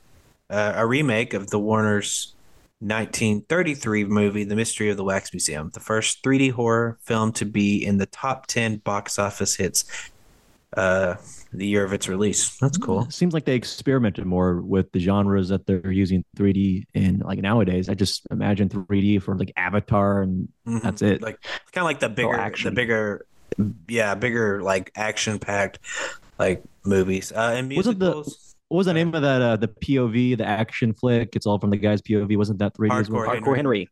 Uh, 0.50 0.72
a 0.76 0.84
remake 0.86 1.32
of 1.32 1.48
the 1.50 1.60
Warner's 1.60 2.34
1933 2.80 4.04
movie, 4.06 4.42
The 4.44 4.56
Mystery 4.56 4.90
of 4.90 4.96
the 4.96 5.04
Wax 5.04 5.32
Museum, 5.32 5.70
the 5.72 5.80
first 5.80 6.22
3D 6.24 6.50
horror 6.50 6.98
film 7.02 7.30
to 7.34 7.44
be 7.44 7.86
in 7.86 7.98
the 7.98 8.06
top 8.06 8.48
10 8.48 8.78
box 8.78 9.18
office 9.20 9.54
hits 9.54 9.84
uh, 10.76 11.14
the 11.52 11.66
year 11.66 11.84
of 11.84 11.92
its 11.92 12.08
release. 12.08 12.56
That's 12.58 12.78
cool. 12.78 13.02
It 13.02 13.12
seems 13.12 13.32
like 13.32 13.44
they 13.44 13.54
experimented 13.54 14.26
more 14.26 14.60
with 14.60 14.90
the 14.90 14.98
genres 14.98 15.50
that 15.50 15.66
they're 15.66 15.92
using 15.92 16.24
3D 16.36 16.84
in. 16.94 17.20
Like 17.20 17.38
nowadays, 17.38 17.88
I 17.88 17.94
just 17.94 18.26
imagine 18.32 18.68
3D 18.68 19.22
for 19.22 19.36
like 19.36 19.52
Avatar, 19.56 20.22
and 20.22 20.48
Mhm. 20.66 20.82
that's 20.82 21.02
it. 21.02 21.22
Like 21.22 21.38
kind 21.72 21.82
of 21.82 21.84
like 21.84 22.00
the 22.00 22.08
bigger, 22.08 22.50
the 22.64 22.70
bigger, 22.72 23.26
yeah, 23.88 24.14
bigger 24.14 24.62
like 24.62 24.90
action 24.96 25.38
packed 25.38 25.78
like 26.38 26.62
movies. 26.84 27.32
Uh, 27.32 27.54
and 27.56 27.74
Wasn't 27.74 27.98
the- 27.98 28.14
What 28.68 28.78
was 28.78 28.86
the 28.86 28.94
name 28.94 29.14
of 29.14 29.22
that? 29.22 29.42
Uh, 29.42 29.56
the 29.56 29.68
POV, 29.68 30.38
the 30.38 30.46
action 30.46 30.94
flick. 30.94 31.36
It's 31.36 31.46
all 31.46 31.58
from 31.58 31.70
the 31.70 31.76
guy's 31.76 32.00
POV. 32.02 32.36
Wasn't 32.36 32.58
that 32.58 32.74
3D 32.74 33.00
as 33.00 33.10
well? 33.10 33.22
Hardcore. 33.22 33.40
Hardcore 33.40 33.56
Henry. 33.56 33.88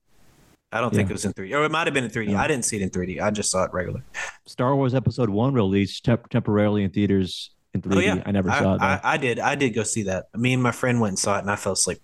I 0.73 0.81
don't 0.81 0.95
think 0.95 1.11
it 1.11 1.13
was 1.13 1.25
in 1.25 1.33
3D, 1.33 1.53
or 1.53 1.65
it 1.65 1.71
might 1.73 1.89
have 1.89 1.95
been 1.95 2.05
in 2.05 2.11
3D. 2.11 2.31
Yeah. 2.31 2.41
I 2.41 2.47
didn't 2.47 2.65
see 2.65 2.77
it 2.77 2.83
in 2.83 2.91
3D. 2.91 3.21
I 3.21 3.31
just 3.33 3.51
saw 3.51 3.65
it 3.65 3.73
regular. 3.73 4.05
Star 4.47 4.77
Wars 4.77 4.95
Episode 4.95 5.29
One 5.29 5.53
released 5.53 6.05
temp- 6.05 6.29
temporarily 6.29 6.85
in 6.85 6.91
theaters 6.91 7.51
in 7.75 7.83
3D. 7.83 7.97
Oh 7.97 7.99
yeah, 7.99 8.23
I 8.25 8.31
never 8.31 8.51
I, 8.51 8.59
saw 8.61 8.75
it. 8.75 8.81
I. 8.81 9.01
I 9.03 9.17
did. 9.17 9.41
I 9.41 9.57
did 9.57 9.71
go 9.71 9.83
see 9.83 10.05
that. 10.05 10.27
Me 10.37 10.53
and 10.53 10.63
my 10.63 10.71
friend 10.71 11.01
went 11.01 11.11
and 11.11 11.19
saw 11.19 11.39
it, 11.39 11.41
and 11.41 11.51
I 11.51 11.57
fell 11.57 11.73
asleep. 11.73 11.99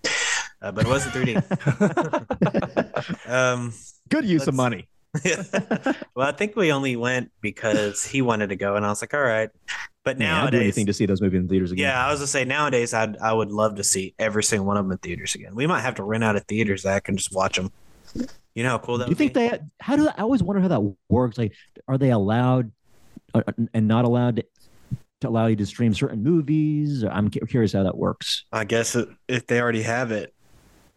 Uh, 0.60 0.72
but 0.72 0.84
it 0.84 0.88
wasn't 0.88 1.14
3D. 1.14 1.36
um, 3.30 3.72
Good 4.08 4.24
use 4.24 4.48
of 4.48 4.54
money. 4.54 4.88
Well, 6.14 6.26
I 6.28 6.32
think 6.32 6.56
we 6.56 6.72
only 6.72 6.96
went 6.96 7.30
because 7.40 8.04
he 8.04 8.22
wanted 8.22 8.48
to 8.48 8.56
go, 8.56 8.76
and 8.76 8.84
I 8.84 8.88
was 8.88 9.02
like, 9.02 9.14
all 9.14 9.20
right. 9.20 9.50
But 10.04 10.18
Man, 10.18 10.28
I'd 10.28 10.50
do 10.50 10.56
nowadays, 10.56 10.60
anything 10.62 10.86
to 10.86 10.92
see 10.92 11.04
those 11.06 11.20
movies 11.20 11.40
in 11.40 11.48
theaters 11.48 11.72
again. 11.72 11.84
yeah, 11.88 12.06
I 12.06 12.10
was 12.10 12.20
gonna 12.20 12.26
say 12.28 12.44
nowadays, 12.44 12.94
I'd 12.94 13.16
I 13.18 13.32
would 13.32 13.50
love 13.50 13.74
to 13.76 13.84
see 13.84 14.14
every 14.18 14.44
single 14.44 14.66
one 14.66 14.76
of 14.76 14.84
them 14.84 14.92
in 14.92 14.98
theaters 14.98 15.34
again. 15.34 15.54
We 15.54 15.66
might 15.66 15.80
have 15.80 15.96
to 15.96 16.04
rent 16.04 16.22
out 16.24 16.36
a 16.36 16.40
theater, 16.40 16.76
Zack, 16.76 17.08
and 17.08 17.18
just 17.18 17.34
watch 17.34 17.56
them. 17.56 17.72
You 18.54 18.62
know 18.62 18.70
how 18.70 18.78
cool 18.78 18.98
that 18.98 19.04
Do 19.06 19.10
you 19.10 19.12
would 19.12 19.18
think 19.18 19.34
be? 19.34 19.48
they? 19.48 19.60
How 19.80 19.96
do 19.96 20.08
I 20.08 20.22
always 20.22 20.42
wonder 20.42 20.62
how 20.62 20.68
that 20.68 20.94
works? 21.10 21.36
Like, 21.38 21.52
are 21.88 21.98
they 21.98 22.10
allowed 22.10 22.70
uh, 23.34 23.42
and 23.74 23.88
not 23.88 24.04
allowed 24.04 24.36
to, 24.36 24.44
to 25.22 25.28
allow 25.28 25.46
you 25.46 25.56
to 25.56 25.66
stream 25.66 25.92
certain 25.92 26.22
movies? 26.22 27.02
I'm 27.04 27.28
curious 27.28 27.72
how 27.72 27.82
that 27.82 27.96
works. 27.98 28.44
I 28.52 28.64
guess 28.64 28.96
if 29.28 29.46
they 29.48 29.60
already 29.60 29.82
have 29.82 30.12
it, 30.12 30.32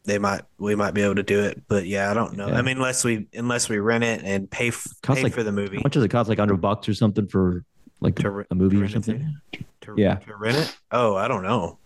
they 0.03 0.17
might 0.17 0.41
we 0.57 0.75
might 0.75 0.93
be 0.93 1.01
able 1.01 1.15
to 1.15 1.23
do 1.23 1.41
it. 1.43 1.61
But 1.67 1.85
yeah, 1.85 2.09
I 2.09 2.13
don't 2.13 2.35
know. 2.37 2.47
Yeah. 2.47 2.57
I 2.57 2.61
mean, 2.61 2.77
unless 2.77 3.03
we 3.03 3.27
unless 3.33 3.69
we 3.69 3.79
rent 3.79 4.03
it 4.03 4.21
and 4.23 4.49
pay 4.49 4.69
f- 4.69 4.87
pay 5.03 5.23
like- 5.23 5.33
for 5.33 5.43
the 5.43 5.51
movie 5.51 5.77
How 5.77 5.83
much 5.83 5.93
does 5.93 6.03
it 6.03 6.09
cost? 6.09 6.29
Like 6.29 6.39
hundred 6.39 6.61
bucks 6.61 6.87
or 6.89 6.93
something 6.93 7.27
for 7.27 7.63
like 8.01 8.15
to, 8.15 8.29
re- 8.31 8.45
a 8.49 8.55
movie 8.55 8.77
or 8.77 8.81
rent 8.81 8.91
it 8.91 9.03
something? 9.05 9.35
to, 9.81 9.93
Yeah. 9.97 10.15
to 10.15 10.35
rent 10.35 10.57
it. 10.57 10.77
Oh, 10.91 11.15
I 11.15 11.27
don't 11.27 11.43
know. 11.43 11.77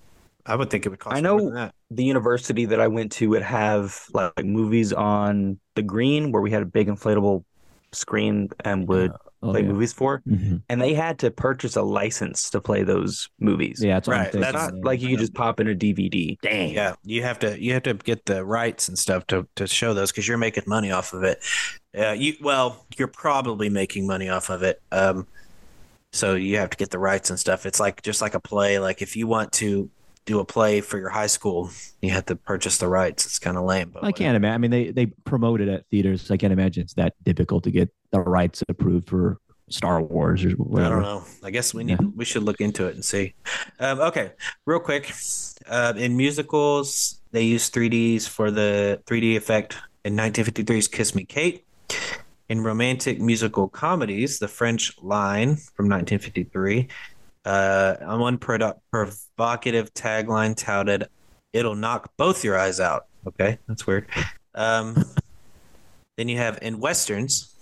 I 0.45 0.55
would 0.55 0.69
think 0.69 0.85
it 0.85 0.89
would 0.89 0.99
cost 0.99 1.15
I 1.15 1.21
more 1.21 1.37
know- 1.39 1.45
than 1.45 1.53
that. 1.55 1.75
The 1.89 2.03
university 2.03 2.65
that 2.65 2.79
I 2.79 2.87
went 2.87 3.11
to 3.13 3.29
would 3.29 3.41
have 3.43 3.99
like 4.13 4.43
movies 4.45 4.93
on 4.93 5.59
the 5.75 5.81
green 5.83 6.31
where 6.31 6.41
we 6.41 6.51
had 6.51 6.61
a 6.61 6.65
big 6.65 6.87
inflatable 6.87 7.43
screen 7.91 8.49
and 8.63 8.87
would 8.87 9.11
Oh, 9.43 9.51
play 9.51 9.61
yeah. 9.61 9.67
movies 9.67 9.91
for, 9.93 10.21
Mhm. 10.27 10.61
and 10.69 10.81
they 10.81 10.93
had 10.93 11.19
to 11.19 11.29
purchase 11.31 11.75
a 11.75 11.81
license 11.81 12.49
to 12.51 12.61
play 12.61 12.83
those 12.83 13.29
movies. 13.39 13.81
Yeah, 13.83 13.97
it's 13.97 14.07
Right, 14.07 14.21
right. 14.21 14.31
That's- 14.31 14.71
not 14.71 14.83
like 14.83 15.01
you 15.01 15.09
could 15.09 15.19
just 15.19 15.33
pop 15.33 15.59
in 15.59 15.67
a 15.67 15.75
DVD. 15.75 16.37
Dang. 16.41 16.73
Yeah, 16.73 16.95
you 17.03 17.21
have 17.23 17.39
to 17.39 17.61
you 17.61 17.73
have 17.73 17.83
to 17.83 17.93
get 17.93 18.25
the 18.25 18.45
rights 18.45 18.87
and 18.87 18.97
stuff 18.97 19.27
to 19.27 19.47
to 19.55 19.67
show 19.67 19.93
those 19.93 20.11
because 20.11 20.27
you're 20.27 20.37
making 20.37 20.63
money 20.67 20.91
off 20.91 21.13
of 21.13 21.23
it. 21.23 21.39
Uh, 21.97 22.11
you 22.11 22.35
well, 22.41 22.85
you're 22.97 23.07
probably 23.07 23.69
making 23.69 24.07
money 24.07 24.29
off 24.29 24.49
of 24.49 24.63
it. 24.63 24.81
Um, 24.91 25.27
so 26.11 26.35
you 26.35 26.57
have 26.57 26.69
to 26.69 26.77
get 26.77 26.91
the 26.91 26.99
rights 26.99 27.29
and 27.29 27.39
stuff. 27.39 27.65
It's 27.65 27.79
like 27.79 28.01
just 28.01 28.21
like 28.21 28.35
a 28.35 28.39
play. 28.39 28.79
Like 28.79 29.01
if 29.01 29.15
you 29.15 29.27
want 29.27 29.51
to 29.53 29.89
do 30.25 30.39
a 30.39 30.45
play 30.45 30.81
for 30.81 30.97
your 30.97 31.09
high 31.09 31.27
school, 31.27 31.69
you 32.01 32.11
have 32.11 32.25
to 32.27 32.35
purchase 32.35 32.77
the 32.77 32.87
rights. 32.87 33.25
It's 33.25 33.39
kind 33.39 33.57
of 33.57 33.63
lame, 33.63 33.89
but 33.89 34.03
I 34.03 34.11
can't 34.11 34.35
imagine. 34.35 34.53
I 34.53 34.57
mean, 34.57 34.71
they 34.71 34.91
they 34.91 35.05
promote 35.05 35.61
it 35.61 35.67
at 35.67 35.87
theaters. 35.89 36.31
I 36.31 36.37
can't 36.37 36.53
imagine 36.53 36.83
it's 36.83 36.93
that 36.95 37.13
difficult 37.23 37.63
to 37.65 37.71
get 37.71 37.89
the 38.11 38.21
rights 38.21 38.63
approved 38.69 39.09
for 39.09 39.37
Star 39.69 40.01
Wars 40.01 40.45
or 40.45 40.51
whatever. 40.51 41.01
I 41.01 41.03
don't 41.03 41.03
know. 41.03 41.23
I 41.43 41.51
guess 41.51 41.73
we 41.73 41.83
need 41.83 41.99
we 42.15 42.25
should 42.25 42.43
look 42.43 42.61
into 42.61 42.87
it 42.87 42.95
and 42.95 43.03
see. 43.03 43.33
Um, 43.79 43.99
okay, 43.99 44.31
real 44.65 44.79
quick. 44.79 45.13
Uh, 45.67 45.93
in 45.95 46.17
musicals, 46.17 47.21
they 47.31 47.43
use 47.43 47.69
3ds 47.69 48.27
for 48.27 48.51
the 48.51 49.01
3D 49.05 49.35
effect 49.35 49.77
in 50.03 50.15
1953's 50.15 50.87
"Kiss 50.87 51.15
Me, 51.15 51.25
Kate." 51.25 51.65
In 52.49 52.61
romantic 52.61 53.21
musical 53.21 53.69
comedies, 53.69 54.37
The 54.37 54.49
French 54.49 55.01
Line 55.01 55.55
from 55.55 55.87
1953 55.87 56.89
Uh, 57.45 57.95
on 58.01 58.19
one 58.19 58.37
produ- 58.37 58.79
provocative 58.91 59.93
tagline 59.93 60.55
touted, 60.55 61.07
"It'll 61.51 61.75
knock 61.75 62.11
both 62.17 62.43
your 62.43 62.57
eyes 62.57 62.79
out." 62.79 63.07
Okay, 63.27 63.57
that's 63.67 63.85
weird. 63.85 64.07
Um, 64.55 65.03
then 66.17 66.29
you 66.29 66.37
have 66.37 66.59
in 66.61 66.79
westerns, 66.79 67.53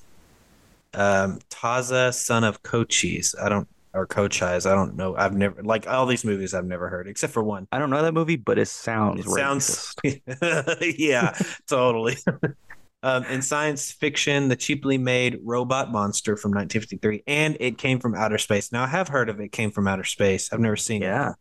um, 0.93 1.39
Taza, 1.49 2.13
son 2.13 2.43
of 2.43 2.61
Cochise. 2.63 3.35
I 3.41 3.49
don't 3.49 3.67
or 3.93 4.05
Cochise. 4.05 4.65
I 4.65 4.73
don't 4.73 4.95
know. 4.95 5.15
I've 5.15 5.35
never 5.35 5.61
like 5.63 5.87
all 5.87 6.05
these 6.05 6.23
movies. 6.23 6.53
I've 6.53 6.65
never 6.65 6.89
heard 6.89 7.07
except 7.07 7.33
for 7.33 7.43
one. 7.43 7.67
I 7.71 7.79
don't 7.79 7.89
know 7.89 8.01
that 8.01 8.13
movie, 8.13 8.37
but 8.37 8.57
it 8.57 8.67
sounds 8.67 9.25
It 9.25 9.29
sounds, 9.29 9.95
yeah, 10.97 11.37
totally. 11.67 12.17
um, 13.03 13.23
in 13.25 13.41
science 13.41 13.91
fiction, 13.91 14.47
the 14.47 14.55
cheaply 14.55 14.97
made 14.97 15.39
robot 15.43 15.91
monster 15.91 16.37
from 16.37 16.51
1953, 16.51 17.23
and 17.27 17.57
it 17.59 17.77
came 17.77 17.99
from 17.99 18.13
outer 18.15 18.37
space. 18.37 18.71
Now 18.71 18.83
I 18.83 18.87
have 18.87 19.07
heard 19.07 19.29
of 19.29 19.39
it. 19.39 19.51
Came 19.51 19.71
from 19.71 19.87
outer 19.87 20.03
space. 20.03 20.51
I've 20.53 20.59
never 20.59 20.75
seen 20.77 21.01
it. 21.03 21.07
yeah. 21.07 21.33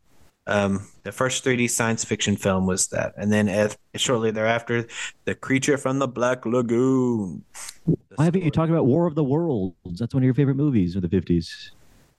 Um, 0.46 0.88
the 1.04 1.12
first 1.12 1.44
3D 1.44 1.68
science 1.70 2.02
fiction 2.02 2.34
film 2.36 2.66
was 2.66 2.88
that, 2.88 3.12
and 3.16 3.30
then 3.30 3.48
as, 3.48 3.76
shortly 3.94 4.30
thereafter, 4.32 4.86
the 5.24 5.34
creature 5.34 5.76
from 5.76 5.98
the 5.98 6.08
Black 6.08 6.44
Lagoon. 6.46 7.44
The 7.86 7.96
Why 8.16 8.24
haven't 8.24 8.40
you 8.40 8.46
story- 8.46 8.50
talked 8.52 8.70
about 8.70 8.86
War 8.86 9.06
of 9.06 9.14
the 9.14 9.22
Worlds? 9.22 9.76
That's 10.00 10.14
one 10.14 10.22
of 10.22 10.24
your 10.24 10.34
favorite 10.34 10.56
movies 10.56 10.96
of 10.96 11.02
the 11.02 11.08
50s. 11.08 11.70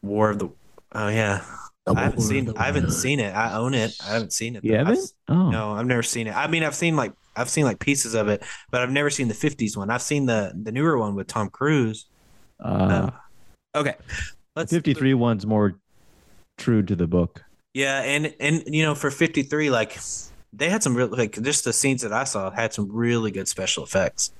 War 0.01 0.29
of 0.29 0.39
the? 0.39 0.49
Oh 0.93 1.07
yeah, 1.09 1.43
I 1.87 1.99
haven't 2.03 2.21
seen. 2.21 2.53
I 2.57 2.63
haven't 2.65 2.91
seen 2.91 3.19
it. 3.19 3.31
I 3.35 3.57
own 3.57 3.73
it. 3.73 3.95
I 4.05 4.13
haven't 4.13 4.33
seen 4.33 4.55
it. 4.55 4.63
You 4.63 4.71
though. 4.73 4.79
I've 4.81 4.87
haven't? 4.87 5.03
s- 5.03 5.13
Oh. 5.27 5.49
No, 5.49 5.71
I've 5.73 5.85
never 5.87 6.03
seen 6.03 6.27
it. 6.27 6.35
I 6.35 6.47
mean, 6.47 6.63
I've 6.63 6.75
seen 6.75 6.95
like 6.95 7.13
I've 7.35 7.49
seen 7.49 7.65
like 7.65 7.79
pieces 7.79 8.13
of 8.13 8.27
it, 8.27 8.43
but 8.71 8.81
I've 8.81 8.91
never 8.91 9.09
seen 9.09 9.27
the 9.27 9.33
'50s 9.33 9.77
one. 9.77 9.89
I've 9.89 10.01
seen 10.01 10.25
the 10.25 10.51
the 10.55 10.71
newer 10.71 10.97
one 10.97 11.15
with 11.15 11.27
Tom 11.27 11.49
Cruise. 11.49 12.07
Uh, 12.59 13.11
Okay, 13.75 13.95
let's 14.55 14.69
53 14.71 15.13
one's 15.13 15.45
more 15.45 15.79
true 16.57 16.83
to 16.83 16.95
the 16.95 17.07
book. 17.07 17.43
Yeah, 17.73 18.01
and 18.01 18.33
and 18.39 18.63
you 18.67 18.83
know, 18.83 18.95
for 18.95 19.09
'53, 19.09 19.69
like 19.69 19.97
they 20.51 20.69
had 20.69 20.83
some 20.83 20.93
real 20.95 21.07
like 21.07 21.41
just 21.41 21.63
the 21.63 21.71
scenes 21.71 22.01
that 22.01 22.11
I 22.11 22.25
saw 22.25 22.51
had 22.51 22.73
some 22.73 22.91
really 22.91 23.31
good 23.31 23.47
special 23.47 23.83
effects. 23.85 24.33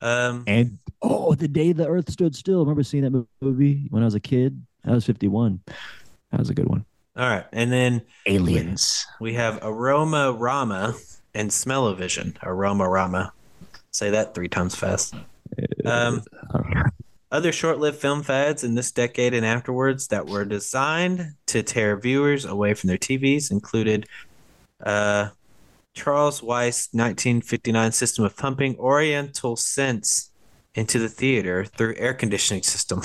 Um, 0.00 0.44
And 0.46 0.78
oh, 1.02 1.34
the 1.34 1.48
day 1.48 1.72
the 1.72 1.86
earth 1.86 2.10
stood 2.10 2.34
still. 2.34 2.60
Remember 2.60 2.82
seeing 2.82 3.04
that 3.04 3.26
movie 3.42 3.86
when 3.90 4.02
I 4.02 4.06
was 4.06 4.14
a 4.14 4.20
kid? 4.20 4.62
That 4.84 4.92
was 4.92 5.04
51. 5.04 5.60
That 6.30 6.40
was 6.40 6.48
a 6.50 6.54
good 6.54 6.68
one. 6.68 6.84
all 7.16 7.28
right, 7.28 7.44
and 7.52 7.70
then 7.70 8.02
Aliens. 8.26 9.06
we 9.20 9.34
have 9.34 9.58
Aroma 9.62 10.32
Rama 10.32 10.94
and 11.36 11.52
Smell-O-Vision. 11.52 12.38
Aroma 12.42 12.88
Rama. 12.88 13.32
Say 13.90 14.10
that 14.10 14.34
three 14.34 14.48
times 14.48 14.74
fast. 14.74 15.14
Um, 15.84 16.22
other 17.30 17.52
short-lived 17.52 17.98
film 17.98 18.22
fads 18.22 18.64
in 18.64 18.74
this 18.74 18.90
decade 18.90 19.34
and 19.34 19.44
afterwards 19.44 20.08
that 20.08 20.26
were 20.26 20.44
designed 20.44 21.34
to 21.46 21.62
tear 21.62 21.96
viewers 21.96 22.44
away 22.44 22.74
from 22.74 22.88
their 22.88 22.96
TVs 22.96 23.50
included 23.50 24.06
uh, 24.82 25.28
Charles 25.94 26.42
Weiss 26.42 26.88
1959 26.92 27.92
system 27.92 28.24
of 28.24 28.36
pumping 28.36 28.76
Oriental 28.78 29.56
scents 29.56 30.30
into 30.74 30.98
the 30.98 31.08
theater 31.08 31.64
through 31.64 31.94
air 31.96 32.14
conditioning 32.14 32.62
system. 32.62 33.02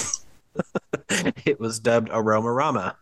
it 1.45 1.59
was 1.59 1.79
dubbed 1.79 2.09
Aroma 2.11 2.51
Rama. 2.51 2.95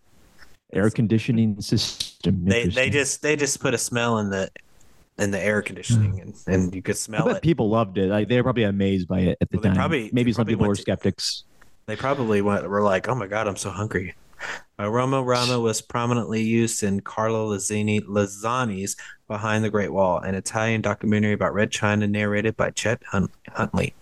Air 0.73 0.89
conditioning 0.89 1.59
system. 1.61 2.45
They 2.45 2.67
they 2.67 2.91
just 2.91 3.23
they 3.23 3.35
just 3.35 3.59
put 3.59 3.73
a 3.73 3.77
smell 3.77 4.19
in 4.19 4.29
the 4.29 4.51
in 5.19 5.31
the 5.31 5.39
air 5.39 5.61
conditioning 5.61 6.19
and, 6.21 6.33
and 6.47 6.73
you 6.73 6.81
could 6.81 6.95
I 6.95 6.97
smell 6.97 7.25
bet 7.27 7.35
it. 7.37 7.41
people 7.43 7.69
loved 7.69 7.97
it. 7.97 8.09
Like 8.09 8.27
they 8.27 8.37
were 8.37 8.43
probably 8.43 8.63
amazed 8.63 9.07
by 9.07 9.19
it 9.19 9.37
at 9.41 9.49
the 9.49 9.57
Well, 9.57 9.63
time. 9.63 9.75
probably- 9.75 10.09
Maybe 10.13 10.31
some 10.31 10.37
probably 10.39 10.53
people 10.55 10.67
were 10.67 10.75
to- 10.75 10.81
skeptics. 10.81 11.43
They 11.87 11.95
probably 11.95 12.41
went, 12.43 12.69
were 12.69 12.83
like, 12.83 13.07
"Oh 13.09 13.15
my 13.15 13.25
god, 13.25 13.47
I'm 13.47 13.55
so 13.55 13.71
hungry." 13.71 14.13
Aroma 14.77 15.23
Rama 15.23 15.59
was 15.67 15.81
prominently 15.81 16.41
used 16.43 16.83
in 16.83 16.99
Carlo 17.01 17.49
Lazzini, 17.49 18.01
Lizzani's 18.05 18.95
Behind 19.27 19.63
the 19.63 19.69
Great 19.71 19.91
Wall, 19.91 20.19
an 20.19 20.35
Italian 20.35 20.81
documentary 20.81 21.33
about 21.33 21.53
Red 21.53 21.71
China 21.71 22.07
narrated 22.07 22.55
by 22.55 22.69
Chet 22.71 23.01
Hun- 23.07 23.29
Huntley. 23.49 23.93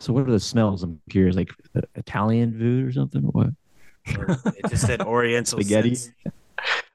So 0.00 0.12
what 0.14 0.26
are 0.26 0.30
the 0.32 0.40
smells? 0.40 0.82
I'm 0.82 0.98
curious. 1.10 1.36
Like 1.36 1.50
uh, 1.76 1.82
Italian 1.94 2.58
food 2.58 2.86
or 2.88 2.92
something? 2.92 3.22
Or 3.24 3.30
what? 3.32 3.48
It 4.56 4.70
just 4.70 4.86
said 4.86 5.02
Oriental 5.02 5.58
Spaghetti? 5.60 5.94
scents. 5.94 6.14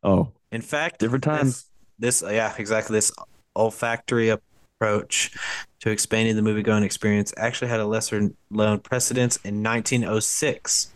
Oh, 0.04 0.32
In 0.52 0.62
fact, 0.62 1.00
Different 1.00 1.24
times. 1.24 1.66
This, 2.00 2.22
this, 2.22 2.32
yeah, 2.34 2.54
exactly. 2.58 2.96
This 2.98 3.12
olfactory 3.56 4.30
approach 4.30 5.36
to 5.80 5.90
expanding 5.90 6.36
the 6.36 6.42
movie-going 6.42 6.84
experience 6.84 7.34
actually 7.38 7.68
had 7.68 7.80
a 7.80 7.86
lesser-known 7.86 8.80
precedence 8.80 9.38
in 9.38 9.64
1906. 9.64 10.92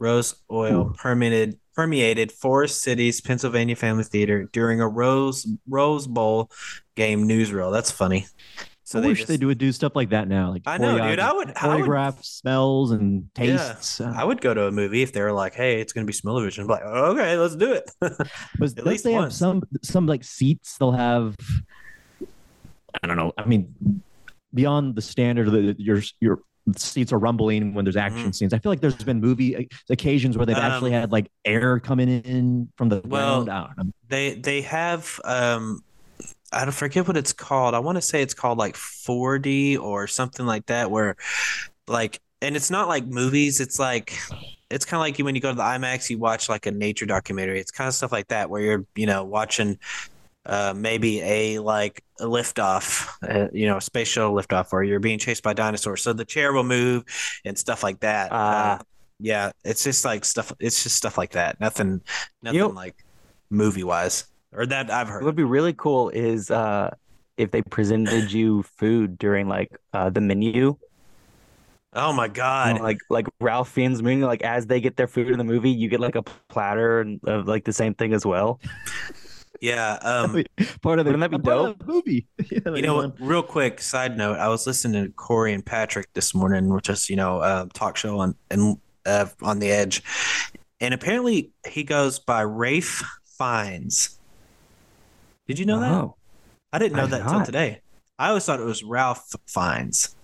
Rose 0.00 0.36
oil 0.50 0.84
hmm. 0.84 0.92
permeated 0.92 1.58
permeated 1.74 2.32
Forest 2.32 2.82
City's 2.82 3.20
Pennsylvania 3.20 3.76
Family 3.76 4.04
Theater 4.04 4.48
during 4.52 4.80
a 4.80 4.88
Rose 4.88 5.46
Rose 5.68 6.06
Bowl 6.06 6.50
game 6.94 7.28
newsreel. 7.28 7.72
That's 7.72 7.90
funny. 7.90 8.26
So 8.88 9.00
I 9.00 9.02
they 9.02 9.08
wish 9.08 9.18
just, 9.18 9.28
they 9.28 9.36
do 9.36 9.48
would 9.48 9.58
do 9.58 9.70
stuff 9.70 9.94
like 9.94 10.08
that 10.10 10.28
now. 10.28 10.50
Like 10.50 10.62
I 10.64 10.78
know, 10.78 10.92
dude. 10.92 11.18
I 11.18 11.32
would. 11.32 11.52
I 11.56 11.76
would 11.76 11.84
choreograph 11.84 12.24
smells 12.24 12.90
and 12.90 13.28
Yeah. 13.38 13.58
tastes. 13.58 14.00
Uh. 14.00 14.14
I 14.16 14.24
would 14.24 14.40
go 14.40 14.54
to 14.54 14.66
a 14.66 14.72
movie 14.72 15.02
if 15.02 15.12
they 15.12 15.20
were 15.20 15.32
like, 15.32 15.54
"Hey, 15.54 15.80
it's 15.82 15.92
gonna 15.92 16.06
be 16.06 16.14
smell-o-vision." 16.14 16.62
I'm 16.62 16.68
like, 16.68 16.84
okay, 16.84 17.36
let's 17.36 17.54
do 17.54 17.72
it. 17.72 17.90
But 18.58 18.78
At 18.78 18.86
least 18.86 19.04
they 19.04 19.12
have 19.12 19.32
some 19.32 19.62
some 19.82 20.06
like 20.06 20.24
seats? 20.24 20.78
They'll 20.78 20.92
have. 20.92 21.36
I 23.02 23.06
don't 23.06 23.16
know. 23.16 23.32
I 23.36 23.44
mean, 23.44 24.02
beyond 24.54 24.94
the 24.94 25.02
standard 25.02 25.50
that 25.50 25.80
your 25.80 26.02
your 26.20 26.40
seats 26.76 27.12
are 27.12 27.18
rumbling 27.18 27.72
when 27.74 27.84
there's 27.84 27.96
action 27.96 28.30
Mhm. 28.30 28.34
scenes. 28.34 28.52
I 28.52 28.58
feel 28.58 28.70
like 28.72 28.80
there's 28.80 28.94
been 28.96 29.20
movie 29.20 29.68
occasions 29.88 30.36
where 30.36 30.46
they've 30.46 30.56
actually 30.56 30.94
Um, 30.94 31.00
had 31.00 31.12
like 31.12 31.30
air 31.44 31.80
coming 31.80 32.08
in 32.08 32.68
from 32.76 32.88
the 32.88 33.00
Well, 33.00 33.44
ground. 33.44 33.50
I 33.50 33.66
don't 33.76 33.86
know. 33.86 33.92
They 34.08 34.34
they 34.34 34.62
have 34.62 35.20
um 35.24 35.80
I 36.52 36.64
don't 36.64 36.72
forget 36.74 37.06
what 37.06 37.16
it's 37.16 37.32
called. 37.32 37.74
I 37.74 37.78
want 37.78 37.96
to 37.96 38.02
say 38.02 38.22
it's 38.22 38.34
called 38.34 38.58
like 38.58 38.76
4D 38.76 39.76
or 39.76 40.06
something 40.06 40.46
like 40.46 40.66
that 40.66 40.90
where 40.90 41.16
like 41.86 42.20
and 42.40 42.56
it's 42.56 42.70
not 42.70 42.88
like 42.88 43.06
movies, 43.06 43.60
it's 43.60 43.78
like 43.78 44.12
it's 44.70 44.84
kind 44.84 44.98
of 44.98 45.02
like 45.02 45.18
when 45.18 45.34
you 45.34 45.40
go 45.40 45.50
to 45.50 45.56
the 45.56 45.62
IMAX 45.62 46.10
you 46.10 46.18
watch 46.18 46.48
like 46.48 46.66
a 46.66 46.70
nature 46.70 47.06
documentary. 47.06 47.60
It's 47.60 47.70
kind 47.70 47.88
of 47.88 47.94
stuff 47.94 48.12
like 48.12 48.28
that 48.28 48.50
where 48.50 48.60
you're, 48.62 48.84
you 48.94 49.06
know, 49.06 49.24
watching 49.24 49.78
uh 50.46 50.72
maybe 50.76 51.20
a 51.22 51.58
like 51.58 52.02
a 52.20 52.24
liftoff, 52.24 53.08
uh, 53.28 53.48
you 53.52 53.66
know, 53.66 53.76
a 53.76 53.80
space 53.80 54.08
shuttle 54.08 54.34
liftoff 54.34 54.72
or 54.72 54.82
you're 54.82 55.00
being 55.00 55.18
chased 55.18 55.42
by 55.42 55.52
dinosaurs. 55.52 56.02
So 56.02 56.12
the 56.12 56.24
chair 56.24 56.52
will 56.52 56.64
move 56.64 57.04
and 57.44 57.56
stuff 57.58 57.82
like 57.82 58.00
that. 58.00 58.28
Ah. 58.32 58.78
Uh, 58.78 58.82
yeah, 59.20 59.50
it's 59.64 59.82
just 59.84 60.04
like 60.04 60.24
stuff 60.24 60.52
it's 60.60 60.82
just 60.82 60.96
stuff 60.96 61.18
like 61.18 61.32
that. 61.32 61.58
Nothing 61.60 62.00
nothing 62.42 62.58
know- 62.60 62.68
like 62.68 63.04
movie 63.50 63.84
wise 63.84 64.26
or 64.52 64.64
that 64.66 64.90
I've 64.90 65.08
heard. 65.08 65.22
What 65.22 65.26
would 65.28 65.36
be 65.36 65.44
really 65.44 65.72
cool 65.72 66.08
is 66.10 66.50
uh 66.50 66.94
if 67.36 67.50
they 67.50 67.62
presented 67.62 68.32
you 68.32 68.62
food 68.62 69.18
during 69.18 69.48
like 69.48 69.76
uh 69.92 70.10
the 70.10 70.20
menu. 70.20 70.76
Oh 71.94 72.12
my 72.12 72.26
You 72.26 72.32
god! 72.32 72.76
know, 72.76 72.82
like 72.82 72.98
like 73.10 73.26
Ralph 73.40 73.70
Fiennes 73.70 74.02
movie, 74.02 74.22
like 74.22 74.42
as 74.42 74.66
they 74.66 74.80
get 74.80 74.96
their 74.96 75.06
food 75.08 75.30
in 75.30 75.38
the 75.38 75.44
movie, 75.44 75.70
you 75.70 75.88
get 75.88 76.00
like 76.00 76.16
a 76.16 76.22
platter 76.48 77.00
and 77.00 77.18
of 77.24 77.48
like 77.48 77.64
the 77.64 77.72
same 77.72 77.94
thing 77.94 78.12
as 78.12 78.24
well. 78.26 78.60
Yeah. 79.60 79.98
Um, 80.02 80.44
part 80.82 80.98
of 80.98 81.04
the 81.04 81.12
wouldn't 81.12 81.20
that 81.20 81.30
be 81.30 81.36
I'm 81.36 81.42
part 81.42 81.58
of 81.58 81.64
dope? 81.66 81.78
the 81.78 81.92
movie. 81.92 82.26
Yeah, 82.50 82.74
you 82.74 82.82
know, 82.82 83.00
um, 83.02 83.14
real 83.18 83.42
quick 83.42 83.80
side 83.80 84.16
note: 84.16 84.38
I 84.38 84.48
was 84.48 84.66
listening 84.66 85.04
to 85.04 85.12
Corey 85.12 85.52
and 85.52 85.64
Patrick 85.64 86.12
this 86.14 86.34
morning, 86.34 86.68
which 86.72 86.88
is 86.88 87.10
you 87.10 87.16
know 87.16 87.38
uh, 87.40 87.66
talk 87.74 87.96
show 87.96 88.18
on 88.20 88.34
and 88.50 88.78
uh, 89.06 89.26
on 89.42 89.58
the 89.58 89.70
edge, 89.70 90.02
and 90.80 90.94
apparently 90.94 91.50
he 91.68 91.82
goes 91.84 92.18
by 92.18 92.40
Rafe 92.42 93.02
Fiennes. 93.38 94.18
Did 95.46 95.58
you 95.58 95.66
know 95.66 95.80
that? 95.80 95.92
Oh, 95.92 96.16
I 96.72 96.78
didn't 96.78 96.96
know 96.96 97.04
I 97.04 97.06
that 97.06 97.20
until 97.22 97.44
today. 97.44 97.80
I 98.18 98.28
always 98.28 98.44
thought 98.44 98.60
it 98.60 98.64
was 98.66 98.82
Ralph 98.82 99.30
Fiennes. 99.46 100.14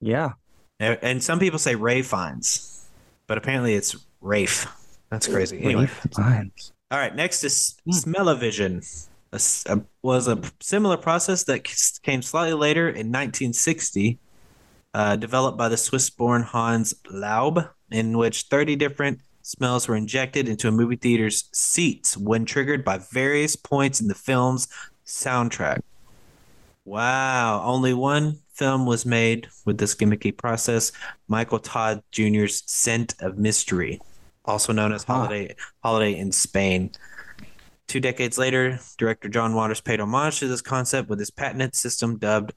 yeah. 0.00 0.32
and 0.78 0.98
and 1.02 1.22
some 1.22 1.38
people 1.38 1.58
say 1.58 1.74
Ray 1.74 2.02
Fiennes, 2.02 2.86
but 3.26 3.38
apparently 3.38 3.74
it's 3.74 3.96
Rafe. 4.20 4.66
That's 5.10 5.26
crazy. 5.26 5.60
Anyway. 5.62 5.82
Rafe 5.82 6.06
Fiennes. 6.14 6.72
All 6.90 6.98
right, 6.98 7.14
next 7.14 7.44
is 7.44 7.76
Hmm. 7.84 7.92
Smell-O-Vision. 7.92 8.82
A 9.32 9.40
a- 9.66 9.80
was 10.02 10.26
a 10.26 10.40
similar 10.60 10.96
process 10.96 11.44
that 11.44 11.64
came 12.02 12.20
slightly 12.20 12.54
later 12.54 12.88
in 12.88 13.12
1960, 13.12 14.18
uh, 14.92 15.14
developed 15.16 15.56
by 15.56 15.68
the 15.68 15.76
Swiss-born 15.76 16.42
Hans 16.42 16.94
Laub, 17.12 17.68
in 17.92 18.18
which 18.18 18.42
30 18.50 18.74
different 18.74 19.20
smells 19.42 19.86
were 19.86 19.96
injected 19.96 20.48
into 20.48 20.66
a 20.66 20.72
movie 20.72 20.96
theater's 20.96 21.48
seats 21.52 22.16
when 22.16 22.44
triggered 22.44 22.84
by 22.84 22.98
various 22.98 23.54
points 23.54 24.00
in 24.00 24.08
the 24.08 24.14
film's 24.14 24.66
soundtrack. 25.06 25.80
Wow, 26.84 27.62
only 27.64 27.94
one 27.94 28.40
film 28.54 28.84
was 28.84 29.06
made 29.06 29.46
with 29.64 29.78
this 29.78 29.94
gimmicky 29.94 30.36
process 30.36 30.90
Michael 31.28 31.58
Todd 31.60 32.02
Jr.'s 32.10 32.62
Scent 32.66 33.14
of 33.20 33.38
Mystery, 33.38 34.00
also 34.50 34.72
known 34.72 34.92
as. 34.92 35.04
Holiday 35.04 35.54
Holiday 35.82 36.18
in 36.18 36.32
Spain. 36.32 36.90
Two 37.88 38.00
decades 38.00 38.38
later, 38.38 38.78
director 38.98 39.28
John 39.28 39.54
Waters 39.54 39.80
paid 39.80 40.00
homage 40.00 40.38
to 40.40 40.48
this 40.48 40.62
concept 40.62 41.08
with 41.08 41.18
his 41.18 41.30
patented 41.30 41.74
system 41.74 42.18
dubbed 42.18 42.52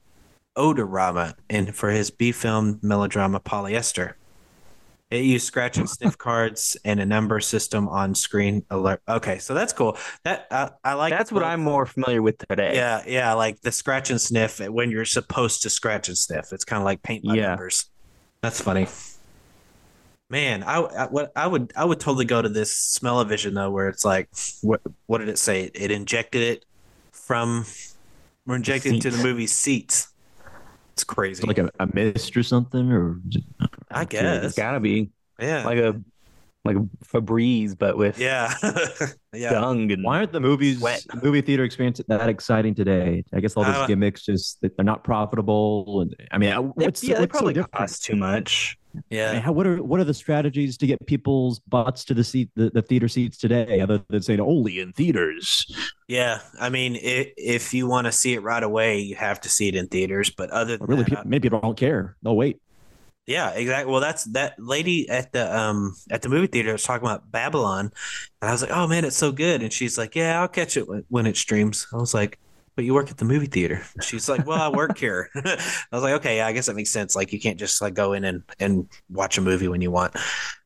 Odorama 0.56 1.34
and 1.50 1.74
for 1.74 1.90
his 1.90 2.10
B 2.10 2.30
film 2.32 2.78
melodrama 2.82 3.40
Polyester. 3.40 4.14
It 5.10 5.24
used 5.24 5.46
scratch 5.46 5.76
and 5.76 5.88
sniff 5.88 6.16
cards 6.18 6.76
and 6.84 6.98
a 7.00 7.06
number 7.06 7.38
system 7.40 7.88
on 7.88 8.14
screen 8.14 8.64
alert. 8.70 9.00
Okay, 9.08 9.38
so 9.38 9.54
that's 9.54 9.72
cool. 9.72 9.96
That 10.24 10.46
uh, 10.50 10.70
I 10.82 10.94
like. 10.94 11.10
That's 11.10 11.30
what 11.30 11.42
I'm 11.44 11.60
more 11.62 11.86
familiar 11.86 12.22
with 12.22 12.38
today. 12.38 12.72
Yeah, 12.74 13.02
yeah, 13.06 13.32
like 13.34 13.60
the 13.60 13.72
scratch 13.72 14.10
and 14.10 14.20
sniff 14.20 14.60
when 14.60 14.90
you're 14.90 15.04
supposed 15.04 15.62
to 15.62 15.70
scratch 15.70 16.08
and 16.08 16.16
sniff. 16.18 16.52
It's 16.52 16.64
kind 16.64 16.80
of 16.80 16.84
like 16.84 17.02
paint 17.02 17.24
by 17.24 17.34
Yeah. 17.34 17.48
numbers. 17.48 17.86
That's 18.40 18.60
funny. 18.60 18.86
Man, 20.30 20.62
I, 20.62 20.80
I 20.80 21.06
what 21.06 21.32
I 21.36 21.46
would 21.46 21.72
I 21.76 21.84
would 21.84 22.00
totally 22.00 22.24
go 22.24 22.40
to 22.40 22.48
this 22.48 22.74
smell-o-vision 22.76 23.54
though, 23.54 23.70
where 23.70 23.88
it's 23.88 24.04
like, 24.04 24.28
what 24.62 24.80
what 25.06 25.18
did 25.18 25.28
it 25.28 25.38
say? 25.38 25.70
It 25.74 25.90
injected 25.90 26.42
it 26.42 26.64
from, 27.12 27.66
we're 28.46 28.56
injected 28.56 28.94
into 28.94 29.10
the 29.10 29.22
movie 29.22 29.46
seats. 29.46 30.08
It's 30.94 31.04
crazy. 31.04 31.46
like 31.46 31.58
a, 31.58 31.70
a 31.78 31.88
mist 31.92 32.36
or 32.36 32.42
something, 32.42 32.90
or 32.90 33.20
I 33.90 34.04
guess 34.04 34.44
it's 34.44 34.54
gotta 34.56 34.80
be 34.80 35.10
Yeah. 35.38 35.64
like 35.64 35.78
a 35.78 36.00
like 36.64 36.76
a 36.76 36.86
Febreze, 37.04 37.76
but 37.78 37.96
with 37.98 38.18
yeah. 38.18 38.52
yeah. 39.34 39.50
dung 39.50 39.90
and 39.92 40.02
why 40.02 40.18
aren't 40.18 40.32
the 40.32 40.40
movies, 40.40 40.78
Sweat. 40.78 41.04
the 41.12 41.20
movie 41.22 41.40
theater 41.42 41.64
experience 41.64 42.00
that 42.08 42.28
exciting 42.28 42.74
today? 42.74 43.24
I 43.32 43.40
guess 43.40 43.56
all 43.56 43.64
those 43.64 43.74
Uh, 43.76 43.86
gimmicks 43.86 44.24
just 44.24 44.60
that 44.62 44.76
they're 44.76 44.84
not 44.84 45.04
profitable, 45.04 46.00
and 46.00 46.14
I 46.30 46.38
mean, 46.38 46.50
They- 46.50 46.84
what's, 46.86 47.02
yeah, 47.04 47.14
they 47.16 47.20
what's 47.20 47.32
so 47.32 47.38
probably 47.38 47.54
different? 47.54 47.72
cost 47.72 48.04
too 48.04 48.16
much. 48.16 48.78
I 48.94 48.96
mean, 48.96 49.02
Yeah. 49.10 49.40
how, 49.40 49.50
what 49.52 49.66
are 49.66 49.82
what 49.82 49.98
are 49.98 50.04
the 50.04 50.14
strategies 50.14 50.76
to 50.78 50.86
get 50.86 51.04
people's 51.06 51.58
butts 51.58 52.04
to 52.06 52.14
the 52.14 52.22
seat 52.22 52.48
the, 52.54 52.70
the 52.70 52.80
theater 52.80 53.08
seats 53.08 53.36
today, 53.38 53.80
other 53.80 54.00
than 54.08 54.22
saying 54.22 54.38
only 54.40 54.78
in 54.78 54.92
theaters? 54.92 55.66
Yeah. 56.06 56.38
I 56.60 56.68
mean, 56.68 56.94
i 56.96 57.32
if 57.36 57.74
you 57.74 57.88
want 57.88 58.06
to 58.06 58.12
see 58.12 58.34
it 58.34 58.42
right 58.42 58.62
away, 58.62 59.00
you 59.00 59.16
have 59.16 59.40
to 59.42 59.48
see 59.48 59.66
it 59.68 59.74
in 59.74 59.88
theaters. 59.88 60.30
But 60.30 60.50
other 60.50 60.76
than 60.76 60.86
But 60.86 60.88
really, 60.88 61.02
that, 61.02 61.08
people, 61.10 61.24
maybe 61.26 61.42
people 61.46 61.60
don't 61.60 61.76
care. 61.76 62.16
They'll 62.22 62.36
wait. 62.36 62.60
Yeah, 63.26 63.50
exactly. 63.52 63.90
Well, 63.90 64.02
that's 64.02 64.24
that 64.32 64.54
lady 64.60 65.08
at 65.08 65.32
the 65.32 65.54
um 65.56 65.96
at 66.10 66.20
the 66.20 66.28
movie 66.28 66.46
theater 66.46 66.72
was 66.72 66.82
talking 66.82 67.06
about 67.06 67.30
Babylon, 67.30 67.90
and 68.42 68.48
I 68.50 68.52
was 68.52 68.60
like, 68.60 68.70
"Oh 68.70 68.86
man, 68.86 69.04
it's 69.06 69.16
so 69.16 69.32
good." 69.32 69.62
And 69.62 69.72
she's 69.72 69.96
like, 69.96 70.14
"Yeah, 70.14 70.40
I'll 70.40 70.48
catch 70.48 70.76
it 70.76 70.86
when, 70.86 71.04
when 71.08 71.26
it 71.26 71.36
streams." 71.38 71.86
I 71.94 71.96
was 71.96 72.12
like, 72.12 72.38
"But 72.76 72.84
you 72.84 72.92
work 72.92 73.10
at 73.10 73.16
the 73.16 73.24
movie 73.24 73.46
theater?" 73.46 73.82
She's 73.98 74.28
like, 74.28 74.44
"Well, 74.44 74.60
I 74.60 74.68
work 74.68 74.98
here." 74.98 75.30
I 75.36 75.56
was 75.90 76.02
like, 76.02 76.14
"Okay, 76.14 76.36
yeah, 76.36 76.46
I 76.46 76.52
guess 76.52 76.66
that 76.66 76.76
makes 76.76 76.90
sense. 76.90 77.16
Like, 77.16 77.32
you 77.32 77.40
can't 77.40 77.58
just 77.58 77.80
like 77.80 77.94
go 77.94 78.12
in 78.12 78.24
and 78.24 78.42
and 78.60 78.88
watch 79.08 79.38
a 79.38 79.40
movie 79.40 79.68
when 79.68 79.80
you 79.80 79.90
want." 79.90 80.14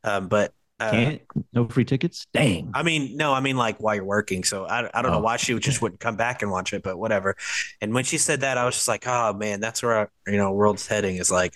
Um, 0.04 0.26
but 0.28 0.52
uh, 0.80 1.10
Can't 1.10 1.22
no 1.52 1.68
free 1.68 1.84
tickets. 1.84 2.26
Dang. 2.32 2.74
I 2.74 2.82
mean, 2.82 3.16
no, 3.16 3.32
I 3.32 3.40
mean 3.40 3.56
like 3.56 3.78
while 3.78 3.94
you're 3.94 4.04
working. 4.04 4.44
So 4.44 4.66
I, 4.66 4.88
I 4.92 5.02
don't 5.02 5.10
know 5.10 5.18
Oh, 5.18 5.20
why 5.20 5.36
she 5.38 5.54
would 5.54 5.62
just 5.62 5.80
wouldn't 5.80 6.00
come 6.00 6.16
back 6.16 6.42
and 6.42 6.50
watch 6.50 6.72
it, 6.72 6.82
but 6.82 6.98
whatever. 6.98 7.34
And 7.80 7.94
when 7.94 8.04
she 8.04 8.18
said 8.18 8.42
that, 8.42 8.58
I 8.58 8.64
was 8.66 8.74
just 8.74 8.88
like, 8.88 9.06
oh 9.06 9.32
man, 9.32 9.60
that's 9.60 9.82
where 9.82 9.94
our, 9.94 10.10
you 10.26 10.36
know 10.36 10.52
world's 10.52 10.86
heading. 10.86 11.16
Is 11.16 11.30
like, 11.30 11.54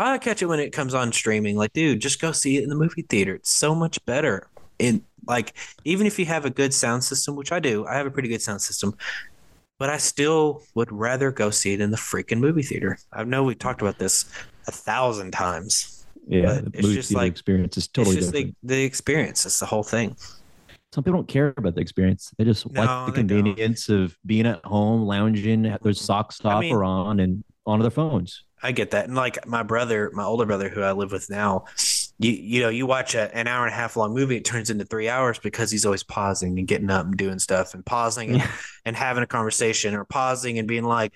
I'll 0.00 0.18
catch 0.18 0.40
it 0.42 0.46
when 0.46 0.60
it 0.60 0.72
comes 0.72 0.94
on 0.94 1.12
streaming. 1.12 1.56
Like, 1.56 1.72
dude, 1.72 2.00
just 2.00 2.20
go 2.20 2.32
see 2.32 2.56
it 2.56 2.62
in 2.62 2.68
the 2.70 2.74
movie 2.74 3.02
theater. 3.02 3.34
It's 3.34 3.50
so 3.50 3.74
much 3.74 4.04
better. 4.06 4.48
In 4.78 5.04
like, 5.26 5.54
even 5.84 6.06
if 6.06 6.18
you 6.18 6.24
have 6.24 6.44
a 6.46 6.50
good 6.50 6.72
sound 6.72 7.04
system, 7.04 7.36
which 7.36 7.52
I 7.52 7.60
do, 7.60 7.86
I 7.86 7.94
have 7.96 8.06
a 8.06 8.10
pretty 8.10 8.28
good 8.28 8.40
sound 8.40 8.62
system. 8.62 8.96
But 9.78 9.90
I 9.90 9.98
still 9.98 10.62
would 10.74 10.90
rather 10.90 11.30
go 11.30 11.50
see 11.50 11.72
it 11.74 11.80
in 11.80 11.90
the 11.90 11.96
freaking 11.96 12.38
movie 12.38 12.62
theater. 12.62 12.98
I 13.12 13.24
know 13.24 13.44
we 13.44 13.54
talked 13.54 13.82
about 13.82 13.98
this 13.98 14.24
a 14.66 14.72
thousand 14.72 15.32
times. 15.32 16.06
Yeah, 16.28 16.60
the 16.60 16.70
it's 16.74 16.82
movie 16.82 16.94
just 16.94 17.08
theater 17.10 17.22
like- 17.24 17.32
experience 17.32 17.76
is 17.76 17.88
totally 17.88 18.16
it's 18.16 18.26
just 18.26 18.34
different. 18.34 18.56
the, 18.62 18.74
the 18.76 18.84
experience. 18.84 19.44
It's 19.46 19.58
the 19.58 19.66
whole 19.66 19.82
thing. 19.82 20.16
Some 20.92 21.04
people 21.04 21.18
don't 21.18 21.28
care 21.28 21.54
about 21.56 21.74
the 21.76 21.80
experience. 21.80 22.32
They 22.36 22.44
just 22.44 22.70
No, 22.70 22.80
like 22.82 23.06
the 23.06 23.12
they 23.22 23.26
don't. 23.28 23.44
convenience 23.44 23.88
of 23.88 24.16
being 24.26 24.46
at 24.46 24.64
home, 24.64 25.02
lounging, 25.02 25.62
their 25.82 25.92
socks 25.92 26.40
I 26.44 26.52
off 26.52 26.60
mean- 26.62 26.74
or 26.74 26.84
on, 26.84 27.20
and 27.20 27.44
onto 27.66 27.82
their 27.82 27.90
phones. 27.90 28.44
I 28.62 28.72
get 28.72 28.90
that. 28.92 29.06
And 29.06 29.14
like 29.14 29.46
my 29.46 29.62
brother, 29.62 30.10
my 30.12 30.24
older 30.24 30.44
brother 30.46 30.68
who 30.68 30.82
I 30.82 30.92
live 30.92 31.12
with 31.12 31.30
now, 31.30 31.64
you 32.18 32.30
you 32.32 32.60
know, 32.60 32.68
you 32.68 32.86
watch 32.86 33.14
a, 33.14 33.34
an 33.36 33.46
hour 33.48 33.64
and 33.64 33.72
a 33.72 33.76
half 33.76 33.96
long 33.96 34.12
movie, 34.14 34.36
it 34.36 34.44
turns 34.44 34.70
into 34.70 34.84
three 34.84 35.08
hours 35.08 35.38
because 35.38 35.70
he's 35.70 35.86
always 35.86 36.02
pausing 36.02 36.58
and 36.58 36.68
getting 36.68 36.90
up 36.90 37.06
and 37.06 37.16
doing 37.16 37.38
stuff 37.38 37.74
and 37.74 37.84
pausing 37.86 38.30
and, 38.30 38.38
Yeah. 38.38 38.50
and 38.84 38.96
having 38.96 39.22
a 39.22 39.26
conversation 39.26 39.94
or 39.94 40.04
pausing 40.04 40.58
and 40.58 40.68
being 40.68 40.84
like, 40.84 41.12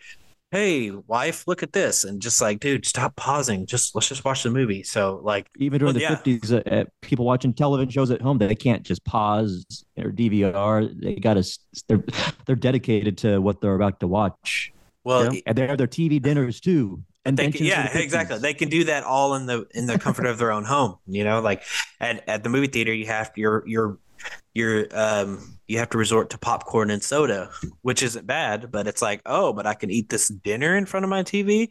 Hey, 0.51 0.91
wife, 0.93 1.49
look 1.49 1.65
at 1.65 1.73
this. 1.73 2.05
And 2.05 2.23
just 2.23 2.41
like, 2.41 2.61
dude, 2.61 2.87
stop 2.87 3.17
pausing. 3.17 3.67
Just 3.67 3.95
let's 3.97 4.09
just 4.09 4.25
watch 4.25 4.45
the 4.45 4.51
movie. 4.51 4.85
So 4.85 5.21
like 5.25 5.49
Even 5.59 5.81
during 5.81 5.95
Well, 5.97 6.01
the 6.01 6.09
fifties, 6.17 6.53
uh, 6.53 6.63
uh, 6.71 6.85
people 7.03 7.25
watching 7.25 7.53
television 7.53 7.91
shows 7.91 8.11
at 8.13 8.23
home, 8.23 8.39
they 8.39 8.55
can't 8.55 8.85
just 8.85 9.05
pause 9.05 9.85
or 9.99 10.13
DVR. 10.13 10.89
They 11.03 11.17
got 11.17 11.35
to. 11.35 11.59
They're 11.89 12.05
they're 12.47 12.57
dedicated 12.57 13.19
to 13.19 13.41
what 13.41 13.61
they're 13.61 13.75
about 13.75 13.99
to 14.01 14.07
watch, 14.07 14.73
well 15.03 15.35
Yeah. 15.35 15.41
and 15.47 15.59
they 15.59 15.67
have 15.67 15.77
their 15.79 15.89
TV 15.89 16.23
dinners 16.23 16.61
too. 16.61 17.03
And 17.27 17.37
They 17.37 17.51
can, 17.51 17.65
yeah, 17.65 17.97
exactly. 17.97 18.39
They 18.39 18.53
can 18.55 18.69
do 18.69 18.85
that 18.85 19.03
all 19.05 19.35
in 19.35 19.47
the 19.47 19.67
in 19.75 19.87
the 19.87 19.99
comfort 19.99 20.27
of 20.27 20.39
their 20.39 20.53
own 20.53 20.65
home. 20.65 20.97
You 21.07 21.25
know, 21.25 21.41
like 21.41 21.63
at, 22.01 22.23
at 22.29 22.43
the 22.43 22.51
movie 22.51 22.67
theater, 22.67 22.93
you 22.93 23.07
have 23.07 23.31
your 23.37 23.67
your 23.67 23.99
your 24.55 24.87
um 24.93 25.59
you 25.67 25.79
have 25.79 25.89
to 25.91 25.99
resort 25.99 26.29
to 26.31 26.39
popcorn 26.39 26.91
and 26.91 27.03
soda, 27.03 27.51
which 27.83 28.03
isn't 28.03 28.27
bad, 28.27 28.71
but 28.71 28.87
it's 28.87 29.01
like, 29.01 29.23
oh, 29.25 29.55
but 29.55 29.67
I 29.67 29.73
can 29.73 29.91
eat 29.91 30.11
this 30.11 30.29
dinner 30.29 30.77
in 30.77 30.85
front 30.85 31.05
of 31.05 31.11
my 31.11 31.23
TV. 31.23 31.71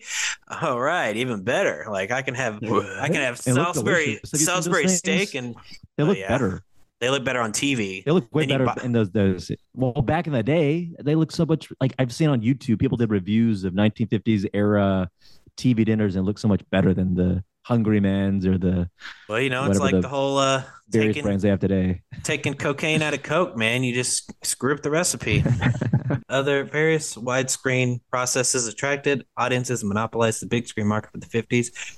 All 0.62 0.80
right, 0.80 1.16
even 1.16 1.44
better. 1.44 1.86
Like 1.90 2.10
I 2.12 2.24
can 2.24 2.34
have 2.34 2.56
I 2.64 3.08
can 3.08 3.18
have 3.18 3.40
They 3.44 3.52
Salisbury. 3.54 4.06
Have 4.06 4.08
you 4.08 4.20
seen 4.24 4.46
those 4.46 4.46
Salisbury 4.46 4.88
steak, 4.88 5.36
and 5.36 5.56
they 5.98 6.04
Oh, 6.04 6.08
look 6.08 6.18
yeah. 6.18 6.30
better. 6.30 6.64
they 7.00 7.10
look 7.12 7.24
better 7.24 7.42
on 7.42 7.52
TV. 7.52 8.04
They 8.04 8.12
look 8.12 8.34
way 8.34 8.48
better 8.48 8.66
buy- 8.66 8.82
in 8.84 8.92
those 8.92 9.12
those. 9.12 9.52
Well, 9.76 9.92
back 10.02 10.26
in 10.26 10.34
the 10.34 10.42
day, 10.44 10.92
they 11.00 11.14
look 11.14 11.32
so 11.32 11.46
much 11.46 11.72
like 11.80 11.94
I've 12.00 12.12
seen 12.14 12.30
on 12.30 12.42
YouTube. 12.42 12.80
People 12.80 12.98
did 12.98 13.12
reviews 13.12 13.64
of 13.66 13.74
1950s 13.74 14.48
era 14.54 15.10
TV 15.58 15.86
dinners 15.86 16.16
and 16.16 16.26
look 16.26 16.38
so 16.38 16.48
much 16.48 16.62
better 16.70 16.94
than 16.94 17.16
the 17.16 17.44
Hungry 17.64 18.02
Man's 18.02 18.46
or 18.46 18.58
the 18.58 18.90
Well, 19.30 19.40
you 19.40 19.50
know, 19.50 19.66
it's 19.70 19.80
like 19.80 19.94
the 19.94 20.02
the 20.02 20.10
whole 20.10 20.38
uh 20.38 20.64
various 20.90 21.16
taking 21.16 21.24
brands 21.24 21.44
they 21.44 21.50
have 21.50 21.60
today. 21.60 22.02
taking 22.24 22.54
cocaine 22.54 23.02
out 23.02 23.14
of 23.14 23.24
Coke, 23.24 23.56
man. 23.56 23.84
You 23.84 23.94
just 23.94 24.32
screw 24.46 24.74
up 24.74 24.82
the 24.82 24.92
recipe. 24.92 25.44
Other 26.30 26.66
various 26.66 27.16
widescreen 27.16 28.02
processes 28.10 28.68
attracted 28.68 29.26
audiences 29.38 29.82
and 29.82 29.90
monopolized 29.90 30.42
the 30.42 30.46
big 30.46 30.68
screen 30.68 30.88
market 30.88 31.12
for 31.12 31.20
the 31.20 31.26
50s. 31.26 31.98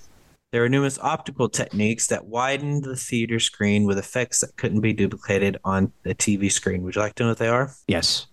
There 0.52 0.62
were 0.62 0.70
numerous 0.70 1.00
optical 1.00 1.50
techniques 1.50 2.08
that 2.08 2.26
widened 2.28 2.84
the 2.84 2.96
theater 2.96 3.40
screen 3.40 3.86
with 3.86 3.98
effects 3.98 4.42
that 4.42 4.56
couldn't 4.56 4.82
be 4.82 4.94
duplicated 4.94 5.58
on 5.66 5.92
the 6.04 6.14
TV 6.16 6.52
screen. 6.52 6.84
Would 6.84 6.96
you 6.96 7.02
like 7.02 7.16
to 7.16 7.24
know 7.24 7.30
what 7.30 7.40
they 7.40 7.50
are? 7.50 7.74
yes. 7.88 8.28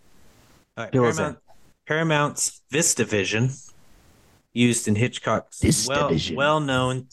All 0.77 0.85
right, 0.85 0.93
Paramount, 0.93 1.39
Paramount's 1.87 2.63
VistaVision, 2.73 3.72
used 4.53 4.89
in 4.89 4.95
Hitchcock's 4.95 5.87
well, 5.89 6.17
well-known 6.35 7.07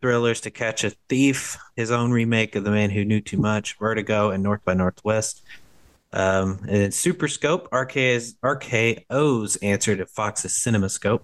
thrillers 0.00 0.40
to 0.42 0.50
catch 0.50 0.84
a 0.84 0.90
thief, 1.08 1.56
his 1.76 1.90
own 1.90 2.10
remake 2.10 2.54
of 2.54 2.64
The 2.64 2.70
Man 2.70 2.90
Who 2.90 3.04
Knew 3.04 3.20
Too 3.20 3.38
Much, 3.38 3.78
Vertigo, 3.78 4.30
and 4.30 4.42
North 4.42 4.64
by 4.64 4.74
Northwest. 4.74 5.42
Um, 6.12 6.58
and 6.62 6.76
then 6.76 6.92
Super 6.92 7.28
Scope, 7.28 7.68
RK's, 7.72 8.34
RKO's 8.42 9.56
answer 9.56 9.96
to 9.96 10.04
Fox's 10.04 10.52
CinemaScope, 10.52 11.22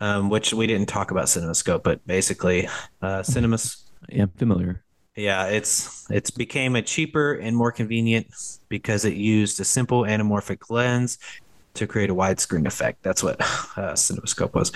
um, 0.00 0.28
which 0.28 0.52
we 0.52 0.66
didn't 0.66 0.88
talk 0.88 1.10
about 1.10 1.26
CinemaScope, 1.26 1.82
but 1.82 2.06
basically, 2.06 2.68
uh, 3.00 3.22
Cinemas. 3.22 3.90
Yeah, 4.10 4.24
I'm 4.24 4.28
familiar. 4.30 4.82
Yeah, 5.16 5.46
it's 5.46 6.04
it's 6.10 6.30
became 6.30 6.76
a 6.76 6.82
cheaper 6.82 7.32
and 7.32 7.56
more 7.56 7.72
convenient 7.72 8.26
because 8.68 9.06
it 9.06 9.14
used 9.14 9.58
a 9.60 9.64
simple 9.64 10.02
anamorphic 10.02 10.68
lens 10.68 11.16
to 11.76 11.86
create 11.86 12.10
a 12.10 12.14
widescreen 12.14 12.66
effect. 12.66 13.02
That's 13.02 13.22
what 13.22 13.40
uh, 13.40 13.92
CinemaScope 13.94 14.54
was. 14.54 14.72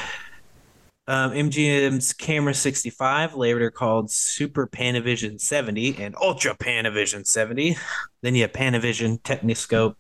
Um, 1.07 1.33
MGM's 1.33 2.13
Camera 2.13 2.55
65, 2.55 3.35
later 3.35 3.71
called 3.71 4.11
Super 4.11 4.67
Panavision 4.69 5.41
70 5.41 5.97
and 6.01 6.15
Ultra 6.17 6.57
Panavision 6.57 7.27
70. 7.27 7.77
Then 8.23 8.35
you 8.37 8.43
have 8.43 8.53
Panavision 8.53 9.21
Techniscope 9.23 9.97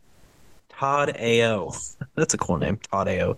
Todd 0.68 1.16
AO. 1.18 1.72
That's 2.14 2.34
a 2.34 2.38
cool 2.38 2.59
name, 2.59 2.78
Todd 2.90 3.09
AO. 3.09 3.36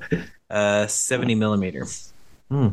Uh, 0.50 0.86
70 0.86 1.34
millimeter. 1.34 1.86
Hmm. 2.50 2.68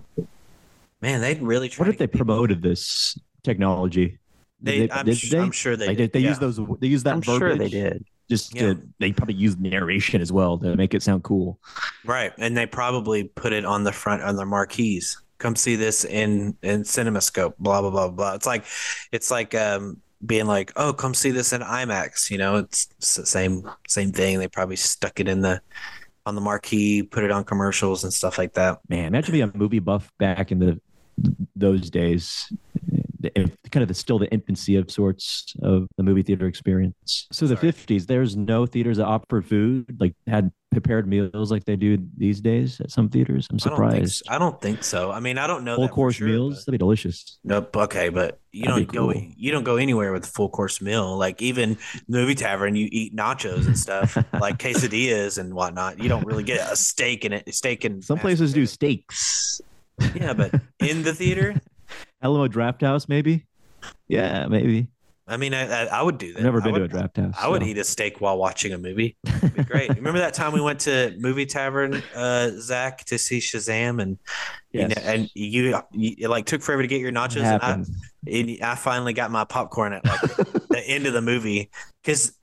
Man, 1.02 1.22
they 1.22 1.36
really 1.36 1.70
tried 1.70 1.86
What 1.86 1.94
if 1.94 1.98
they 1.98 2.06
get 2.08 2.12
people- 2.12 2.26
promoted 2.26 2.62
this 2.62 3.18
technology? 3.44 4.20
They, 4.62 4.80
Did 4.80 4.92
I'm, 4.92 5.06
did 5.06 5.18
sh- 5.18 5.34
I'm 5.34 5.52
sure 5.52 5.78
they 5.78 5.88
like, 5.88 5.98
did. 5.98 6.12
they 6.12 6.20
yeah. 6.20 6.30
use 6.30 6.40
those. 6.40 6.60
They 6.82 6.88
use 6.88 7.04
that. 7.04 7.14
I'm 7.14 7.22
sure 7.22 7.56
they 7.56 7.70
did. 7.70 8.04
Just 8.30 8.54
Yeah. 8.56 8.74
to, 8.74 8.82
they 9.00 9.12
probably 9.12 9.36
use 9.36 9.58
narration 9.58 10.22
as 10.22 10.32
well 10.32 10.58
to 10.60 10.76
make 10.76 10.94
it 10.94 11.02
sound 11.02 11.24
cool. 11.24 11.60
Right, 12.06 12.32
and 12.38 12.56
they 12.56 12.66
probably 12.66 13.24
put 13.24 13.54
it 13.54 13.66
on 13.66 13.84
the 13.84 13.92
front 13.92 14.22
on 14.22 14.36
their 14.36 14.46
marquees. 14.46 15.22
Come 15.40 15.56
see 15.56 15.76
this 15.76 16.06
in 16.06 16.56
in 16.62 16.84
CinemaScope. 16.84 17.54
Blah 17.60 17.82
blah 17.82 17.90
blah 17.90 18.10
blah. 18.10 18.34
It's 18.34 18.46
like, 18.46 18.66
it's 19.12 19.32
like 19.32 19.56
um 19.56 19.98
being 20.26 20.46
like, 20.48 20.74
oh, 20.76 20.92
come 20.92 21.14
see 21.14 21.32
this 21.32 21.54
in 21.54 21.62
IMAX. 21.62 22.30
You 22.30 22.38
know, 22.38 22.58
it's, 22.58 22.90
it's 22.98 23.16
the 23.16 23.26
same 23.26 23.70
same 23.88 24.12
thing. 24.12 24.40
They 24.40 24.48
probably 24.50 24.76
stuck 24.76 25.20
it 25.20 25.28
in 25.28 25.42
the 25.42 25.62
on 26.26 26.36
the 26.36 26.42
marquee, 26.42 27.02
put 27.04 27.24
it 27.24 27.32
on 27.32 27.46
commercials 27.46 28.04
and 28.04 28.14
stuff 28.14 28.38
like 28.38 28.54
that. 28.54 28.80
Man, 28.90 29.06
imagine 29.08 29.32
being 29.32 29.50
a 29.54 29.58
movie 29.58 29.80
buff 29.80 30.12
back 30.20 30.52
in 30.52 30.60
the 30.60 30.80
those 31.56 31.90
days. 31.90 32.52
The- 33.20 33.32
Kind 33.72 33.82
of 33.84 33.88
the, 33.88 33.94
still 33.94 34.18
the 34.18 34.30
infancy 34.32 34.76
of 34.78 34.90
sorts 34.90 35.54
of 35.62 35.88
the 35.98 36.04
movie 36.04 36.24
theater 36.24 36.48
experience. 36.48 37.28
So 37.32 37.46
the 37.46 37.56
Sorry. 37.56 37.72
fifties, 37.72 38.06
there's 38.08 38.36
no 38.36 38.66
theaters 38.66 38.98
that 38.98 39.06
offered 39.06 39.46
food, 39.46 39.98
like 40.00 40.16
had 40.26 40.52
prepared 40.72 41.08
meals 41.08 41.52
like 41.52 41.66
they 41.66 41.76
do 41.76 41.98
these 42.18 42.42
days 42.42 42.80
at 42.80 42.92
some 42.92 43.10
theaters? 43.10 43.48
I'm 43.52 43.56
I 43.56 43.58
don't 43.58 43.78
think 43.78 43.92
surprised. 43.92 44.24
so. 44.26 44.34
I 44.34 44.38
don't 44.40 44.62
think 44.62 44.84
so. 44.84 45.12
I 45.12 45.20
mean, 45.20 45.38
I 45.38 45.48
don't 45.48 45.64
know 45.64 45.76
Full 45.76 45.90
course 45.90 46.16
sure, 46.16 46.28
meals, 46.28 46.60
that'd 46.66 46.72
be 46.72 46.78
delicious. 46.78 47.40
Nope. 47.44 47.76
Okay, 47.76 48.10
but 48.10 48.40
you 48.52 48.66
That'd 48.66 48.88
don't 48.88 48.92
be 48.92 48.98
go. 48.98 49.14
cool. 49.14 49.32
You 49.38 49.52
don't 49.52 49.64
go 49.64 49.78
anywhere 49.78 50.12
with 50.14 50.24
a 50.26 50.30
full 50.30 50.50
course 50.50 50.80
meal. 50.82 51.16
Like 51.18 51.42
even 51.42 51.78
movie 52.08 52.36
tavern, 52.36 52.76
you 52.76 52.88
eat 52.92 53.16
nachos 53.16 53.66
and 53.68 53.78
stuff, 53.78 54.16
like 54.40 54.58
quesadillas 54.58 55.38
and 55.38 55.54
whatnot. 55.54 56.02
You 56.02 56.10
don't 56.10 56.26
really 56.26 56.44
get 56.44 56.72
a 56.72 56.76
steak 56.76 57.26
in 57.26 57.34
it. 57.34 57.54
Steak 57.54 57.84
and 57.84 58.04
Some 58.04 58.18
places 58.20 58.54
do 58.54 58.66
steaks. 58.66 59.62
Yeah, 60.16 60.34
but 60.34 60.54
in 60.80 61.04
the 61.04 61.14
theater, 61.14 61.60
Alamo 62.22 62.48
Draft 62.48 62.82
House, 62.82 63.08
maybe. 63.08 63.46
Yeah, 64.08 64.48
maybe. 64.48 64.88
I 65.30 65.38
mean, 65.38 65.54
I, 65.54 65.86
I, 65.86 66.02
would 66.02 66.18
do 66.18 66.34
that. 66.34 66.40
I've 66.40 66.44
never 66.44 66.60
been 66.60 66.74
to 66.74 66.84
a 66.84 66.88
draft 66.88 67.18
house. 67.18 67.36
I 67.40 67.48
would 67.48 67.62
eat 67.62 67.78
a 67.78 67.84
steak 67.84 68.20
while 68.20 68.40
watching 68.40 68.74
a 68.74 68.80
movie. 68.80 69.16
It'd 69.28 69.54
be 69.54 69.64
great. 69.64 69.90
Remember 69.90 70.20
that 70.20 70.34
time 70.34 70.54
we 70.54 70.62
went 70.62 70.80
to 70.82 71.16
movie 71.20 71.46
tavern, 71.46 72.02
uh, 72.16 72.50
Zack, 72.60 73.06
to 73.06 73.20
see 73.20 73.38
Shazam, 73.38 74.02
and 74.02 74.18
you 74.72 74.88
know, 74.88 74.96
and 75.04 75.30
you, 75.36 75.80
you 75.92 76.16
it 76.18 76.30
like 76.30 76.48
took 76.48 76.64
forever 76.64 76.82
to 76.82 76.88
get 76.88 77.00
your 77.00 77.12
nachos, 77.12 77.44
and 77.44 77.62
I, 77.62 77.74
and 78.28 78.64
I 78.64 78.74
finally 78.74 79.14
got 79.14 79.30
my 79.30 79.44
popcorn 79.44 79.94
at 79.94 80.04
like 80.04 80.22
the 80.22 80.84
end 80.88 81.06
of 81.06 81.14
the 81.14 81.22
movie 81.22 81.70
because 82.02 82.34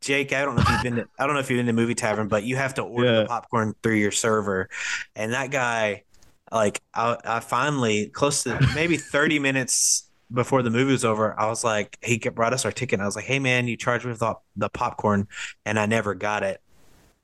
Jake, 0.00 0.32
I 0.32 0.44
don't 0.44 0.56
know 0.56 0.62
if 0.62 0.68
you've 0.68 0.82
been 0.82 0.96
to, 0.96 1.08
I 1.20 1.26
don't 1.26 1.34
know 1.34 1.40
if 1.40 1.48
you've 1.48 1.58
been 1.58 1.66
to 1.66 1.72
movie 1.72 1.94
tavern, 1.94 2.26
but 2.26 2.42
you 2.42 2.56
have 2.56 2.74
to 2.74 2.82
order 2.82 3.12
Yeah. 3.12 3.20
the 3.20 3.26
popcorn 3.26 3.74
through 3.84 3.96
your 3.96 4.10
server, 4.10 4.68
and 5.14 5.32
that 5.32 5.52
guy, 5.52 6.02
like, 6.52 6.82
I, 6.94 7.16
I 7.24 7.40
finally 7.40 8.06
close 8.06 8.42
to 8.44 8.58
maybe 8.74 8.96
thirty 8.96 9.38
minutes 9.48 10.06
before 10.32 10.62
the 10.62 10.70
movie 10.70 10.92
was 10.92 11.04
over, 11.04 11.38
I 11.38 11.46
was 11.46 11.62
like, 11.62 11.98
he 12.02 12.18
brought 12.18 12.52
us 12.52 12.64
our 12.64 12.72
ticket, 12.72 12.94
and 12.94 13.02
I 13.02 13.06
was 13.06 13.16
like, 13.16 13.24
hey 13.24 13.38
man, 13.38 13.68
you 13.68 13.76
charged 13.76 14.04
me 14.04 14.10
with 14.10 14.20
the, 14.20 14.34
the 14.56 14.68
popcorn, 14.68 15.28
and 15.64 15.78
I 15.78 15.86
never 15.86 16.14
got 16.14 16.42
it. 16.42 16.60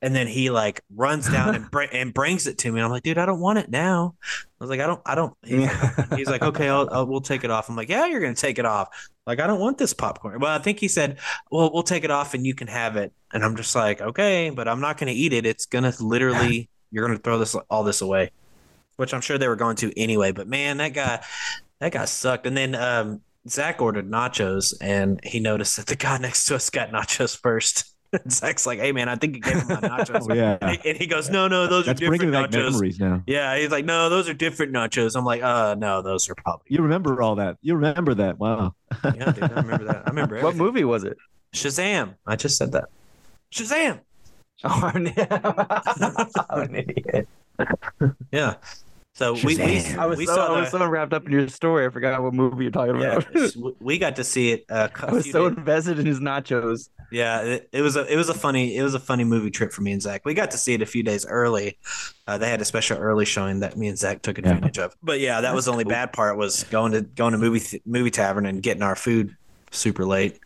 And 0.01 0.17
then 0.17 0.27
he 0.27 0.51
like 0.51 0.81
runs 0.95 1.29
down 1.29 1.55
and 1.55 1.71
br- 1.71 1.83
and 1.93 2.13
brings 2.13 2.49
it 2.49 2.59
to 2.59 2.73
me. 2.73 2.81
And 2.81 2.85
I'm 2.85 2.91
like, 2.91 3.05
dude, 3.05 3.19
I 3.19 3.27
don't 3.27 3.39
want 3.39 3.61
it 3.61 3.71
now. 3.71 4.17
I 4.21 4.65
was 4.65 4.69
like, 4.69 4.81
I 4.81 4.87
don't, 4.87 5.01
I 5.07 5.15
don't. 5.15 5.33
He's, 5.45 5.61
like, 5.61 6.15
he's 6.15 6.29
like, 6.29 6.43
okay, 6.43 6.69
I'll, 6.69 6.89
I'll, 6.91 7.07
we'll 7.07 7.21
take 7.21 7.45
it 7.45 7.53
off. 7.53 7.69
I'm 7.69 7.77
like, 7.77 7.89
yeah, 7.89 8.07
you're 8.07 8.21
gonna 8.21 8.35
take 8.35 8.59
it 8.59 8.65
off. 8.65 8.89
Like, 9.27 9.39
I 9.39 9.47
don't 9.47 9.61
want 9.61 9.79
this 9.79 9.93
popcorn. 9.93 10.41
Well, 10.41 10.53
I 10.53 10.59
think 10.59 10.81
he 10.81 10.89
said, 10.89 11.19
well, 11.53 11.71
we'll 11.73 11.85
take 11.85 12.03
it 12.03 12.11
off 12.11 12.35
and 12.35 12.45
you 12.45 12.55
can 12.55 12.67
have 12.67 12.97
it. 12.97 13.13
And 13.33 13.45
I'm 13.45 13.55
just 13.55 13.75
like, 13.77 14.01
okay, 14.01 14.51
but 14.51 14.67
I'm 14.67 14.81
not 14.81 14.99
gonna 14.99 15.13
eat 15.13 15.33
it. 15.33 15.47
It's 15.47 15.67
gonna 15.67 15.93
literally, 16.01 16.69
you're 16.91 17.07
gonna 17.07 17.19
throw 17.19 17.39
this 17.39 17.55
all 17.71 17.85
this 17.85 18.01
away, 18.01 18.33
which 19.03 19.13
I'm 19.13 19.21
sure 19.21 19.37
they 19.37 19.49
were 19.49 19.57
going 19.57 19.77
to 19.77 19.93
anyway. 20.01 20.33
But 20.33 20.49
man, 20.49 20.79
that 20.79 20.95
guy, 20.95 21.23
that 21.81 21.93
guy 21.93 22.05
sucked. 22.07 22.47
And 22.47 22.57
then 22.57 22.75
um, 22.75 23.21
Zack 23.49 23.83
ordered 23.83 24.09
nachos, 24.09 24.73
and 24.81 25.21
he 25.25 25.41
noticed 25.41 25.77
that 25.77 25.87
the 25.87 25.97
guy 25.97 26.17
next 26.19 26.47
to 26.47 26.55
us 26.55 26.71
got 26.71 26.91
nachos 26.91 27.37
first. 27.37 27.89
Zack's 28.31 28.67
like, 28.67 28.79
"Hey 28.79 28.93
man, 28.93 29.09
I 29.09 29.17
think 29.17 29.37
you 29.37 29.41
gave 29.41 29.55
him 29.57 29.69
my 29.69 29.75
nachos." 29.81 30.27
Oh, 30.31 30.35
yeah. 30.35 30.59
And 30.61 30.79
he- 30.81 30.91
and 30.91 30.99
he 30.99 31.07
goes, 31.07 31.31
"No, 31.31 31.49
no, 31.49 31.67
those 31.67 31.87
That's 31.87 31.99
are 31.99 32.01
different 32.01 32.21
bringing 32.21 32.33
back 32.43 32.51
nachos." 32.51 32.73
memories 32.73 33.01
now. 33.01 33.23
Yeah, 33.27 33.57
he's 33.57 33.71
like, 33.71 33.85
"No, 33.87 34.11
those 34.11 34.29
are 34.29 34.35
different 34.35 34.73
nachos." 34.73 35.17
I'm 35.17 35.25
like, 35.25 35.43
"Uh, 35.43 35.75
no, 35.79 36.03
those 36.03 36.29
are 36.31 36.35
probably." 36.35 36.67
You 36.69 36.83
remember 36.83 37.23
all 37.23 37.37
that. 37.37 37.57
You 37.63 37.75
remember 37.75 38.15
that. 38.15 38.39
Wow. 38.39 38.75
Yeah, 39.03 39.33
dude, 39.33 39.45
I 39.45 39.61
remember 39.63 39.85
that. 39.85 40.03
I 40.07 40.11
remember 40.11 40.41
What 40.43 40.57
movie 40.57 40.85
was 40.85 41.05
it? 41.05 41.17
Shazam! 41.55 42.15
I 42.27 42.37
just 42.37 42.57
said 42.59 42.73
that. 42.73 42.91
Shazam! 43.51 44.01
Oh, 44.65 44.91
I'm 44.93 46.61
an 46.61 46.75
idiot. 46.77 47.29
Yeah. 48.31 48.55
So 49.15 49.35
we 49.35 49.57
we, 49.57 49.85
I 49.95 50.07
was 50.07 50.17
we 50.19 50.25
so 50.27 50.35
saw 50.35 50.55
I 50.57 50.61
was 50.61 50.71
the- 50.71 50.79
so 50.79 50.87
wrapped 50.87 51.13
up 51.13 51.27
in 51.27 51.33
your 51.33 51.47
story. 51.49 51.85
I 51.87 51.91
forgot 51.91 52.23
what 52.23 52.33
movie 52.33 52.65
you're 52.65 52.73
talking 52.73 52.99
yeah, 52.99 53.17
about. 53.19 53.75
we 53.81 53.99
got 53.99 54.17
to 54.17 54.25
see 54.25 54.53
it. 54.53 54.65
Uh, 54.71 54.89
I 55.03 55.13
was 55.13 55.31
so 55.31 55.47
invested 55.47 55.99
in 55.99 56.07
his 56.07 56.19
nachos. 56.19 56.89
Yeah, 57.11 57.43
it, 57.43 57.69
it 57.73 57.83
was 57.83 57.95
a 57.97 58.11
it 58.11 58.17
was 58.17 58.31
a 58.31 58.35
funny 58.35 58.75
it 58.75 58.83
was 58.83 58.95
a 58.95 58.99
funny 59.01 59.25
movie 59.25 59.51
trip 59.51 59.71
for 59.73 59.83
me 59.83 59.93
and 59.93 60.01
Zack. 60.01 60.23
We 60.25 60.33
got 60.33 60.51
to 60.53 60.57
see 60.59 60.73
it 60.73 60.81
a 60.81 60.87
few 60.87 61.03
days 61.03 61.27
early. 61.27 61.77
Uh, 62.27 62.39
they 62.39 62.49
had 62.49 62.63
a 62.63 62.65
special 62.65 62.97
early 62.97 63.27
showing 63.27 63.61
that 63.61 63.77
me 63.77 63.89
and 63.89 63.99
Zack 63.99 64.23
took 64.23 64.39
Yeah. 64.39 64.49
advantage 64.49 64.79
of. 64.79 64.97
But 65.03 65.21
yeah, 65.21 65.43
that 65.43 65.55
was 65.55 65.67
the 65.67 65.73
only 65.73 65.85
cool. 65.85 65.91
bad 65.91 66.15
part 66.15 66.39
was 66.39 66.65
going 66.65 66.93
to 66.93 67.03
going 67.03 67.33
to 67.33 67.39
movie 67.39 67.61
th- 67.61 67.83
movie 67.85 68.11
tavern 68.11 68.47
and 68.47 68.63
getting 68.63 68.83
our 68.83 68.97
food 68.97 69.37
super 69.73 70.05
late. 70.07 70.39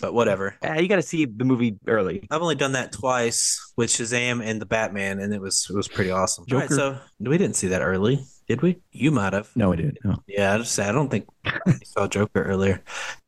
But 0.00 0.14
whatever. 0.14 0.54
Yeah, 0.62 0.78
you 0.78 0.88
got 0.88 0.96
to 0.96 1.02
see 1.02 1.24
the 1.24 1.44
movie 1.44 1.76
early. 1.86 2.26
I've 2.30 2.40
only 2.40 2.54
done 2.54 2.72
that 2.72 2.92
twice 2.92 3.72
with 3.76 3.90
Shazam 3.90 4.42
and 4.42 4.60
the 4.60 4.66
Batman, 4.66 5.18
and 5.18 5.34
it 5.34 5.40
was 5.40 5.66
it 5.68 5.74
was 5.76 5.88
pretty 5.88 6.10
awesome. 6.10 6.44
All 6.50 6.58
right, 6.58 6.68
Joker. 6.70 7.00
so 7.20 7.28
we 7.30 7.36
didn't 7.36 7.56
see 7.56 7.68
that 7.68 7.82
early, 7.82 8.24
did 8.48 8.62
we? 8.62 8.78
You 8.92 9.10
might 9.10 9.32
have. 9.32 9.50
No, 9.56 9.70
we 9.70 9.76
didn't. 9.76 9.98
No. 10.04 10.22
Yeah, 10.28 10.54
I 10.54 10.58
just 10.58 10.72
say 10.72 10.84
I 10.88 10.92
don't 10.92 11.10
think 11.10 11.26
we 11.66 11.74
saw 11.84 12.06
Joker 12.06 12.42
earlier, 12.44 12.82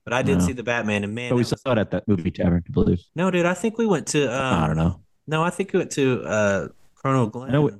but 0.05 0.13
I 0.15 0.23
did 0.23 0.39
No. 0.39 0.47
see 0.47 0.53
the 0.53 0.63
Batman, 0.63 1.03
and 1.05 1.15
man, 1.15 1.31
But 1.31 1.37
we 1.37 1.43
that 1.43 1.51
was- 1.51 1.61
saw 1.63 1.73
it 1.73 1.79
at 1.79 1.91
that 1.91 2.07
movie 2.07 2.31
tavern, 2.31 2.63
I 2.69 2.73
believe. 2.73 3.01
no, 3.17 3.31
dude, 3.31 3.47
I 3.47 3.55
think 3.55 3.77
we 3.77 3.87
went 3.87 4.07
to. 4.09 4.27
Um, 4.27 4.63
I 4.63 4.67
don't 4.69 4.77
know. 4.77 5.01
No, 5.27 5.43
I 5.43 5.51
think 5.51 5.73
we 5.73 5.79
went 5.81 5.91
to 5.93 6.23
uh 6.23 6.69
Chrono 6.95 7.27
Glen. 7.27 7.51
No, 7.51 7.67
it- 7.69 7.75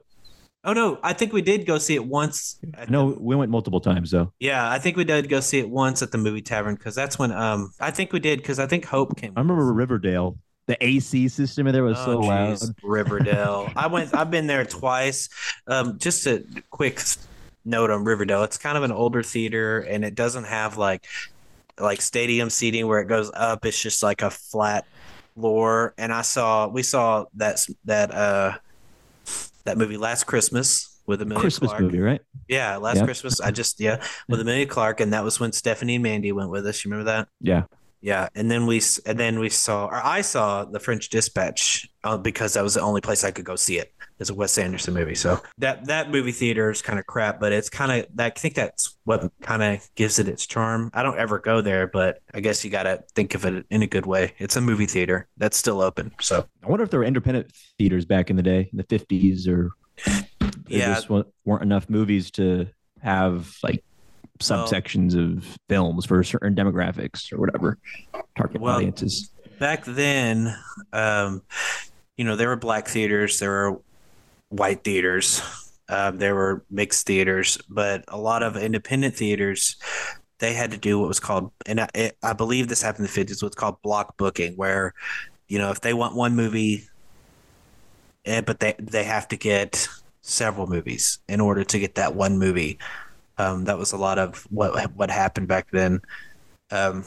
oh 0.65 0.73
no, 0.73 0.99
I 1.03 1.13
think 1.13 1.33
we 1.33 1.43
did 1.43 1.67
go 1.67 1.79
see 1.79 1.95
it 1.95 2.05
once. 2.05 2.59
No, 2.89 3.13
the- 3.13 3.21
we 3.21 3.37
went 3.37 3.51
multiple 3.51 3.81
times 3.81 4.11
though. 4.11 4.33
yeah, 4.41 4.71
I 4.71 4.79
think 4.79 4.97
we 4.97 5.05
did 5.05 5.29
go 5.29 5.41
see 5.41 5.59
it 5.59 5.69
once 5.69 6.03
at 6.03 6.13
the 6.13 6.19
movie 6.19 6.43
tavern 6.43 6.75
because 6.75 6.95
that's 6.95 7.19
when 7.19 7.33
um 7.33 7.73
I 7.81 7.91
think 7.91 8.13
we 8.13 8.21
did 8.21 8.39
because 8.41 8.59
I 8.59 8.67
think 8.67 8.85
Hope 8.85 9.17
came. 9.17 9.33
I 9.37 9.41
remember 9.41 9.73
Riverdale. 9.73 10.39
The 10.67 10.77
AC 10.87 11.27
system 11.29 11.67
in 11.67 11.73
there 11.73 11.83
was 11.83 11.99
so 11.99 12.13
Oh, 12.13 12.21
loud. 12.21 12.59
Riverdale. 12.85 13.69
I 13.77 13.89
went. 13.89 14.15
I've 14.15 14.31
been 14.31 14.47
there 14.47 14.65
twice. 14.65 15.29
Um, 15.67 15.99
just 15.99 16.27
a 16.29 16.45
quick 16.71 17.01
note 17.65 17.91
on 17.91 18.05
Riverdale. 18.05 18.45
It's 18.45 18.57
kind 18.57 18.77
of 18.77 18.85
an 18.85 18.93
older 18.93 19.23
theater, 19.25 19.81
and 19.81 20.05
it 20.05 20.15
doesn't 20.15 20.45
have 20.45 20.77
like 20.77 21.07
like 21.81 22.01
stadium 22.01 22.51
seating 22.51 22.87
where 22.87 23.01
it 23.01 23.07
goes 23.07 23.33
up. 23.35 23.65
It's 23.67 23.81
just 23.83 24.01
like 24.03 24.23
a 24.23 24.31
flat 24.31 24.85
floor. 25.35 25.93
And 25.99 26.13
I 26.13 26.23
saw 26.23 26.69
we 26.69 26.85
saw 26.85 27.25
that 27.35 27.59
that 27.87 28.15
uh 28.15 28.59
that 29.65 29.79
movie 29.79 29.97
last 29.97 30.25
Christmas 30.25 30.99
with 31.07 31.23
Emilia 31.23 31.41
Christmas 31.41 31.71
Clarke. 31.71 31.83
movie, 31.83 31.99
right? 32.01 32.21
Yeah, 32.49 32.77
last 32.77 32.99
Yeah. 32.99 33.05
Christmas. 33.05 33.41
I 33.41 33.51
just 33.51 33.81
yeah 33.81 34.03
with 34.29 34.41
Emilia 34.41 34.67
Clarke, 34.67 35.01
and 35.01 35.13
that 35.13 35.25
was 35.25 35.41
when 35.41 35.53
Stephanie 35.53 35.97
and 35.97 36.03
Mandy 36.03 36.33
went 36.33 36.51
with 36.51 36.67
us. 36.67 36.85
You 36.85 36.91
remember 36.91 37.11
that? 37.11 37.29
Yeah. 37.41 37.65
Yeah, 38.03 38.29
and 38.35 38.51
then 38.51 38.65
we 38.67 38.81
and 39.05 39.19
then 39.19 39.39
we 39.39 39.51
saw, 39.51 39.85
or 39.85 40.01
I 40.03 40.23
saw 40.23 40.65
the 40.65 40.81
French 40.81 41.11
Dispatch 41.11 41.87
uh, 42.03 42.17
because 42.17 42.55
that 42.55 42.63
was 42.63 42.73
the 42.75 42.81
only 42.81 43.03
place 43.03 43.25
I 43.25 43.31
could 43.31 43.45
go 43.45 43.57
see 43.57 43.79
it. 43.79 43.93
It's 44.21 44.29
a 44.29 44.35
Wes 44.35 44.59
Anderson 44.59 44.93
movie, 44.93 45.15
so 45.15 45.41
that 45.59 45.87
that 45.87 46.11
movie 46.11 46.31
theater 46.33 46.71
is 46.71 46.83
kind 46.83 46.99
of 46.99 47.07
crap, 47.07 47.41
but 47.41 47.53
it's 47.53 47.71
kind 47.71 47.91
of 47.91 48.07
I 48.19 48.29
think 48.29 48.55
that's 48.55 48.99
what 49.05 49.33
kind 49.41 49.63
of 49.63 49.89
gives 49.95 50.19
it 50.19 50.29
its 50.29 50.47
charm. 50.47 50.91
I 50.93 51.03
don't 51.03 51.19
ever 51.19 51.39
go 51.39 51.63
there, 51.63 51.87
but 51.87 52.21
I 52.35 52.41
guess 52.41 52.63
you 52.63 52.71
got 52.71 52.83
to 52.83 53.03
think 53.15 53.35
of 53.35 53.47
it 53.47 53.65
in 53.71 53.83
a 53.83 53.87
good 53.87 54.05
way. 54.05 54.35
It's 54.39 54.57
a 54.57 54.61
movie 54.61 54.85
theater 54.85 55.27
that's 55.39 55.57
still 55.57 55.81
open, 55.81 56.13
so 56.21 56.47
I 56.63 56.69
wonder 56.69 56.85
if 56.85 56.91
there 56.91 57.01
were 57.01 57.07
independent 57.07 57.51
theaters 57.79 58.05
back 58.05 58.29
in 58.29 58.37
the 58.37 58.43
day, 58.43 58.69
in 58.71 58.77
the 58.77 58.85
fifties, 58.85 59.49
or 59.49 59.71
there 60.05 60.25
Yeah. 60.69 60.95
just 60.95 61.09
weren't 61.09 61.63
enough 61.63 61.89
movies 61.89 62.31
to 62.33 62.67
have 63.03 63.57
like 63.63 63.83
Well- 64.51 64.67
subsections 64.69 65.15
of 65.15 65.57
films 65.71 66.05
for 66.05 66.23
certain 66.23 66.55
demographics 66.55 67.33
or 67.33 67.39
whatever 67.39 67.79
target 68.37 68.61
Well, 68.61 68.77
audiences. 68.77 69.31
back 69.59 69.85
then, 69.87 70.55
um, 70.93 71.41
you 72.19 72.25
know, 72.27 72.37
there 72.37 72.49
were 72.49 72.57
black 72.57 72.87
theaters, 72.87 73.39
there 73.39 73.51
were 73.51 73.81
white 74.51 74.85
theaters, 74.85 75.43
um, 75.89 76.19
there 76.19 76.35
were 76.35 76.65
mixed 76.71 77.07
theaters, 77.07 77.59
but 77.69 78.05
a 78.09 78.19
lot 78.19 78.43
of 78.43 78.57
independent 78.57 79.17
theaters, 79.17 79.77
they 80.39 80.53
had 80.53 80.71
to 80.71 80.79
do 80.79 80.99
what 80.99 81.09
was 81.09 81.21
called, 81.21 81.51
and 81.67 81.81
I, 81.81 81.89
it, 81.95 82.17
I 82.23 82.33
believe 82.35 82.69
this 82.69 82.83
happened 82.83 83.01
in 83.01 83.07
the 83.07 83.13
fifties, 83.13 83.43
what's 83.43 83.57
called 83.57 83.83
block 83.83 84.17
booking, 84.17 84.55
where, 84.55 84.95
you 85.49 85.59
know, 85.59 85.71
if 85.71 85.81
they 85.81 85.95
want 85.95 86.15
one 86.15 86.37
movie, 86.37 86.85
eh, 88.25 88.41
but 88.41 88.61
they 88.61 88.75
they 88.79 89.05
have 89.05 89.29
to 89.29 89.37
get 89.37 89.89
several 90.23 90.67
movies 90.67 91.19
in 91.29 91.41
order 91.41 91.65
to 91.65 91.79
get 91.79 91.97
that 91.97 92.15
one 92.15 92.39
movie. 92.39 92.79
Um, 93.39 93.65
that 93.65 93.79
was 93.79 93.93
a 93.93 93.97
lot 93.97 94.19
of 94.19 94.47
what 94.51 94.95
what 94.95 95.11
happened 95.11 95.49
back 95.49 95.71
then. 95.71 96.01
Um, 96.71 97.05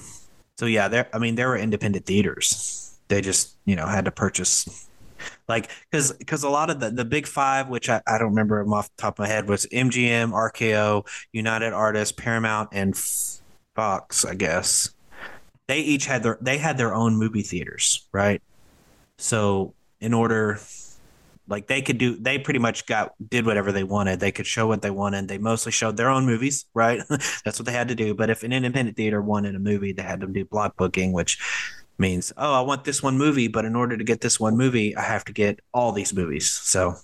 so 0.58 0.66
yeah, 0.66 0.88
there. 0.88 1.08
I 1.14 1.20
mean, 1.20 1.36
there 1.36 1.48
were 1.50 1.58
independent 1.58 2.06
theaters. 2.06 3.00
They 3.08 3.22
just 3.22 3.58
you 3.66 3.76
know 3.76 3.88
had 3.88 4.06
to 4.06 4.12
purchase, 4.12 4.88
like 5.48 5.70
because 5.90 6.12
because 6.14 6.44
a 6.44 6.50
lot 6.50 6.70
of 6.70 6.80
the 6.80 6.90
the 6.92 7.06
big 7.06 7.28
five, 7.28 7.70
which 7.70 7.90
I, 7.90 8.02
I 8.08 8.18
don't 8.18 8.30
remember 8.30 8.64
them 8.64 8.74
off 8.74 8.90
the 8.96 9.02
top 9.02 9.20
of 9.20 9.24
my 9.24 9.28
head, 9.28 9.48
was 9.48 9.66
MGM, 9.68 10.32
RKO, 10.32 11.08
United 11.32 11.74
Artists, 11.74 12.12
Paramount, 12.12 12.70
and 12.72 12.96
Fox. 13.76 14.26
I 14.26 14.36
guess 14.36 14.90
they 15.68 15.80
each 15.80 16.06
had 16.06 16.24
their 16.24 16.38
they 16.42 16.58
had 16.58 16.78
their 16.78 16.94
own 16.94 17.16
movie 17.16 17.44
theaters, 17.44 18.08
right? 18.12 18.42
So 19.18 19.74
in 20.00 20.14
order 20.14 20.60
like 21.48 21.68
they 21.68 21.82
could 21.82 21.98
do 21.98 22.16
they 22.18 22.40
pretty 22.40 22.60
much 22.60 22.86
got 22.86 23.14
did 23.30 23.46
whatever 23.46 23.72
they 23.72 23.84
wanted 23.84 24.20
they 24.20 24.32
could 24.32 24.48
show 24.48 24.68
what 24.68 24.82
they 24.82 24.92
wanted 24.92 25.28
they 25.28 25.38
mostly 25.38 25.72
showed 25.72 25.98
their 25.98 26.10
own 26.10 26.26
movies 26.26 26.66
right 26.74 27.02
that's 27.10 27.60
what 27.60 27.66
they 27.66 27.72
had 27.72 27.88
to 27.88 27.96
do 27.96 28.14
but 28.14 28.30
if 28.30 28.44
an 28.44 28.54
independent 28.54 28.96
theater 28.96 29.22
wanted 29.22 29.56
a 29.56 29.60
movie 29.60 29.92
they 29.92 30.04
had 30.04 30.22
to 30.22 30.28
do 30.28 30.46
block 30.46 30.76
booking 30.78 31.12
which 31.12 31.38
means 31.98 32.34
oh 32.38 32.54
i 32.54 32.62
want 32.62 32.84
this 32.84 33.04
one 33.04 33.18
movie 33.18 33.48
but 33.48 33.66
in 33.66 33.76
order 33.76 33.96
to 33.98 34.04
get 34.04 34.22
this 34.22 34.40
one 34.40 34.58
movie 34.58 34.96
i 34.96 35.02
have 35.02 35.24
to 35.24 35.34
get 35.34 35.60
all 35.74 35.92
these 35.92 36.14
movies 36.14 36.52
so 36.52 36.96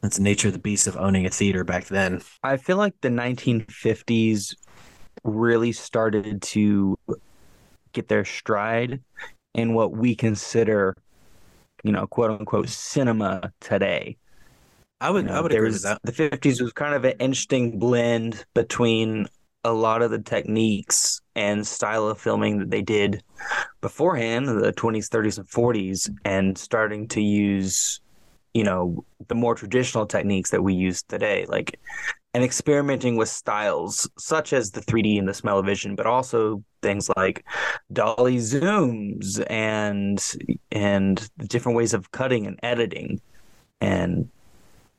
that's 0.00 0.16
the 0.16 0.22
nature 0.22 0.48
of 0.48 0.54
the 0.54 0.58
beast 0.58 0.86
of 0.86 0.96
owning 0.96 1.24
a 1.26 1.30
theater 1.30 1.62
back 1.64 1.84
then 1.86 2.20
I 2.42 2.56
feel 2.56 2.76
like 2.76 2.94
the 3.00 3.08
1950s 3.08 4.56
really 5.22 5.70
started 5.70 6.42
to 6.42 6.98
get 7.92 8.08
their 8.08 8.24
stride 8.24 9.00
in 9.54 9.74
what 9.74 9.92
we 9.92 10.16
consider 10.16 10.96
you 11.84 11.90
know, 11.92 12.06
quote 12.06 12.30
unquote 12.30 12.68
cinema 12.68 13.52
today. 13.60 14.16
I 15.00 15.10
would 15.10 15.24
You 15.24 15.30
know, 15.30 15.38
I 15.38 15.40
would 15.40 15.52
agree 15.52 15.66
was- 15.66 15.82
with 15.82 15.82
that. 15.82 16.00
The 16.04 16.12
50s 16.12 16.60
was 16.60 16.72
kind 16.72 16.94
of 16.94 17.04
an 17.04 17.14
interesting 17.18 17.78
blend 17.78 18.44
between 18.54 19.26
a 19.64 19.72
lot 19.72 20.02
of 20.02 20.10
the 20.10 20.20
techniques 20.20 21.20
and 21.34 21.66
style 21.66 22.08
of 22.08 22.20
filming 22.20 22.58
that 22.58 22.70
they 22.70 22.82
did 22.82 23.22
beforehand, 23.80 24.46
the 24.46 24.72
20s, 24.72 25.08
30s, 25.08 25.38
and 25.38 25.48
40s, 25.48 26.10
and 26.24 26.58
starting 26.58 27.08
to 27.08 27.20
use, 27.20 28.00
you 28.54 28.64
know, 28.64 29.04
the 29.28 29.34
more 29.34 29.54
traditional 29.54 30.06
techniques 30.06 30.50
that 30.50 30.62
we 30.62 30.74
use 30.74 31.02
today, 31.02 31.46
like 31.48 31.78
and 32.34 32.42
experimenting 32.42 33.16
with 33.16 33.28
styles 33.28 34.08
such 34.18 34.52
as 34.52 34.70
the 34.70 34.80
3D 34.80 35.18
and 35.18 35.28
the 35.28 35.34
smell 35.34 35.58
of 35.58 35.66
vision, 35.66 35.94
but 35.94 36.06
also 36.06 36.62
things 36.80 37.10
like 37.16 37.44
dolly 37.92 38.38
zooms 38.38 39.44
and 39.50 40.34
and 40.70 41.28
different 41.48 41.76
ways 41.76 41.92
of 41.92 42.10
cutting 42.12 42.46
and 42.46 42.58
editing 42.62 43.20
and 43.80 44.28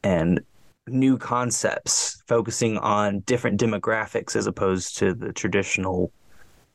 and 0.04 0.42
new 0.88 1.18
concepts 1.18 2.22
focusing 2.28 2.78
on 2.78 3.22
different 3.22 3.60
demographics 3.60 4.36
as 4.36 4.48
opposed 4.48 4.98
to 4.98 5.14
the 5.14 5.32
traditional 5.32 6.12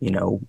you 0.00 0.10
know 0.10 0.40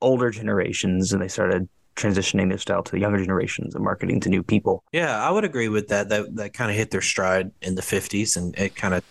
older 0.00 0.30
generations 0.30 1.12
and 1.12 1.22
they 1.22 1.28
started 1.28 1.68
transitioning 1.96 2.48
their 2.48 2.58
style 2.58 2.82
to 2.82 2.92
the 2.92 2.98
younger 2.98 3.18
generations 3.18 3.74
and 3.74 3.84
marketing 3.84 4.18
to 4.20 4.28
new 4.28 4.42
people 4.42 4.82
Yeah, 4.92 5.22
I 5.22 5.30
would 5.30 5.44
agree 5.44 5.68
with 5.68 5.88
that. 5.88 6.08
That 6.08 6.34
that 6.36 6.52
kind 6.54 6.70
of 6.70 6.76
hit 6.76 6.90
their 6.90 7.02
stride 7.02 7.50
in 7.60 7.74
the 7.74 7.82
'50s, 7.82 8.36
and 8.36 8.58
it 8.58 8.74
kind 8.74 8.94
of 8.94 9.04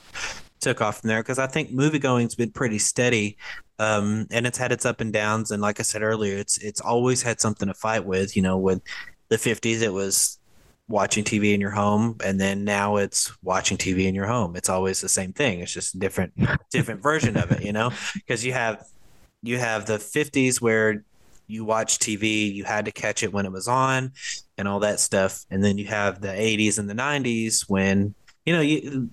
took 0.60 0.82
off 0.82 1.02
from 1.02 1.10
there. 1.10 1.22
Because 1.22 1.39
I 1.39 1.48
think 1.48 1.72
movie 1.72 2.00
going's 2.00 2.36
been 2.36 2.52
pretty 2.52 2.80
steady, 2.80 3.38
um, 3.80 4.28
and 4.32 4.48
it's 4.48 4.58
had 4.58 4.72
its 4.72 4.86
up 4.86 5.02
and 5.02 5.14
downs. 5.14 5.52
And 5.52 5.62
like 5.62 5.80
I 5.80 5.84
said 5.84 6.02
earlier, 6.02 6.38
it's 6.38 6.58
it's 6.58 6.82
always 6.82 7.22
had 7.22 7.39
something 7.39 7.68
to 7.68 7.74
fight 7.74 8.06
with. 8.06 8.36
You 8.36 8.42
know, 8.42 8.58
with 8.58 8.82
the 9.30 9.38
'50s, 9.38 9.82
it 9.82 9.94
was 9.94 10.39
watching 10.88 11.24
TV 11.24 11.54
in 11.54 11.62
your 11.62 11.72
home, 11.72 12.18
and 12.24 12.39
then 12.39 12.64
now 12.64 12.98
it's 12.98 13.32
watching 13.44 13.78
TV 13.78 14.06
in 14.08 14.16
your 14.16 14.28
home. 14.28 14.56
It's 14.56 14.70
always 14.70 15.02
the 15.02 15.10
same 15.10 15.34
thing. 15.34 15.60
It's 15.60 15.74
just 15.74 16.00
different 16.00 16.34
different 16.72 17.04
version 17.04 17.38
of 17.38 17.52
it. 17.52 17.64
You 17.64 17.74
know, 17.74 17.92
because 18.16 18.46
you 18.46 18.54
have 18.54 18.84
you 19.42 19.58
have 19.58 19.86
the 19.86 19.98
'50s 19.98 20.62
where 20.62 21.04
you 21.52 21.66
watch 21.66 22.00
TV, 22.00 22.52
you 22.52 22.64
had 22.64 22.86
to 22.86 22.92
catch 22.92 23.24
it 23.24 23.34
when 23.34 23.46
it 23.46 23.52
was 23.52 23.68
on 23.68 24.14
and 24.58 24.68
all 24.68 24.80
that 24.80 25.00
stuff. 25.00 25.46
And 25.52 25.64
then 25.64 25.78
you 25.78 25.86
have 25.86 26.22
the 26.22 26.30
80s 26.30 26.80
and 26.80 26.89
the 26.89 26.94
90s 26.94 27.70
when, 27.70 28.16
you 28.46 28.54
know, 28.54 28.62
you, 28.62 29.10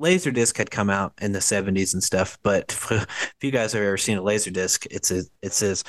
Laserdisc 0.00 0.56
had 0.56 0.70
come 0.70 0.90
out 0.90 1.14
in 1.20 1.32
the 1.32 1.38
70s 1.38 1.94
and 1.94 2.02
stuff. 2.02 2.38
But 2.42 2.72
if 2.90 3.34
you 3.40 3.50
guys 3.50 3.72
have 3.72 3.82
ever 3.82 3.96
seen 3.96 4.18
a 4.18 4.22
Laserdisc, 4.22 4.86
it's 4.90 5.10
a, 5.10 5.22
it's 5.42 5.60
this, 5.60 5.84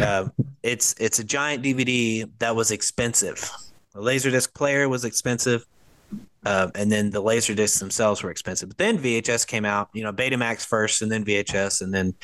uh, 0.00 0.28
it's, 0.62 0.94
it's 0.98 1.18
a 1.18 1.24
giant 1.24 1.62
DVD 1.62 2.28
that 2.38 2.56
was 2.56 2.70
expensive. 2.70 3.50
The 3.92 4.00
Laserdisc 4.00 4.54
player 4.54 4.88
was 4.88 5.04
expensive. 5.04 5.66
Uh, 6.46 6.70
and 6.74 6.92
then 6.92 7.10
the 7.10 7.22
Laserdiscs 7.22 7.78
themselves 7.78 8.22
were 8.22 8.30
expensive. 8.30 8.68
But 8.68 8.78
then 8.78 8.98
VHS 8.98 9.46
came 9.46 9.64
out, 9.64 9.88
you 9.94 10.02
know, 10.02 10.12
Betamax 10.12 10.66
first 10.66 11.00
and 11.00 11.10
then 11.10 11.24
VHS 11.24 11.80
and 11.80 11.92
then 11.92 12.14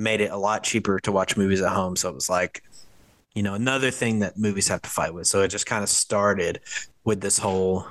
made 0.00 0.20
it 0.20 0.30
a 0.30 0.36
lot 0.36 0.64
cheaper 0.64 0.98
to 1.00 1.12
watch 1.12 1.36
movies 1.36 1.60
at 1.62 1.72
home. 1.72 1.94
So 1.94 2.08
it 2.08 2.14
was 2.14 2.30
like, 2.30 2.62
you 3.34 3.42
know, 3.42 3.54
another 3.54 3.90
thing 3.90 4.20
that 4.20 4.38
movies 4.38 4.68
have 4.68 4.82
to 4.82 4.88
fight 4.90 5.14
with. 5.14 5.26
So 5.26 5.42
it 5.42 5.48
just 5.48 5.66
kind 5.66 5.82
of 5.82 5.88
started 5.88 6.60
with 7.04 7.20
this 7.20 7.38
whole 7.38 7.86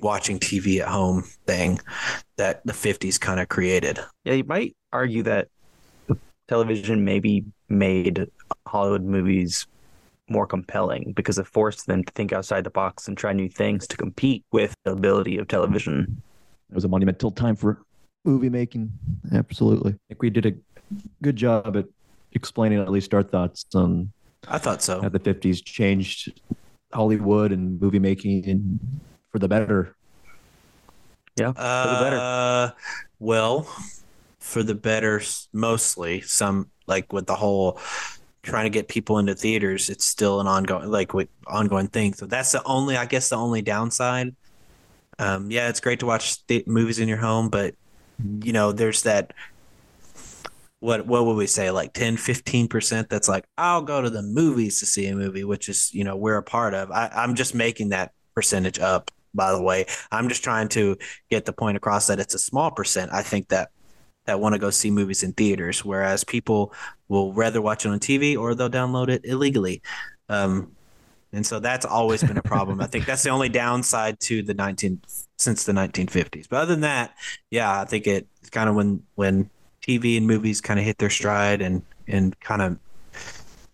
watching 0.00 0.38
TV 0.38 0.80
at 0.80 0.88
home 0.88 1.22
thing 1.46 1.80
that 2.36 2.64
the 2.66 2.72
50s 2.72 3.20
kind 3.20 3.40
of 3.40 3.48
created. 3.48 3.98
yeah 4.24 4.34
you 4.34 4.44
might 4.44 4.74
argue 4.92 5.22
that 5.22 5.48
television 6.48 7.04
maybe 7.04 7.44
made 7.68 8.26
hollywood 8.66 9.04
movies 9.04 9.66
more 10.28 10.46
compelling 10.46 11.12
because 11.14 11.38
it 11.38 11.46
forced 11.46 11.86
them 11.86 12.02
to 12.02 12.12
think 12.14 12.32
outside 12.32 12.64
the 12.64 12.70
box 12.70 13.08
and 13.08 13.18
try 13.18 13.32
new 13.32 13.48
things 13.48 13.86
to 13.86 13.96
compete 13.96 14.42
with 14.52 14.74
the 14.84 14.92
ability 14.92 15.36
of 15.38 15.46
television 15.48 16.22
It 16.70 16.74
was 16.74 16.84
a 16.84 16.88
monumental 16.88 17.30
time 17.30 17.56
for 17.56 17.82
movie 18.24 18.48
making. 18.50 18.90
Absolutely. 19.32 19.92
I 19.92 19.98
think 20.08 20.22
we 20.22 20.30
did 20.30 20.46
a 20.46 20.52
good 21.22 21.36
job 21.36 21.76
at 21.76 21.86
explaining 22.32 22.80
at 22.80 22.90
least 22.90 23.14
our 23.14 23.22
thoughts 23.22 23.66
on 23.74 24.12
I 24.48 24.58
thought 24.58 24.82
so. 24.82 25.00
how 25.02 25.08
the 25.08 25.20
50s 25.20 25.64
changed 25.64 26.40
Hollywood 26.92 27.52
and 27.52 27.80
movie 27.80 27.98
making 27.98 28.48
and 28.48 28.80
for 29.30 29.38
the 29.38 29.48
better. 29.48 29.94
Yeah, 31.38 31.50
uh, 31.50 31.82
for 31.82 31.94
the 31.94 32.04
better. 32.04 32.18
Uh, 32.18 32.70
well, 33.18 33.62
for 34.40 34.62
the 34.62 34.74
better, 34.74 35.22
mostly. 35.52 36.20
Some 36.22 36.70
like 36.86 37.12
with 37.12 37.26
the 37.26 37.36
whole 37.36 37.78
trying 38.42 38.64
to 38.64 38.70
get 38.70 38.88
people 38.88 39.18
into 39.18 39.34
theaters, 39.34 39.90
it's 39.90 40.04
still 40.04 40.40
an 40.40 40.46
ongoing 40.46 40.90
like 40.90 41.14
with 41.14 41.28
ongoing 41.46 41.88
thing. 41.88 42.14
So 42.14 42.26
that's 42.26 42.52
the 42.52 42.62
only, 42.64 42.96
I 42.96 43.06
guess, 43.06 43.28
the 43.28 43.36
only 43.36 43.62
downside. 43.62 44.34
Um, 45.18 45.50
yeah, 45.50 45.68
it's 45.68 45.80
great 45.80 46.00
to 46.00 46.06
watch 46.06 46.44
th- 46.46 46.66
movies 46.66 46.98
in 46.98 47.06
your 47.08 47.18
home, 47.18 47.50
but 47.50 47.74
you 48.42 48.52
know, 48.52 48.72
there's 48.72 49.02
that. 49.02 49.32
What 50.80 51.06
what 51.06 51.26
would 51.26 51.36
we 51.36 51.46
say? 51.46 51.70
Like 51.70 51.92
10, 51.92 52.16
15 52.16 52.68
percent. 52.68 53.08
That's 53.08 53.28
like 53.28 53.44
I'll 53.56 53.82
go 53.82 54.00
to 54.02 54.10
the 54.10 54.22
movies 54.22 54.80
to 54.80 54.86
see 54.86 55.06
a 55.06 55.14
movie, 55.14 55.44
which 55.44 55.68
is 55.68 55.92
you 55.92 56.04
know 56.04 56.16
we're 56.16 56.36
a 56.38 56.42
part 56.42 56.74
of. 56.74 56.90
I, 56.90 57.08
I'm 57.14 57.34
just 57.34 57.54
making 57.54 57.90
that 57.90 58.12
percentage 58.34 58.78
up. 58.78 59.10
By 59.32 59.52
the 59.52 59.62
way, 59.62 59.86
I'm 60.10 60.28
just 60.28 60.42
trying 60.42 60.68
to 60.70 60.96
get 61.30 61.44
the 61.44 61.52
point 61.52 61.76
across 61.76 62.08
that 62.08 62.18
it's 62.18 62.34
a 62.34 62.38
small 62.38 62.70
percent. 62.70 63.12
I 63.12 63.22
think 63.22 63.48
that 63.48 63.70
that 64.26 64.40
want 64.40 64.54
to 64.54 64.58
go 64.58 64.70
see 64.70 64.90
movies 64.90 65.22
in 65.22 65.32
theaters, 65.32 65.84
whereas 65.84 66.24
people 66.24 66.72
will 67.08 67.32
rather 67.32 67.60
watch 67.62 67.84
it 67.84 67.90
on 67.90 68.00
TV 68.00 68.36
or 68.36 68.54
they'll 68.54 68.70
download 68.70 69.08
it 69.08 69.24
illegally. 69.24 69.82
Um, 70.28 70.72
and 71.32 71.46
so 71.46 71.60
that's 71.60 71.86
always 71.86 72.22
been 72.22 72.38
a 72.38 72.42
problem. 72.42 72.80
I 72.80 72.86
think 72.86 73.06
that's 73.06 73.22
the 73.22 73.30
only 73.30 73.48
downside 73.48 74.18
to 74.20 74.42
the 74.42 74.54
19 74.54 75.00
since 75.38 75.64
the 75.64 75.72
1950s. 75.72 76.48
But 76.48 76.56
other 76.62 76.72
than 76.72 76.80
that, 76.82 77.14
yeah, 77.50 77.80
I 77.80 77.84
think 77.84 78.06
it- 78.06 78.26
kind 78.50 78.68
of 78.68 78.74
when 78.74 79.02
when 79.14 79.48
TV 79.82 80.16
and 80.16 80.26
movies 80.26 80.60
kind 80.60 80.78
of 80.78 80.86
hit 80.86 80.98
their 80.98 81.10
stride 81.10 81.62
and 81.62 81.82
and 82.06 82.38
kind 82.40 82.62
of 82.62 82.78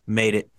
made 0.06 0.34
it 0.34 0.50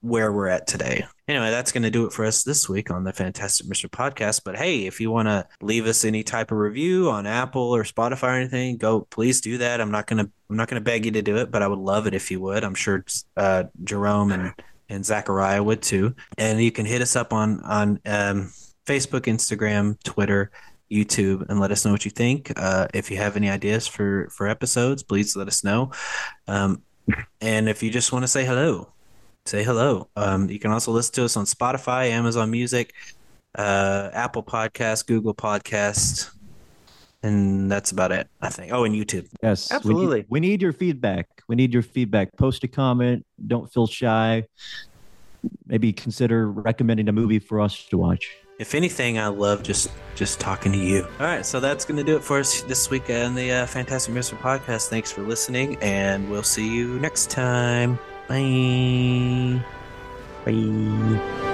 where 0.00 0.32
we're 0.32 0.48
at 0.48 0.66
today. 0.66 1.04
Anyway, 1.26 1.50
that's 1.50 1.72
going 1.72 1.82
to 1.82 1.90
do 1.90 2.06
it 2.06 2.12
for 2.12 2.24
us 2.24 2.44
this 2.44 2.68
week 2.68 2.90
on 2.90 3.02
the 3.02 3.12
Fantastic 3.12 3.66
Mr. 3.66 3.90
Podcast. 3.90 4.42
But 4.44 4.56
hey, 4.56 4.86
if 4.86 5.00
you 5.00 5.10
want 5.10 5.26
to 5.26 5.46
leave 5.60 5.86
us 5.86 6.04
any 6.04 6.22
type 6.22 6.52
of 6.52 6.58
review 6.58 7.10
on 7.10 7.26
Apple 7.26 7.74
or 7.74 7.82
Spotify 7.82 8.22
or 8.22 8.40
anything, 8.40 8.76
go 8.76 9.00
please 9.10 9.40
do 9.40 9.58
that. 9.58 9.80
I'm 9.80 9.90
not 9.90 10.06
gonna 10.06 10.30
I'm 10.48 10.56
not 10.56 10.68
gonna 10.68 10.80
beg 10.80 11.04
you 11.04 11.12
to 11.12 11.22
do 11.22 11.36
it, 11.38 11.50
but 11.50 11.62
I 11.62 11.68
would 11.68 11.78
love 11.78 12.06
it 12.06 12.14
if 12.14 12.30
you 12.30 12.40
would. 12.40 12.62
I'm 12.62 12.74
sure 12.74 13.04
uh, 13.36 13.64
Jerome 13.82 14.30
and 14.32 14.52
and 14.88 15.04
Zachariah 15.04 15.62
would 15.62 15.82
too. 15.82 16.14
And 16.38 16.62
you 16.62 16.70
can 16.70 16.86
hit 16.86 17.02
us 17.02 17.16
up 17.16 17.32
on 17.32 17.60
on 17.62 18.00
um, 18.06 18.52
Facebook, 18.86 19.22
Instagram, 19.22 20.00
Twitter. 20.04 20.50
YouTube 20.90 21.48
and 21.48 21.58
let 21.60 21.70
us 21.70 21.84
know 21.84 21.92
what 21.92 22.04
you 22.04 22.10
think. 22.10 22.52
Uh, 22.56 22.86
if 22.94 23.10
you 23.10 23.16
have 23.16 23.36
any 23.36 23.50
ideas 23.50 23.86
for 23.86 24.28
for 24.30 24.46
episodes, 24.46 25.02
please 25.02 25.34
let 25.36 25.48
us 25.48 25.64
know. 25.64 25.90
Um, 26.48 26.82
and 27.40 27.68
if 27.68 27.82
you 27.82 27.90
just 27.90 28.12
want 28.12 28.22
to 28.24 28.28
say 28.28 28.44
hello, 28.44 28.92
say 29.46 29.62
hello. 29.62 30.08
Um, 30.16 30.48
you 30.50 30.58
can 30.58 30.70
also 30.72 30.92
listen 30.92 31.14
to 31.14 31.24
us 31.24 31.36
on 31.36 31.44
Spotify, 31.44 32.10
Amazon 32.10 32.50
Music, 32.50 32.92
uh, 33.56 34.10
Apple 34.12 34.42
Podcast, 34.42 35.06
Google 35.06 35.34
Podcast, 35.34 36.30
and 37.22 37.70
that's 37.70 37.90
about 37.92 38.12
it. 38.12 38.28
I 38.40 38.48
think. 38.50 38.72
Oh, 38.72 38.84
and 38.84 38.94
YouTube. 38.94 39.26
Yes, 39.42 39.70
we 39.70 39.74
need- 39.74 39.76
Absolutely. 39.76 40.24
We 40.28 40.40
need, 40.40 40.62
your 40.62 40.72
feedback. 40.72 41.28
We 41.48 41.56
need 41.56 41.72
your 41.72 41.82
feedback. 41.82 42.36
Post 42.36 42.64
a 42.64 42.68
comment. 42.68 43.24
Don't 43.46 43.72
feel 43.72 43.86
shy. 43.86 44.44
Maybe 45.66 45.92
consider 45.92 46.50
recommending 46.50 47.08
a 47.08 47.12
movie 47.12 47.38
for 47.38 47.60
us 47.60 47.86
to 47.90 47.98
watch. 47.98 48.28
If 48.58 48.74
anything, 48.74 49.18
I 49.18 49.28
love 49.28 49.62
just 49.62 49.90
just 50.14 50.40
talking 50.40 50.72
to 50.72 50.78
you. 50.78 51.06
All 51.20 51.26
right, 51.26 51.44
so 51.44 51.60
that's 51.60 51.84
going 51.84 51.98
to 51.98 52.04
do 52.04 52.16
it 52.16 52.24
for 52.24 52.38
us 52.38 52.62
this 52.62 52.88
week 52.88 53.10
on 53.10 53.34
the 53.34 53.52
uh, 53.52 53.66
Fantastic 53.66 54.14
Mr. 54.14 54.36
Podcast. 54.38 54.88
Thanks 54.88 55.12
for 55.12 55.22
listening, 55.22 55.76
and 55.82 56.30
we'll 56.30 56.42
see 56.42 56.66
you 56.66 56.98
next 57.00 57.30
time. 57.30 57.98
Bye. 58.28 59.62
Bye. 60.46 61.52